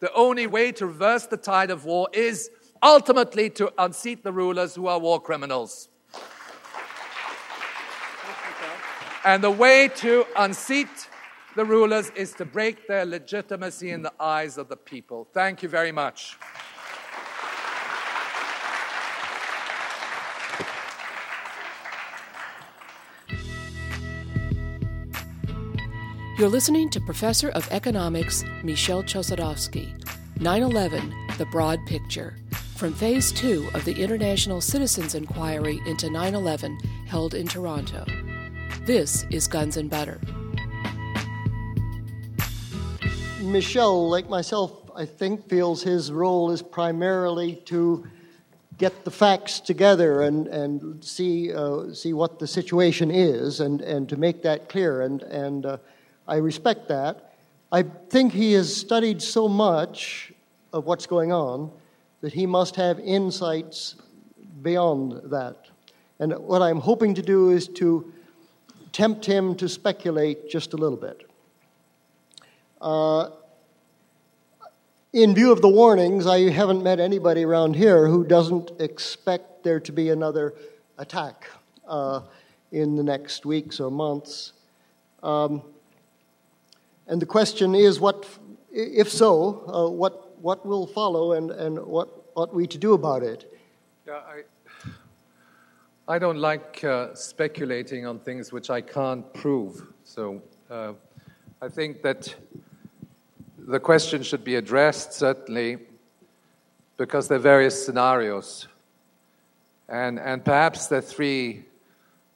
the 0.00 0.12
only 0.14 0.46
way 0.46 0.72
to 0.72 0.86
reverse 0.86 1.26
the 1.26 1.36
tide 1.36 1.70
of 1.70 1.84
war 1.84 2.08
is 2.12 2.50
ultimately 2.82 3.50
to 3.50 3.72
unseat 3.78 4.22
the 4.22 4.32
rulers 4.32 4.74
who 4.74 4.86
are 4.86 4.98
war 4.98 5.20
criminals. 5.20 5.88
And 9.24 9.44
the 9.44 9.50
way 9.50 9.88
to 9.96 10.24
unseat 10.36 10.88
the 11.54 11.64
rulers 11.64 12.10
is 12.16 12.32
to 12.34 12.44
break 12.46 12.88
their 12.88 13.04
legitimacy 13.04 13.90
in 13.90 14.02
the 14.02 14.12
eyes 14.18 14.56
of 14.56 14.68
the 14.68 14.76
people. 14.76 15.28
Thank 15.34 15.62
you 15.62 15.68
very 15.68 15.92
much. 15.92 16.38
You're 26.38 26.48
listening 26.48 26.88
to 26.90 27.00
Professor 27.02 27.50
of 27.50 27.70
Economics 27.70 28.42
Michel 28.62 29.02
Chossudovsky, 29.02 29.92
9 30.40 30.62
11 30.62 31.14
The 31.36 31.44
Broad 31.46 31.78
Picture, 31.84 32.38
from 32.76 32.94
Phase 32.94 33.30
2 33.32 33.68
of 33.74 33.84
the 33.84 34.02
International 34.02 34.62
Citizens 34.62 35.14
Inquiry 35.14 35.78
into 35.86 36.08
9 36.08 36.34
11 36.34 36.78
held 37.06 37.34
in 37.34 37.46
Toronto. 37.46 38.06
This 38.86 39.26
is 39.30 39.46
Guns 39.46 39.76
and 39.76 39.90
Butter. 39.90 40.18
Michel, 43.42 44.08
like 44.08 44.30
myself, 44.30 44.72
I 44.96 45.04
think, 45.04 45.46
feels 45.50 45.82
his 45.82 46.10
role 46.10 46.50
is 46.50 46.62
primarily 46.62 47.56
to 47.66 48.06
get 48.78 49.04
the 49.04 49.10
facts 49.10 49.60
together 49.60 50.22
and, 50.22 50.46
and 50.46 51.04
see, 51.04 51.52
uh, 51.52 51.92
see 51.92 52.14
what 52.14 52.38
the 52.38 52.46
situation 52.46 53.10
is 53.10 53.60
and, 53.60 53.82
and 53.82 54.08
to 54.08 54.16
make 54.16 54.42
that 54.44 54.70
clear. 54.70 55.02
And, 55.02 55.22
and 55.24 55.66
uh, 55.66 55.76
I 56.26 56.36
respect 56.36 56.88
that. 56.88 57.34
I 57.70 57.82
think 57.82 58.32
he 58.32 58.54
has 58.54 58.74
studied 58.74 59.20
so 59.20 59.46
much 59.46 60.32
of 60.72 60.86
what's 60.86 61.04
going 61.04 61.32
on 61.32 61.70
that 62.22 62.32
he 62.32 62.46
must 62.46 62.76
have 62.76 62.98
insights 62.98 63.96
beyond 64.62 65.30
that. 65.30 65.66
And 66.18 66.32
what 66.38 66.62
I'm 66.62 66.80
hoping 66.80 67.14
to 67.14 67.22
do 67.22 67.50
is 67.50 67.68
to 67.68 68.10
tempt 68.92 69.24
him 69.24 69.54
to 69.56 69.68
speculate 69.68 70.48
just 70.48 70.72
a 70.72 70.76
little 70.76 70.98
bit. 70.98 71.28
Uh, 72.80 73.30
in 75.12 75.34
view 75.34 75.50
of 75.52 75.60
the 75.60 75.68
warnings, 75.68 76.26
I 76.26 76.50
haven't 76.50 76.82
met 76.82 77.00
anybody 77.00 77.44
around 77.44 77.74
here 77.74 78.06
who 78.06 78.24
doesn't 78.24 78.70
expect 78.78 79.64
there 79.64 79.80
to 79.80 79.92
be 79.92 80.10
another 80.10 80.54
attack 80.98 81.50
uh, 81.86 82.20
in 82.70 82.96
the 82.96 83.02
next 83.02 83.44
weeks 83.44 83.80
or 83.80 83.90
months. 83.90 84.52
Um, 85.22 85.62
and 87.06 87.20
the 87.20 87.26
question 87.26 87.74
is, 87.74 87.98
what, 87.98 88.26
if 88.70 89.10
so, 89.10 89.64
uh, 89.66 89.90
what, 89.90 90.40
what 90.40 90.64
will 90.64 90.86
follow 90.86 91.32
and, 91.32 91.50
and 91.50 91.78
what 91.84 92.08
ought 92.36 92.54
we 92.54 92.66
to 92.68 92.78
do 92.78 92.92
about 92.92 93.22
it? 93.22 93.52
Yeah, 94.06 94.14
I, 94.14 94.42
I 96.10 96.18
don't 96.18 96.38
like 96.38 96.82
uh, 96.82 97.14
speculating 97.14 98.04
on 98.04 98.18
things 98.18 98.52
which 98.52 98.68
I 98.68 98.80
can't 98.80 99.32
prove. 99.32 99.92
So 100.02 100.42
uh, 100.68 100.94
I 101.62 101.68
think 101.68 102.02
that 102.02 102.34
the 103.56 103.78
question 103.78 104.24
should 104.24 104.42
be 104.42 104.56
addressed, 104.56 105.12
certainly, 105.12 105.78
because 106.96 107.28
there 107.28 107.38
are 107.38 107.40
various 107.40 107.86
scenarios. 107.86 108.66
And, 109.88 110.18
and 110.18 110.44
perhaps 110.44 110.88
there 110.88 110.98
are 110.98 111.02
three, 111.02 111.66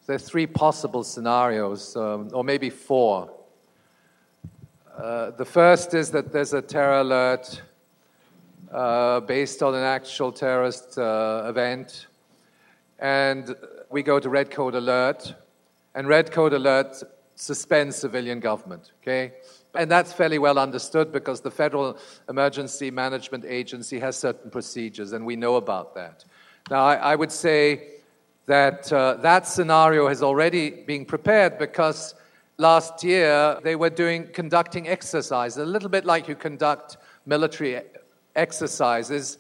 there 0.07 0.15
are 0.15 0.21
three 0.21 0.47
possible 0.47 1.03
scenarios, 1.03 1.97
um, 1.97 2.31
or 2.33 2.45
maybe 2.45 2.71
four. 2.71 3.29
Uh, 4.97 5.31
the 5.31 5.45
first 5.45 5.95
is 5.95 6.13
that 6.13 6.33
there's 6.33 6.53
a 6.53 6.63
terror 6.63 7.01
alert 7.01 7.61
uh, 8.71 9.19
based 9.19 9.65
on 9.65 9.75
an 9.75 9.83
actual 9.83 10.31
terrorist 10.31 10.97
uh, 10.97 11.47
event, 11.49 12.07
and 12.99 13.55
we 13.91 14.03
go 14.03 14.19
to 14.19 14.29
red 14.29 14.51
code 14.51 14.75
alert, 14.75 15.35
and 15.95 16.09
red 16.09 16.31
code 16.31 16.53
alert 16.53 17.03
suspends 17.35 17.97
civilian 17.97 18.41
government. 18.41 18.93
Okay, 19.03 19.33
and 19.75 19.91
that's 19.91 20.13
fairly 20.13 20.39
well 20.39 20.59
understood 20.59 21.13
because 21.13 21.41
the 21.41 21.51
Federal 21.51 21.99
Emergency 22.29 22.91
Management 22.91 23.45
Agency 23.45 23.99
has 23.99 24.17
certain 24.17 24.51
procedures, 24.51 25.13
and 25.13 25.27
we 25.27 25.37
know 25.37 25.57
about 25.57 25.95
that. 25.95 26.25
Now, 26.71 26.85
I, 26.85 26.95
I 26.95 27.15
would 27.17 27.33
say 27.33 27.89
that 28.47 28.93
uh, 28.93 29.15
that 29.15 29.47
scenario 29.47 30.09
has 30.09 30.23
already 30.23 30.71
been 30.71 31.05
prepared 31.05 31.59
because 31.59 32.15
last 32.59 33.03
year 33.03 33.59
they 33.63 33.77
were 33.77 33.91
doing 33.91 34.29
conducting 34.33 34.89
exercises, 34.89 35.59
a 35.59 35.65
little 35.65 35.89
bit 35.89 36.05
like 36.05 36.29
you 36.29 36.35
conduct 36.35 36.97
military 37.27 37.83
exercises 38.37 39.39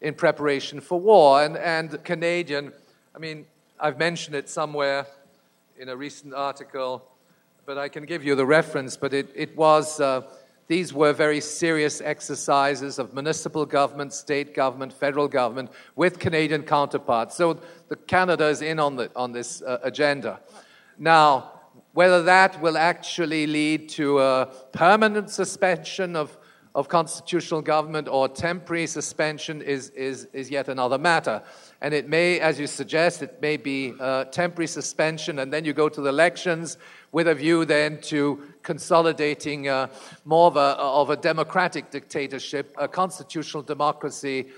in 0.00 0.14
preparation 0.14 0.80
for 0.80 1.00
war. 1.00 1.42
And, 1.42 1.56
and 1.56 2.02
Canadian, 2.04 2.72
I 3.16 3.18
mean, 3.18 3.46
I've 3.80 3.98
mentioned 3.98 4.36
it 4.36 4.46
somewhere 4.46 5.06
in 5.78 5.88
a 5.88 5.96
recent 5.96 6.34
article, 6.34 7.02
but 7.64 7.78
I 7.78 7.88
can 7.88 8.04
give 8.04 8.22
you 8.22 8.34
the 8.34 8.44
reference. 8.44 8.98
But 8.98 9.14
it, 9.14 9.32
it 9.34 9.56
was, 9.56 10.00
uh, 10.00 10.24
these 10.68 10.92
were 10.92 11.14
very 11.14 11.40
serious 11.40 12.02
exercises 12.02 12.98
of 12.98 13.14
municipal 13.14 13.64
government, 13.64 14.12
state 14.12 14.54
government, 14.54 14.92
federal 14.92 15.28
government 15.28 15.70
with 15.94 16.18
Canadian 16.18 16.62
counterparts. 16.62 17.36
So 17.36 17.58
the 17.88 17.96
Canada 17.96 18.48
is 18.48 18.60
in 18.60 18.78
on, 18.78 18.96
the, 18.96 19.10
on 19.16 19.32
this 19.32 19.62
uh, 19.62 19.78
agenda. 19.82 20.40
Now, 20.98 21.52
whether 21.94 22.22
that 22.24 22.60
will 22.60 22.76
actually 22.76 23.46
lead 23.46 23.88
to 23.90 24.18
a 24.18 24.52
permanent 24.72 25.30
suspension 25.30 26.16
of, 26.16 26.36
of 26.76 26.88
constitutional 26.88 27.62
government 27.62 28.06
or 28.06 28.28
temporary 28.28 28.86
suspension 28.86 29.62
is, 29.62 29.88
is, 29.90 30.28
is 30.34 30.50
yet 30.50 30.68
another 30.68 30.98
matter. 30.98 31.42
And 31.80 31.94
it 31.94 32.06
may, 32.06 32.38
as 32.38 32.60
you 32.60 32.66
suggest, 32.66 33.22
it 33.22 33.40
may 33.40 33.56
be 33.56 33.94
a 33.98 34.26
temporary 34.30 34.66
suspension, 34.66 35.38
and 35.38 35.50
then 35.50 35.64
you 35.64 35.72
go 35.72 35.88
to 35.88 36.02
the 36.02 36.10
elections 36.10 36.76
with 37.12 37.28
a 37.28 37.34
view 37.34 37.64
then 37.64 37.98
to 38.02 38.42
consolidating 38.62 39.68
uh, 39.68 39.86
more 40.26 40.48
of 40.48 40.56
a, 40.56 40.76
of 40.78 41.08
a 41.08 41.16
democratic 41.16 41.90
dictatorship, 41.90 42.74
a 42.76 42.86
constitutional 42.86 43.62
democracy 43.62 44.48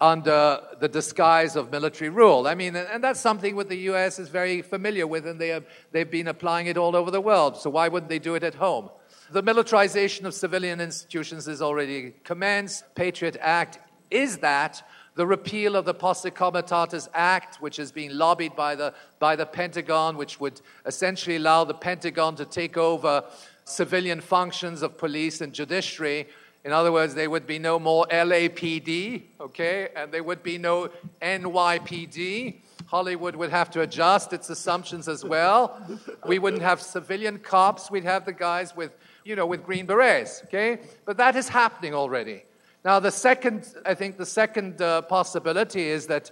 under 0.00 0.60
the 0.80 0.88
disguise 0.88 1.54
of 1.54 1.70
military 1.70 2.10
rule. 2.10 2.48
I 2.48 2.56
mean, 2.56 2.74
and 2.74 3.02
that's 3.04 3.20
something 3.20 3.54
that 3.56 3.68
the 3.68 3.78
US 3.92 4.18
is 4.18 4.28
very 4.28 4.62
familiar 4.62 5.06
with, 5.06 5.28
and 5.28 5.40
they 5.40 5.48
have, 5.48 5.64
they've 5.92 6.10
been 6.10 6.26
applying 6.26 6.66
it 6.66 6.76
all 6.76 6.96
over 6.96 7.12
the 7.12 7.20
world. 7.20 7.56
So 7.56 7.70
why 7.70 7.86
wouldn't 7.86 8.08
they 8.08 8.18
do 8.18 8.34
it 8.34 8.42
at 8.42 8.56
home? 8.56 8.90
The 9.30 9.42
militarization 9.42 10.24
of 10.24 10.32
civilian 10.32 10.80
institutions 10.80 11.48
is 11.48 11.60
already 11.60 12.14
commenced. 12.24 12.84
Patriot 12.94 13.36
Act 13.40 13.78
is 14.10 14.38
that. 14.38 14.82
The 15.16 15.26
repeal 15.26 15.76
of 15.76 15.84
the 15.84 15.94
Posse 15.94 16.30
Comitatus 16.30 17.08
Act, 17.12 17.60
which 17.60 17.76
has 17.76 17.92
been 17.92 18.16
lobbied 18.16 18.56
by 18.56 18.74
the, 18.74 18.94
by 19.18 19.36
the 19.36 19.44
Pentagon, 19.44 20.16
which 20.16 20.40
would 20.40 20.60
essentially 20.86 21.36
allow 21.36 21.64
the 21.64 21.74
Pentagon 21.74 22.36
to 22.36 22.44
take 22.46 22.76
over 22.76 23.24
civilian 23.64 24.20
functions 24.20 24.80
of 24.80 24.96
police 24.96 25.40
and 25.40 25.52
judiciary, 25.52 26.28
in 26.64 26.72
other 26.72 26.90
words, 26.90 27.14
there 27.14 27.30
would 27.30 27.46
be 27.46 27.58
no 27.58 27.78
more 27.78 28.06
LAPD, 28.10 29.22
okay, 29.40 29.88
and 29.94 30.12
there 30.12 30.24
would 30.24 30.42
be 30.42 30.58
no 30.58 30.90
NYPD. 31.22 32.56
Hollywood 32.86 33.36
would 33.36 33.50
have 33.50 33.70
to 33.70 33.82
adjust 33.82 34.32
its 34.32 34.50
assumptions 34.50 35.08
as 35.08 35.24
well. 35.24 35.80
We 36.26 36.38
wouldn't 36.38 36.62
have 36.62 36.82
civilian 36.82 37.38
cops, 37.38 37.90
we'd 37.90 38.04
have 38.04 38.24
the 38.26 38.32
guys 38.32 38.74
with, 38.74 38.92
you 39.28 39.36
know, 39.36 39.44
with 39.44 39.62
green 39.62 39.84
berets, 39.84 40.40
okay? 40.44 40.78
But 41.04 41.18
that 41.18 41.36
is 41.36 41.50
happening 41.50 41.92
already. 41.92 42.44
Now, 42.82 42.98
the 42.98 43.10
second, 43.10 43.74
I 43.84 43.92
think 43.92 44.16
the 44.16 44.24
second 44.24 44.80
uh, 44.80 45.02
possibility 45.02 45.82
is 45.82 46.06
that 46.06 46.30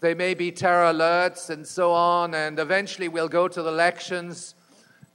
there 0.00 0.14
may 0.14 0.32
be 0.32 0.50
terror 0.50 0.90
alerts 0.94 1.50
and 1.50 1.66
so 1.66 1.92
on, 1.92 2.34
and 2.34 2.58
eventually 2.58 3.08
we'll 3.08 3.28
go 3.28 3.48
to 3.48 3.62
the 3.62 3.68
elections. 3.68 4.54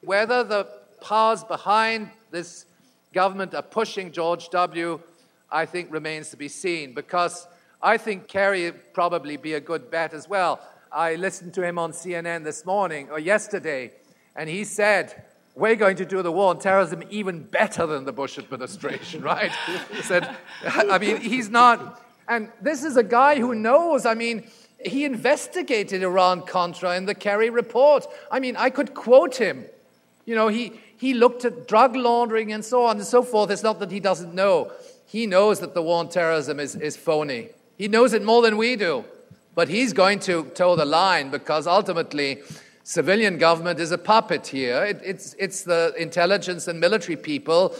Whether 0.02 0.44
the 0.44 0.68
powers 1.02 1.44
behind 1.44 2.12
this 2.30 2.68
government 3.14 3.56
are 3.56 3.64
pushing 3.64 4.12
George 4.12 4.50
W., 4.50 5.00
I 5.52 5.66
think 5.66 5.92
remains 5.92 6.30
to 6.30 6.38
be 6.38 6.50
seen 6.50 6.94
because 6.94 7.48
I 7.82 7.98
think 7.98 8.28
Kerry 8.28 8.66
would 8.66 8.94
probably 8.94 9.38
be 9.38 9.56
a 9.56 9.60
good 9.60 9.90
bet 9.90 10.14
as 10.14 10.30
well. 10.30 10.62
I 10.92 11.16
listened 11.16 11.56
to 11.56 11.64
him 11.64 11.80
on 11.80 11.94
CNN 11.94 12.44
this 12.44 12.64
morning 12.64 13.10
or 13.10 13.18
yesterday, 13.18 13.92
and 14.36 14.48
he 14.48 14.64
said, 14.64 15.24
We're 15.56 15.76
going 15.76 15.98
to 15.98 16.06
do 16.06 16.22
the 16.22 16.32
war 16.32 16.50
on 16.50 16.60
terrorism 16.60 17.04
even 17.10 17.44
better 17.44 17.86
than 17.86 18.06
the 18.06 18.14
Bush 18.14 18.38
administration, 18.38 19.22
right? 19.22 19.52
said, 20.02 20.36
I 20.64 20.98
mean, 20.98 21.18
he's 21.18 21.50
not, 21.50 22.02
and 22.28 22.50
this 22.62 22.84
is 22.84 22.96
a 22.98 23.04
guy 23.04 23.40
who 23.40 23.54
knows, 23.54 24.06
I 24.06 24.14
mean, 24.14 24.48
he 24.84 25.06
investigated 25.06 26.02
Iran 26.04 26.42
Contra 26.44 26.96
in 26.96 27.06
the 27.06 27.14
Kerry 27.14 27.50
report. 27.50 28.08
I 28.32 28.40
mean, 28.40 28.56
I 28.56 28.70
could 28.70 28.94
quote 28.94 29.36
him. 29.36 29.66
You 30.26 30.36
know, 30.36 30.48
he, 30.48 30.80
he 30.98 31.14
looked 31.14 31.46
at 31.46 31.68
drug 31.68 31.96
laundering 31.96 32.54
and 32.54 32.64
so 32.64 32.86
on 32.86 32.98
and 32.98 33.06
so 33.06 33.22
forth. 33.22 33.52
It's 33.52 33.64
not 33.64 33.80
that 33.80 33.92
he 33.92 34.00
doesn't 34.00 34.34
know. 34.34 34.72
He 35.06 35.28
knows 35.28 35.60
that 35.60 35.74
the 35.74 35.82
war 35.82 36.00
on 36.00 36.10
terrorism 36.10 36.60
is, 36.60 36.76
is 36.76 36.96
phony. 36.96 37.50
He 37.78 37.88
knows 37.88 38.14
it 38.14 38.24
more 38.24 38.42
than 38.42 38.56
we 38.56 38.76
do. 38.76 39.04
But 39.54 39.68
he's 39.68 39.92
going 39.92 40.20
to 40.22 40.46
toe 40.56 40.76
the 40.76 40.86
line 40.86 41.30
because 41.30 41.68
ultimately, 41.68 42.42
civilian 42.92 43.38
government 43.38 43.80
is 43.80 43.94
a 43.94 43.98
puppet 43.98 44.48
here. 44.48 44.84
It, 44.84 45.00
it's, 45.02 45.34
it's 45.40 45.64
the 45.64 45.94
intelligence 45.98 46.68
and 46.68 46.78
military 46.78 47.16
people 47.16 47.74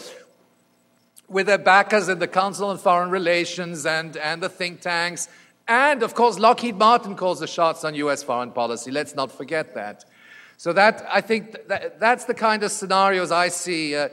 with 1.28 1.48
their 1.48 1.58
backers 1.58 2.08
in 2.08 2.20
the 2.20 2.30
Council 2.30 2.70
on 2.70 2.78
Foreign 2.78 3.10
Relations 3.10 3.86
and, 3.86 4.16
and 4.16 4.42
the 4.42 4.48
think 4.48 4.80
tanks. 4.80 5.28
And 5.68 6.02
of 6.02 6.16
course, 6.16 6.40
Lockheed 6.40 6.78
Martin 6.78 7.18
calls 7.18 7.42
the 7.42 7.48
shots 7.48 7.84
on 7.84 7.94
US 7.96 8.24
foreign 8.24 8.52
policy. 8.52 8.90
Let's 8.90 9.14
not 9.14 9.34
forget 9.34 9.76
that. 9.76 10.06
So 10.56 10.72
that 10.74 11.06
I 11.10 11.20
think 11.20 11.68
that, 11.68 12.00
that's 12.00 12.24
the 12.24 12.34
kind 12.34 12.64
of 12.64 12.72
scenarios 12.72 13.34
I 13.34 13.50
see. 13.50 13.98
Uh, 13.98 14.08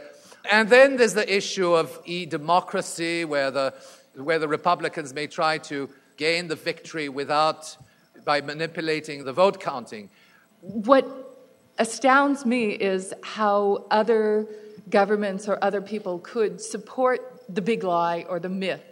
and 0.51 0.69
then 0.69 0.97
there's 0.97 1.15
the 1.15 1.33
issue 1.33 1.75
of 1.75 1.97
e-democracy, 2.07 3.25
where 3.25 3.53
the 3.53 3.73
where 4.15 4.41
the 4.41 4.49
Republicans 4.49 5.15
may 5.15 5.29
try 5.29 5.59
to 5.59 5.89
gain 6.17 6.49
the 6.49 6.57
victory 6.57 7.09
without 7.09 7.77
by 8.25 8.41
manipulating 8.41 9.25
the 9.25 9.33
vote 9.33 9.61
counting. 9.61 10.11
What 10.61 11.07
astounds 11.79 12.45
me 12.45 12.71
is 12.71 13.15
how 13.23 13.87
other 13.91 14.47
governments 14.91 15.49
or 15.49 15.63
other 15.63 15.81
people 15.81 16.19
could 16.19 16.61
support 16.61 17.43
the 17.49 17.63
big 17.63 17.85
lie 17.85 18.25
or 18.29 18.41
the 18.41 18.49
myth 18.49 18.83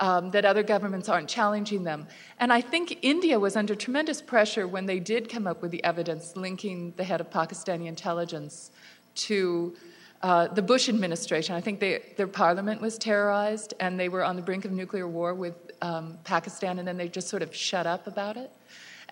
um, 0.00 0.30
that 0.32 0.44
other 0.44 0.62
governments 0.62 1.08
aren't 1.08 1.28
challenging 1.28 1.84
them. 1.84 2.06
And 2.40 2.52
I 2.52 2.60
think 2.60 2.98
India 3.02 3.38
was 3.38 3.56
under 3.56 3.74
tremendous 3.74 4.20
pressure 4.20 4.66
when 4.66 4.86
they 4.86 4.98
did 4.98 5.28
come 5.28 5.46
up 5.46 5.62
with 5.62 5.70
the 5.70 5.82
evidence 5.84 6.36
linking 6.36 6.92
the 6.96 7.04
head 7.04 7.20
of 7.20 7.30
Pakistani 7.30 7.86
intelligence 7.86 8.70
to 9.14 9.76
uh, 10.22 10.48
the 10.48 10.62
Bush 10.62 10.88
administration. 10.88 11.54
I 11.54 11.60
think 11.60 11.80
they, 11.80 12.02
their 12.16 12.26
parliament 12.26 12.80
was 12.80 12.98
terrorized 12.98 13.74
and 13.80 13.98
they 13.98 14.08
were 14.08 14.24
on 14.24 14.36
the 14.36 14.42
brink 14.42 14.64
of 14.64 14.72
nuclear 14.72 15.06
war 15.06 15.34
with 15.34 15.54
um, 15.82 16.18
Pakistan, 16.24 16.78
and 16.78 16.86
then 16.86 16.96
they 16.96 17.08
just 17.08 17.28
sort 17.28 17.42
of 17.42 17.54
shut 17.54 17.86
up 17.86 18.06
about 18.06 18.36
it. 18.36 18.50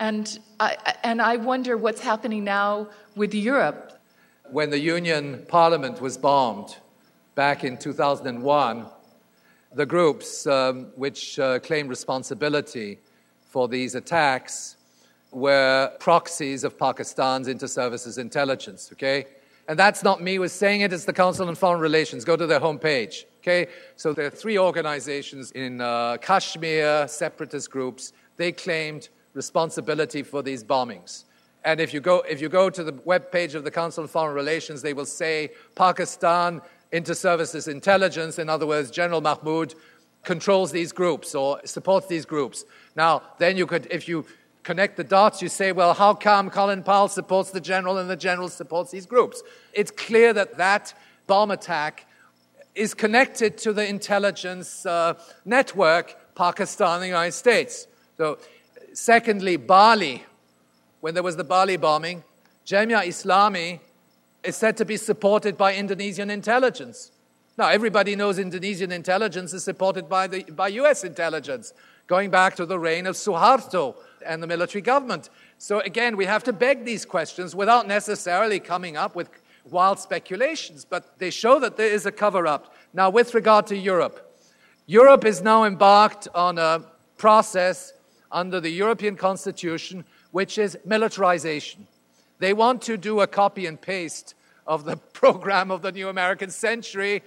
And 0.00 0.38
I, 0.58 0.76
and 1.04 1.20
I 1.20 1.36
wonder 1.36 1.76
what's 1.76 2.00
happening 2.00 2.42
now 2.42 2.88
with 3.16 3.34
Europe. 3.34 4.00
When 4.50 4.70
the 4.70 4.78
Union 4.78 5.44
Parliament 5.46 6.00
was 6.00 6.16
bombed 6.16 6.74
back 7.34 7.64
in 7.64 7.76
2001, 7.76 8.86
the 9.74 9.84
groups 9.84 10.46
um, 10.46 10.86
which 10.96 11.38
uh, 11.38 11.58
claimed 11.58 11.90
responsibility 11.90 12.98
for 13.42 13.68
these 13.68 13.94
attacks 13.94 14.76
were 15.32 15.92
proxies 16.00 16.64
of 16.64 16.78
Pakistan's 16.78 17.46
inter-services 17.46 18.16
intelligence, 18.16 18.88
okay? 18.94 19.26
And 19.68 19.78
that's 19.78 20.02
not 20.02 20.22
me 20.22 20.38
was 20.38 20.52
saying 20.52 20.80
it, 20.80 20.94
it's 20.94 21.04
the 21.04 21.12
Council 21.12 21.46
on 21.46 21.54
Foreign 21.54 21.80
Relations. 21.80 22.24
Go 22.24 22.36
to 22.36 22.46
their 22.46 22.58
homepage, 22.58 23.24
okay? 23.40 23.68
So 23.96 24.14
there 24.14 24.26
are 24.26 24.30
three 24.30 24.58
organizations 24.58 25.52
in 25.52 25.82
uh, 25.82 26.16
Kashmir, 26.22 27.06
separatist 27.06 27.70
groups. 27.70 28.14
They 28.38 28.50
claimed 28.50 29.10
responsibility 29.34 30.22
for 30.22 30.42
these 30.42 30.64
bombings. 30.64 31.24
And 31.64 31.80
if 31.80 31.92
you 31.92 32.00
go, 32.00 32.22
if 32.28 32.40
you 32.40 32.48
go 32.48 32.70
to 32.70 32.82
the 32.82 32.98
web 33.04 33.30
page 33.30 33.54
of 33.54 33.64
the 33.64 33.70
Council 33.70 34.02
on 34.02 34.08
Foreign 34.08 34.34
Relations, 34.34 34.82
they 34.82 34.94
will 34.94 35.04
say 35.04 35.50
Pakistan 35.74 36.62
inter-services 36.92 37.68
intelligence, 37.68 38.38
in 38.38 38.48
other 38.48 38.66
words, 38.66 38.90
General 38.90 39.20
Mahmoud 39.20 39.74
controls 40.24 40.72
these 40.72 40.92
groups 40.92 41.34
or 41.34 41.60
supports 41.64 42.06
these 42.06 42.24
groups. 42.24 42.64
Now, 42.96 43.22
then 43.38 43.56
you 43.56 43.66
could, 43.66 43.86
if 43.90 44.08
you 44.08 44.26
connect 44.62 44.96
the 44.96 45.04
dots, 45.04 45.40
you 45.40 45.48
say, 45.48 45.72
well, 45.72 45.94
how 45.94 46.14
come 46.14 46.50
Colin 46.50 46.82
Powell 46.82 47.08
supports 47.08 47.50
the 47.50 47.60
general 47.60 47.98
and 47.98 48.10
the 48.10 48.16
general 48.16 48.48
supports 48.48 48.90
these 48.90 49.06
groups? 49.06 49.42
It's 49.72 49.90
clear 49.90 50.32
that 50.32 50.58
that 50.58 50.94
bomb 51.26 51.50
attack 51.50 52.06
is 52.74 52.94
connected 52.94 53.56
to 53.58 53.72
the 53.72 53.86
intelligence 53.86 54.84
uh, 54.84 55.14
network, 55.44 56.34
Pakistan 56.34 56.94
and 56.94 57.02
the 57.02 57.08
United 57.08 57.32
States. 57.32 57.86
So, 58.16 58.38
secondly, 58.92 59.56
Bali, 59.56 60.24
when 61.00 61.14
there 61.14 61.22
was 61.22 61.36
the 61.36 61.44
Bali 61.44 61.76
bombing, 61.76 62.24
Jemaah 62.66 63.06
Islami 63.06 63.80
is 64.42 64.56
said 64.56 64.76
to 64.78 64.84
be 64.84 64.96
supported 64.96 65.56
by 65.56 65.74
Indonesian 65.74 66.30
intelligence. 66.30 67.12
Now, 67.58 67.68
everybody 67.68 68.16
knows 68.16 68.38
Indonesian 68.38 68.92
intelligence 68.92 69.52
is 69.52 69.64
supported 69.64 70.08
by, 70.08 70.26
the, 70.26 70.44
by 70.44 70.68
US 70.68 71.04
intelligence, 71.04 71.74
going 72.06 72.30
back 72.30 72.56
to 72.56 72.66
the 72.66 72.78
reign 72.78 73.06
of 73.06 73.16
Suharto 73.16 73.96
and 74.24 74.42
the 74.42 74.46
military 74.46 74.82
government. 74.82 75.28
So, 75.58 75.80
again, 75.80 76.16
we 76.16 76.24
have 76.24 76.42
to 76.44 76.52
beg 76.52 76.84
these 76.84 77.04
questions 77.04 77.54
without 77.54 77.86
necessarily 77.86 78.60
coming 78.60 78.96
up 78.96 79.14
with 79.14 79.28
wild 79.68 79.98
speculations, 79.98 80.84
but 80.84 81.18
they 81.18 81.30
show 81.30 81.58
that 81.60 81.76
there 81.76 81.92
is 81.92 82.06
a 82.06 82.12
cover 82.12 82.46
up. 82.46 82.74
Now, 82.94 83.10
with 83.10 83.34
regard 83.34 83.66
to 83.68 83.76
Europe, 83.76 84.38
Europe 84.86 85.24
is 85.24 85.42
now 85.42 85.64
embarked 85.64 86.28
on 86.34 86.58
a 86.58 86.84
process 87.16 87.92
under 88.32 88.60
the 88.60 88.70
European 88.70 89.16
Constitution, 89.16 90.04
which 90.30 90.58
is 90.58 90.78
militarization. 90.84 91.86
They 92.38 92.52
want 92.52 92.82
to 92.82 92.96
do 92.96 93.20
a 93.20 93.26
copy 93.26 93.66
and 93.66 93.80
paste 93.80 94.34
of 94.66 94.84
the 94.84 94.96
program 95.12 95.70
of 95.70 95.82
the 95.82 95.92
new 95.92 96.08
American 96.08 96.50
century. 96.50 97.22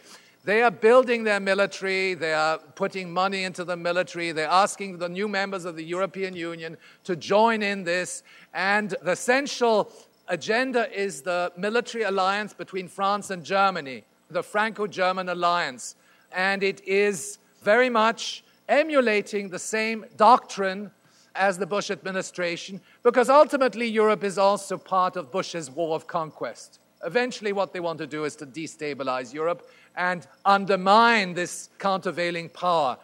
They 0.46 0.62
are 0.62 0.72
building 0.72 1.24
their 1.24 1.40
military, 1.40 2.16
they 2.16 2.34
are 2.34 2.58
putting 2.58 3.14
money 3.14 3.46
into 3.46 3.64
the 3.64 3.78
military, 3.78 4.34
they're 4.34 4.48
asking 4.48 4.98
the 4.98 5.08
new 5.08 5.30
members 5.30 5.64
of 5.64 5.78
the 5.78 5.86
European 5.86 6.36
Union 6.36 6.76
to 7.06 7.16
join 7.16 7.62
in 7.62 7.86
this. 7.86 8.24
And 8.54 8.90
the 9.02 9.12
essential 9.12 9.90
agenda 10.28 10.92
is 10.94 11.22
the 11.22 11.54
military 11.56 12.04
alliance 12.04 12.54
between 12.54 12.90
France 12.90 13.30
and 13.30 13.44
Germany, 13.44 14.04
the 14.30 14.44
Franco 14.44 14.86
German 14.86 15.30
alliance. 15.30 15.96
And 16.32 16.62
it 16.62 16.82
is 16.86 17.38
very 17.62 17.90
much 17.90 18.44
emulating 18.68 19.50
the 19.50 19.60
same 19.60 20.06
doctrine 20.18 20.92
as 21.36 21.58
the 21.58 21.66
Bush 21.66 21.90
administration, 21.90 22.80
because 23.02 23.30
ultimately 23.30 23.88
Europe 23.88 24.24
is 24.24 24.38
also 24.38 24.78
part 24.78 25.16
of 25.16 25.32
Bush's 25.32 25.70
war 25.72 25.96
of 25.96 26.06
conquest. 26.06 26.80
Eventually, 27.04 27.54
what 27.54 27.74
they 27.74 27.80
want 27.80 27.98
to 28.00 28.08
do 28.08 28.24
is 28.24 28.36
to 28.38 28.46
destabilize 28.46 29.34
Europe 29.34 29.68
and 29.96 30.28
undermine 30.46 31.34
this 31.34 31.70
countervailing 31.80 32.50
power. 32.50 32.98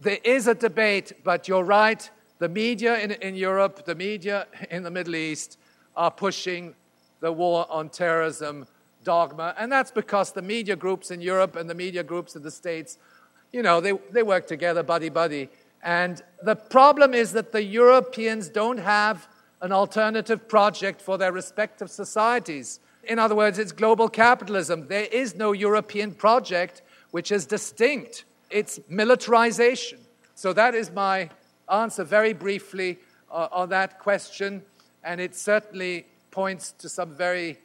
There 0.00 0.18
is 0.22 0.46
a 0.46 0.54
debate, 0.54 1.12
but 1.24 1.48
you're 1.48 1.64
right. 1.64 2.08
The 2.38 2.48
media 2.48 2.98
in, 2.98 3.12
in 3.12 3.34
Europe, 3.34 3.84
the 3.84 3.94
media 3.94 4.46
in 4.70 4.82
the 4.82 4.90
Middle 4.90 5.16
East 5.16 5.58
are 5.96 6.10
pushing 6.10 6.74
the 7.20 7.32
war 7.32 7.66
on 7.70 7.88
terrorism 7.88 8.66
dogma. 9.04 9.54
And 9.58 9.70
that's 9.70 9.90
because 9.90 10.32
the 10.32 10.42
media 10.42 10.76
groups 10.76 11.10
in 11.10 11.20
Europe 11.20 11.56
and 11.56 11.68
the 11.68 11.74
media 11.74 12.02
groups 12.02 12.36
in 12.36 12.42
the 12.42 12.50
States, 12.50 12.98
you 13.52 13.62
know, 13.62 13.80
they, 13.80 13.92
they 14.10 14.22
work 14.22 14.46
together, 14.46 14.82
buddy 14.82 15.08
buddy. 15.08 15.48
And 15.82 16.22
the 16.42 16.56
problem 16.56 17.12
is 17.12 17.32
that 17.32 17.52
the 17.52 17.62
Europeans 17.62 18.48
don't 18.48 18.78
have 18.78 19.28
an 19.60 19.72
alternative 19.72 20.48
project 20.48 21.00
for 21.00 21.18
their 21.18 21.32
respective 21.32 21.90
societies. 21.90 22.80
In 23.04 23.18
other 23.18 23.34
words, 23.34 23.58
it's 23.58 23.72
global 23.72 24.08
capitalism. 24.08 24.88
There 24.88 25.08
is 25.10 25.34
no 25.34 25.52
European 25.52 26.12
project 26.12 26.82
which 27.10 27.30
is 27.32 27.46
distinct. 27.46 28.24
It's 28.50 28.80
militarization. 28.88 29.98
So 30.34 30.52
that 30.52 30.74
is 30.74 30.90
my 30.90 31.30
answer 31.70 32.04
very 32.04 32.32
briefly 32.32 32.98
uh, 33.30 33.48
on 33.52 33.68
that 33.70 33.98
question. 33.98 34.62
And 35.04 35.20
it 35.20 35.34
certainly 35.34 36.06
points 36.30 36.72
to 36.78 36.88
some 36.88 37.14
very 37.14 37.58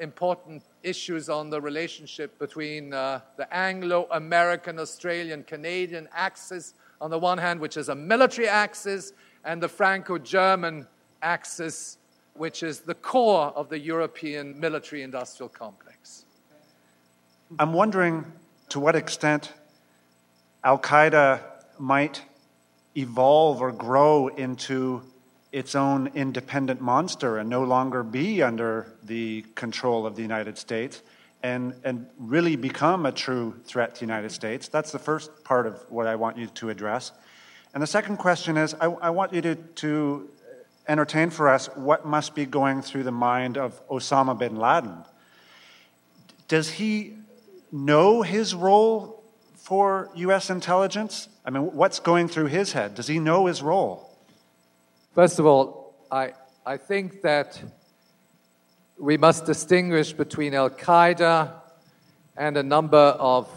important 0.00 0.62
issues 0.82 1.28
on 1.28 1.50
the 1.50 1.60
relationship 1.60 2.38
between 2.38 2.92
uh, 2.92 3.20
the 3.36 3.52
Anglo 3.54 4.08
American, 4.10 4.78
Australian, 4.78 5.44
Canadian 5.44 6.08
axis 6.12 6.74
on 7.00 7.10
the 7.10 7.18
one 7.18 7.38
hand, 7.38 7.60
which 7.60 7.76
is 7.76 7.88
a 7.88 7.94
military 7.94 8.48
axis, 8.48 9.12
and 9.44 9.62
the 9.62 9.68
Franco 9.68 10.18
German 10.18 10.86
axis, 11.22 11.98
which 12.34 12.62
is 12.62 12.80
the 12.80 12.94
core 12.94 13.52
of 13.56 13.68
the 13.68 13.78
European 13.78 14.58
military 14.58 15.02
industrial 15.02 15.48
complex. 15.48 16.24
I'm 17.58 17.72
wondering 17.72 18.24
to 18.70 18.80
what 18.80 18.96
extent 18.96 19.52
Al 20.62 20.78
Qaeda 20.78 21.40
might 21.78 22.22
evolve 22.96 23.60
or 23.60 23.72
grow 23.72 24.28
into 24.28 25.02
its 25.52 25.74
own 25.74 26.08
independent 26.14 26.80
monster 26.80 27.38
and 27.38 27.48
no 27.48 27.64
longer 27.64 28.02
be 28.02 28.42
under 28.42 28.94
the 29.02 29.44
control 29.54 30.06
of 30.06 30.16
the 30.16 30.22
United 30.22 30.56
States 30.56 31.02
and, 31.42 31.74
and 31.84 32.06
really 32.18 32.56
become 32.56 33.06
a 33.06 33.12
true 33.12 33.54
threat 33.64 33.94
to 33.94 34.00
the 34.00 34.06
United 34.06 34.30
States? 34.30 34.68
That's 34.68 34.92
the 34.92 34.98
first 34.98 35.44
part 35.44 35.66
of 35.66 35.84
what 35.88 36.06
I 36.06 36.16
want 36.16 36.36
you 36.38 36.46
to 36.46 36.70
address. 36.70 37.12
And 37.74 37.82
the 37.82 37.86
second 37.86 38.18
question 38.18 38.56
is 38.56 38.74
I, 38.74 38.86
I 38.86 39.10
want 39.10 39.32
you 39.32 39.42
to, 39.42 39.54
to 39.54 40.30
entertain 40.88 41.30
for 41.30 41.48
us 41.48 41.66
what 41.74 42.04
must 42.04 42.34
be 42.34 42.46
going 42.46 42.82
through 42.82 43.04
the 43.04 43.12
mind 43.12 43.56
of 43.56 43.86
Osama 43.88 44.38
bin 44.38 44.56
Laden. 44.56 45.04
Does 46.48 46.68
he 46.68 47.14
know 47.70 48.22
his 48.22 48.54
role 48.54 49.22
for 49.54 50.10
U.S. 50.16 50.50
intelligence? 50.50 51.28
I 51.44 51.50
mean, 51.50 51.62
what's 51.62 52.00
going 52.00 52.26
through 52.26 52.46
his 52.46 52.72
head? 52.72 52.96
Does 52.96 53.06
he 53.06 53.20
know 53.20 53.46
his 53.46 53.62
role? 53.62 54.09
First 55.12 55.40
of 55.40 55.46
all, 55.46 55.96
I, 56.08 56.34
I 56.64 56.76
think 56.76 57.22
that 57.22 57.60
we 58.96 59.16
must 59.16 59.44
distinguish 59.44 60.12
between 60.12 60.54
Al 60.54 60.70
Qaeda 60.70 61.50
and 62.36 62.56
a 62.56 62.62
number 62.62 63.16
of 63.18 63.48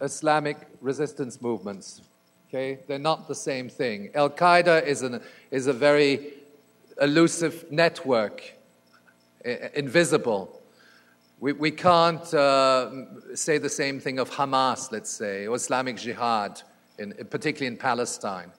Islamic 0.00 0.56
resistance 0.80 1.42
movements. 1.42 2.00
Okay? 2.48 2.78
They're 2.86 3.00
not 3.00 3.26
the 3.26 3.34
same 3.34 3.68
thing. 3.68 4.10
Al 4.14 4.30
Qaeda 4.30 4.86
is, 4.86 5.02
an, 5.02 5.20
is 5.50 5.66
a 5.66 5.72
very 5.72 6.34
elusive 7.00 7.64
network, 7.72 8.54
invisible. 9.74 10.62
We, 11.40 11.54
we 11.54 11.72
can't 11.72 12.32
uh, 12.32 13.34
say 13.34 13.58
the 13.58 13.68
same 13.68 13.98
thing 13.98 14.20
of 14.20 14.30
Hamas, 14.30 14.92
let's 14.92 15.10
say, 15.10 15.48
or 15.48 15.56
Islamic 15.56 15.96
Jihad, 15.96 16.62
in, 17.00 17.12
particularly 17.30 17.66
in 17.66 17.78
Palestine. 17.78 18.52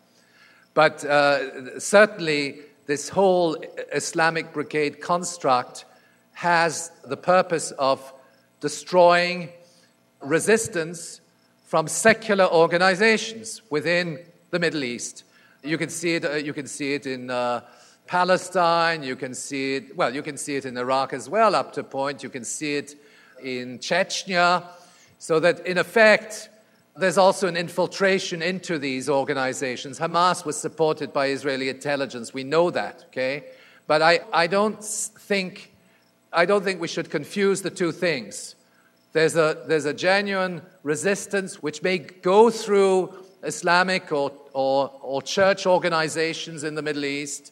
But 0.76 1.06
uh, 1.06 1.80
certainly, 1.80 2.60
this 2.86 3.10
whole 3.10 3.58
Islamic 3.94 4.54
Brigade 4.54 5.02
construct 5.02 5.86
has 6.34 6.92
the 7.06 7.18
purpose 7.18 7.72
of 7.72 8.14
destroying 8.60 9.50
resistance 10.20 11.22
from 11.64 11.88
secular 11.88 12.46
organizations 12.46 13.62
within 13.70 14.20
the 14.52 14.60
Middle 14.60 14.84
East. 14.84 15.24
You 15.64 15.78
can 15.78 15.90
see 15.90 16.16
it, 16.16 16.26
uh, 16.26 16.34
you 16.34 16.54
can 16.54 16.68
see 16.68 16.94
it 16.94 17.08
in 17.08 17.30
uh, 17.30 17.62
Palestine, 18.06 19.02
you 19.02 19.16
can 19.16 19.34
see 19.34 19.76
it, 19.78 19.96
well, 19.96 20.14
you 20.14 20.22
can 20.22 20.38
see 20.38 20.58
it 20.58 20.66
in 20.66 20.78
Iraq 20.78 21.14
as 21.14 21.30
well, 21.30 21.56
up 21.56 21.72
to 21.74 21.80
a 21.80 21.84
point. 21.84 22.22
You 22.22 22.30
can 22.30 22.44
see 22.44 22.76
it 22.76 22.96
in 23.42 23.80
Chechnya. 23.80 24.64
So 25.20 25.40
that 25.40 25.66
in 25.66 25.78
effect, 25.78 26.50
there's 26.98 27.18
also 27.18 27.48
an 27.48 27.58
infiltration 27.58 28.42
into 28.42 28.80
these 28.80 29.10
organizations. 29.10 30.00
Hamas 30.00 30.46
was 30.46 30.58
supported 30.58 31.12
by 31.12 31.28
Israeli 31.28 31.68
intelligence. 31.68 32.34
We 32.34 32.44
know 32.44 32.72
that, 32.72 33.06
okay? 33.08 33.46
But 33.86 34.02
I, 34.02 34.22
I, 34.32 34.48
don't 34.48 34.82
think, 34.84 35.74
I 36.32 36.46
don't 36.46 36.64
think 36.64 36.80
we 36.80 36.88
should 36.88 37.10
confuse 37.10 37.62
the 37.62 37.70
two 37.70 37.92
things. 37.92 38.56
There's 39.12 39.36
a, 39.36 39.64
there's 39.68 39.86
a 39.86 39.94
genuine 39.94 40.62
resistance 40.84 41.62
which 41.62 41.84
may 41.84 41.98
go 41.98 42.50
through 42.50 43.14
Islamic 43.44 44.12
or, 44.12 44.32
or, 44.54 44.92
or 45.02 45.22
church 45.22 45.66
organizations 45.66 46.64
in 46.64 46.76
the 46.76 46.82
Middle 46.82 47.06
East, 47.06 47.52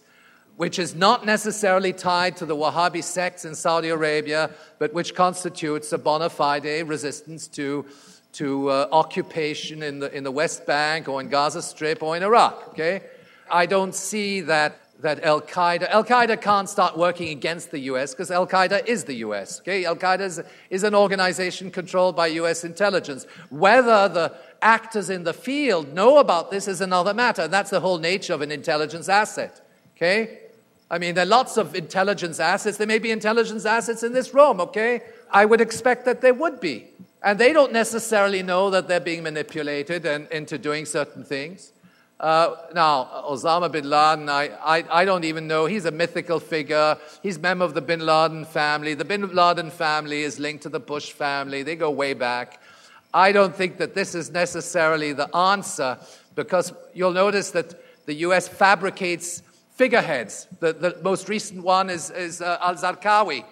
which 0.55 0.79
is 0.79 0.95
not 0.95 1.25
necessarily 1.25 1.91
tied 1.91 2.37
to 2.37 2.45
the 2.45 2.55
Wahhabi 2.55 3.03
sects 3.03 3.43
in 3.43 3.55
Saudi 3.55 3.89
Arabia, 3.89 4.51
but 4.79 4.93
which 4.93 5.15
constitutes 5.15 5.91
a 5.91 5.97
bona 5.97 6.29
fide 6.29 6.87
resistance 6.87 7.47
to, 7.49 7.85
to 8.33 8.69
uh, 8.69 8.87
occupation 8.91 9.83
in 9.83 9.99
the, 9.99 10.15
in 10.15 10.23
the 10.23 10.31
West 10.31 10.65
Bank 10.65 11.07
or 11.07 11.21
in 11.21 11.29
Gaza 11.29 11.61
Strip 11.61 12.03
or 12.03 12.17
in 12.17 12.23
Iraq. 12.23 12.69
Okay? 12.69 13.01
I 13.49 13.65
don't 13.65 13.95
see 13.95 14.41
that 14.41 14.79
that 15.03 15.21
Al 15.23 15.41
Qaeda, 15.41 15.89
Al 15.89 16.03
Qaeda 16.03 16.41
can't 16.41 16.69
start 16.69 16.97
working 16.97 17.29
against 17.29 17.71
the 17.71 17.79
US 17.91 18.13
because 18.13 18.31
Al 18.31 18.47
Qaeda 18.47 18.87
is 18.87 19.03
the 19.03 19.15
US. 19.15 19.59
Okay? 19.59 19.85
Al 19.85 19.97
Qaeda 19.97 20.21
is, 20.21 20.41
is 20.69 20.83
an 20.83 20.95
organization 20.95 21.69
controlled 21.69 22.15
by 22.15 22.27
US 22.27 22.63
intelligence. 22.63 23.27
Whether 23.49 24.07
the 24.07 24.33
actors 24.61 25.09
in 25.09 25.25
the 25.25 25.33
field 25.33 25.93
know 25.93 26.17
about 26.17 26.49
this 26.49 26.67
is 26.67 26.79
another 26.81 27.13
matter. 27.13 27.47
That's 27.47 27.69
the 27.69 27.81
whole 27.81 27.99
nature 27.99 28.33
of 28.33 28.41
an 28.41 28.51
intelligence 28.51 29.09
asset. 29.09 29.61
Okay? 29.97 30.39
I 30.89 30.99
mean, 30.99 31.15
there 31.15 31.23
are 31.23 31.27
lots 31.27 31.57
of 31.57 31.75
intelligence 31.75 32.39
assets. 32.39 32.77
There 32.77 32.87
may 32.87 32.99
be 32.99 33.11
intelligence 33.11 33.65
assets 33.65 34.03
in 34.03 34.13
this 34.13 34.33
room, 34.33 34.61
okay? 34.61 35.01
I 35.31 35.43
would 35.43 35.59
expect 35.59 36.05
that 36.05 36.21
there 36.21 36.33
would 36.33 36.59
be. 36.59 36.87
And 37.23 37.39
they 37.39 37.53
don't 37.53 37.71
necessarily 37.71 38.43
know 38.43 38.69
that 38.69 38.87
they're 38.87 38.99
being 38.99 39.23
manipulated 39.23 40.05
and, 40.05 40.27
into 40.29 40.57
doing 40.57 40.85
certain 40.85 41.23
things. 41.23 41.71
Uh, 42.19 42.55
now, 42.73 43.09
Osama 43.29 43.71
bin 43.71 43.89
Laden, 43.89 44.29
I, 44.29 44.49
I, 44.63 44.83
I, 45.01 45.05
don't 45.05 45.23
even 45.23 45.47
know. 45.47 45.65
He's 45.65 45.85
a 45.85 45.91
mythical 45.91 46.39
figure. 46.39 46.97
He's 47.21 47.37
a 47.37 47.39
member 47.39 47.65
of 47.65 47.73
the 47.73 47.81
bin 47.81 48.05
Laden 48.05 48.45
family. 48.45 48.93
The 48.93 49.03
bin 49.03 49.33
Laden 49.33 49.71
family 49.71 50.21
is 50.21 50.39
linked 50.39 50.63
to 50.63 50.69
the 50.69 50.79
Bush 50.79 51.11
family. 51.11 51.63
They 51.63 51.75
go 51.75 51.89
way 51.89 52.13
back. 52.13 52.61
I 53.13 53.31
don't 53.31 53.55
think 53.55 53.77
that 53.77 53.93
this 53.93 54.15
is 54.15 54.31
necessarily 54.31 55.13
the 55.13 55.33
answer 55.35 55.97
because 56.35 56.73
you'll 56.93 57.11
notice 57.11 57.51
that 57.51 57.73
the 58.05 58.13
US 58.15 58.47
fabricates 58.47 59.43
figureheads. 59.71 60.47
The, 60.59 60.73
the 60.73 60.97
most 61.03 61.29
recent 61.29 61.63
one 61.63 61.89
is, 61.89 62.09
is 62.09 62.41
uh, 62.41 62.57
al 62.61 62.75
Zarqawi. 62.75 63.43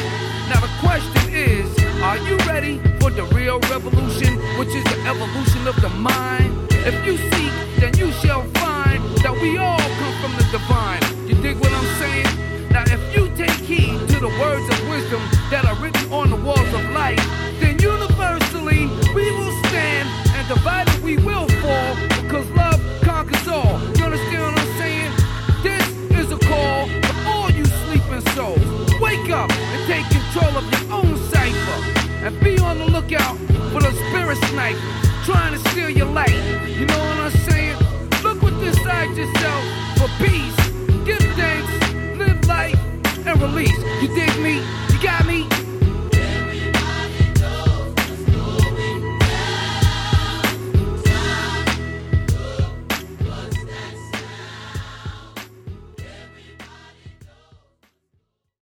Now 0.48 0.60
the 0.60 0.68
question 0.80 1.34
is, 1.34 1.66
are 2.02 2.18
you 2.18 2.36
ready 2.46 2.78
for 3.00 3.10
the 3.10 3.24
real 3.34 3.58
revolution, 3.70 4.38
which 4.58 4.68
is 4.68 4.84
the 4.84 5.00
evolution 5.06 5.66
of 5.66 5.80
the 5.80 5.88
mind? 5.90 6.54
If 6.70 7.04
you 7.04 7.16
seek, 7.16 7.52
then 7.80 7.96
you 7.98 8.12
shall 8.12 8.42
find 8.42 8.67
that 8.96 9.36
we 9.42 9.58
all 9.58 9.78
come 10.00 10.14
from 10.22 10.32
the 10.36 10.46
divine. 10.50 11.02
You 11.28 11.34
dig 11.42 11.58
what 11.58 11.72
I'm 11.72 11.90
saying? 11.98 12.70
Now 12.70 12.84
if 12.86 13.00
you 13.14 13.28
take 13.36 13.58
heed 13.60 14.08
to 14.08 14.20
the 14.20 14.32
words 14.40 14.64
of 14.72 14.88
wisdom 14.88 15.20
that 15.50 15.64
are 15.64 15.76
written 15.76 16.10
on 16.12 16.30
the 16.30 16.36
walls 16.36 16.72
of 16.72 16.82
life, 16.90 17.20
then 17.60 17.78
universally 17.78 18.86
we 19.14 19.30
will 19.36 19.52
stand 19.68 20.08
and 20.36 20.48
divided 20.48 21.02
we 21.02 21.18
will 21.18 21.48
fall 21.60 21.90
because 22.22 22.48
love 22.52 22.80
conquers 23.02 23.48
all. 23.48 23.76
You 23.96 24.04
understand 24.08 24.42
what 24.42 24.58
I'm 24.58 24.72
saying? 24.78 25.12
This 25.62 25.84
is 26.20 26.32
a 26.32 26.38
call 26.38 26.88
for 26.88 27.16
all 27.28 27.50
you 27.50 27.64
sleeping 27.84 28.24
souls. 28.32 28.64
Wake 29.00 29.30
up 29.30 29.50
and 29.52 29.80
take 29.86 30.06
control 30.08 30.52
of 30.56 30.64
your 30.72 30.86
own 30.92 31.16
cipher 31.28 31.78
and 32.24 32.32
be 32.40 32.58
on 32.58 32.78
the 32.78 32.86
lookout 32.86 33.36
for 33.72 33.80
the 33.80 33.92
spirit 34.08 34.38
sniper 34.48 34.80
trying 35.24 35.52
to 35.52 35.60
steal 35.70 35.90
your 35.90 36.06
light 36.06 36.58
guide 38.98 39.16
yourself 39.16 39.64
for 39.96 40.08
peace. 40.24 40.56
Give 41.04 41.18
thanks, 41.36 42.18
live 42.18 42.48
life, 42.48 43.26
and 43.26 43.40
release. 43.40 43.78
You 44.02 44.08
dig 44.08 44.36
me? 44.42 44.54
You 44.90 45.02
got 45.02 45.24
me? 45.24 45.47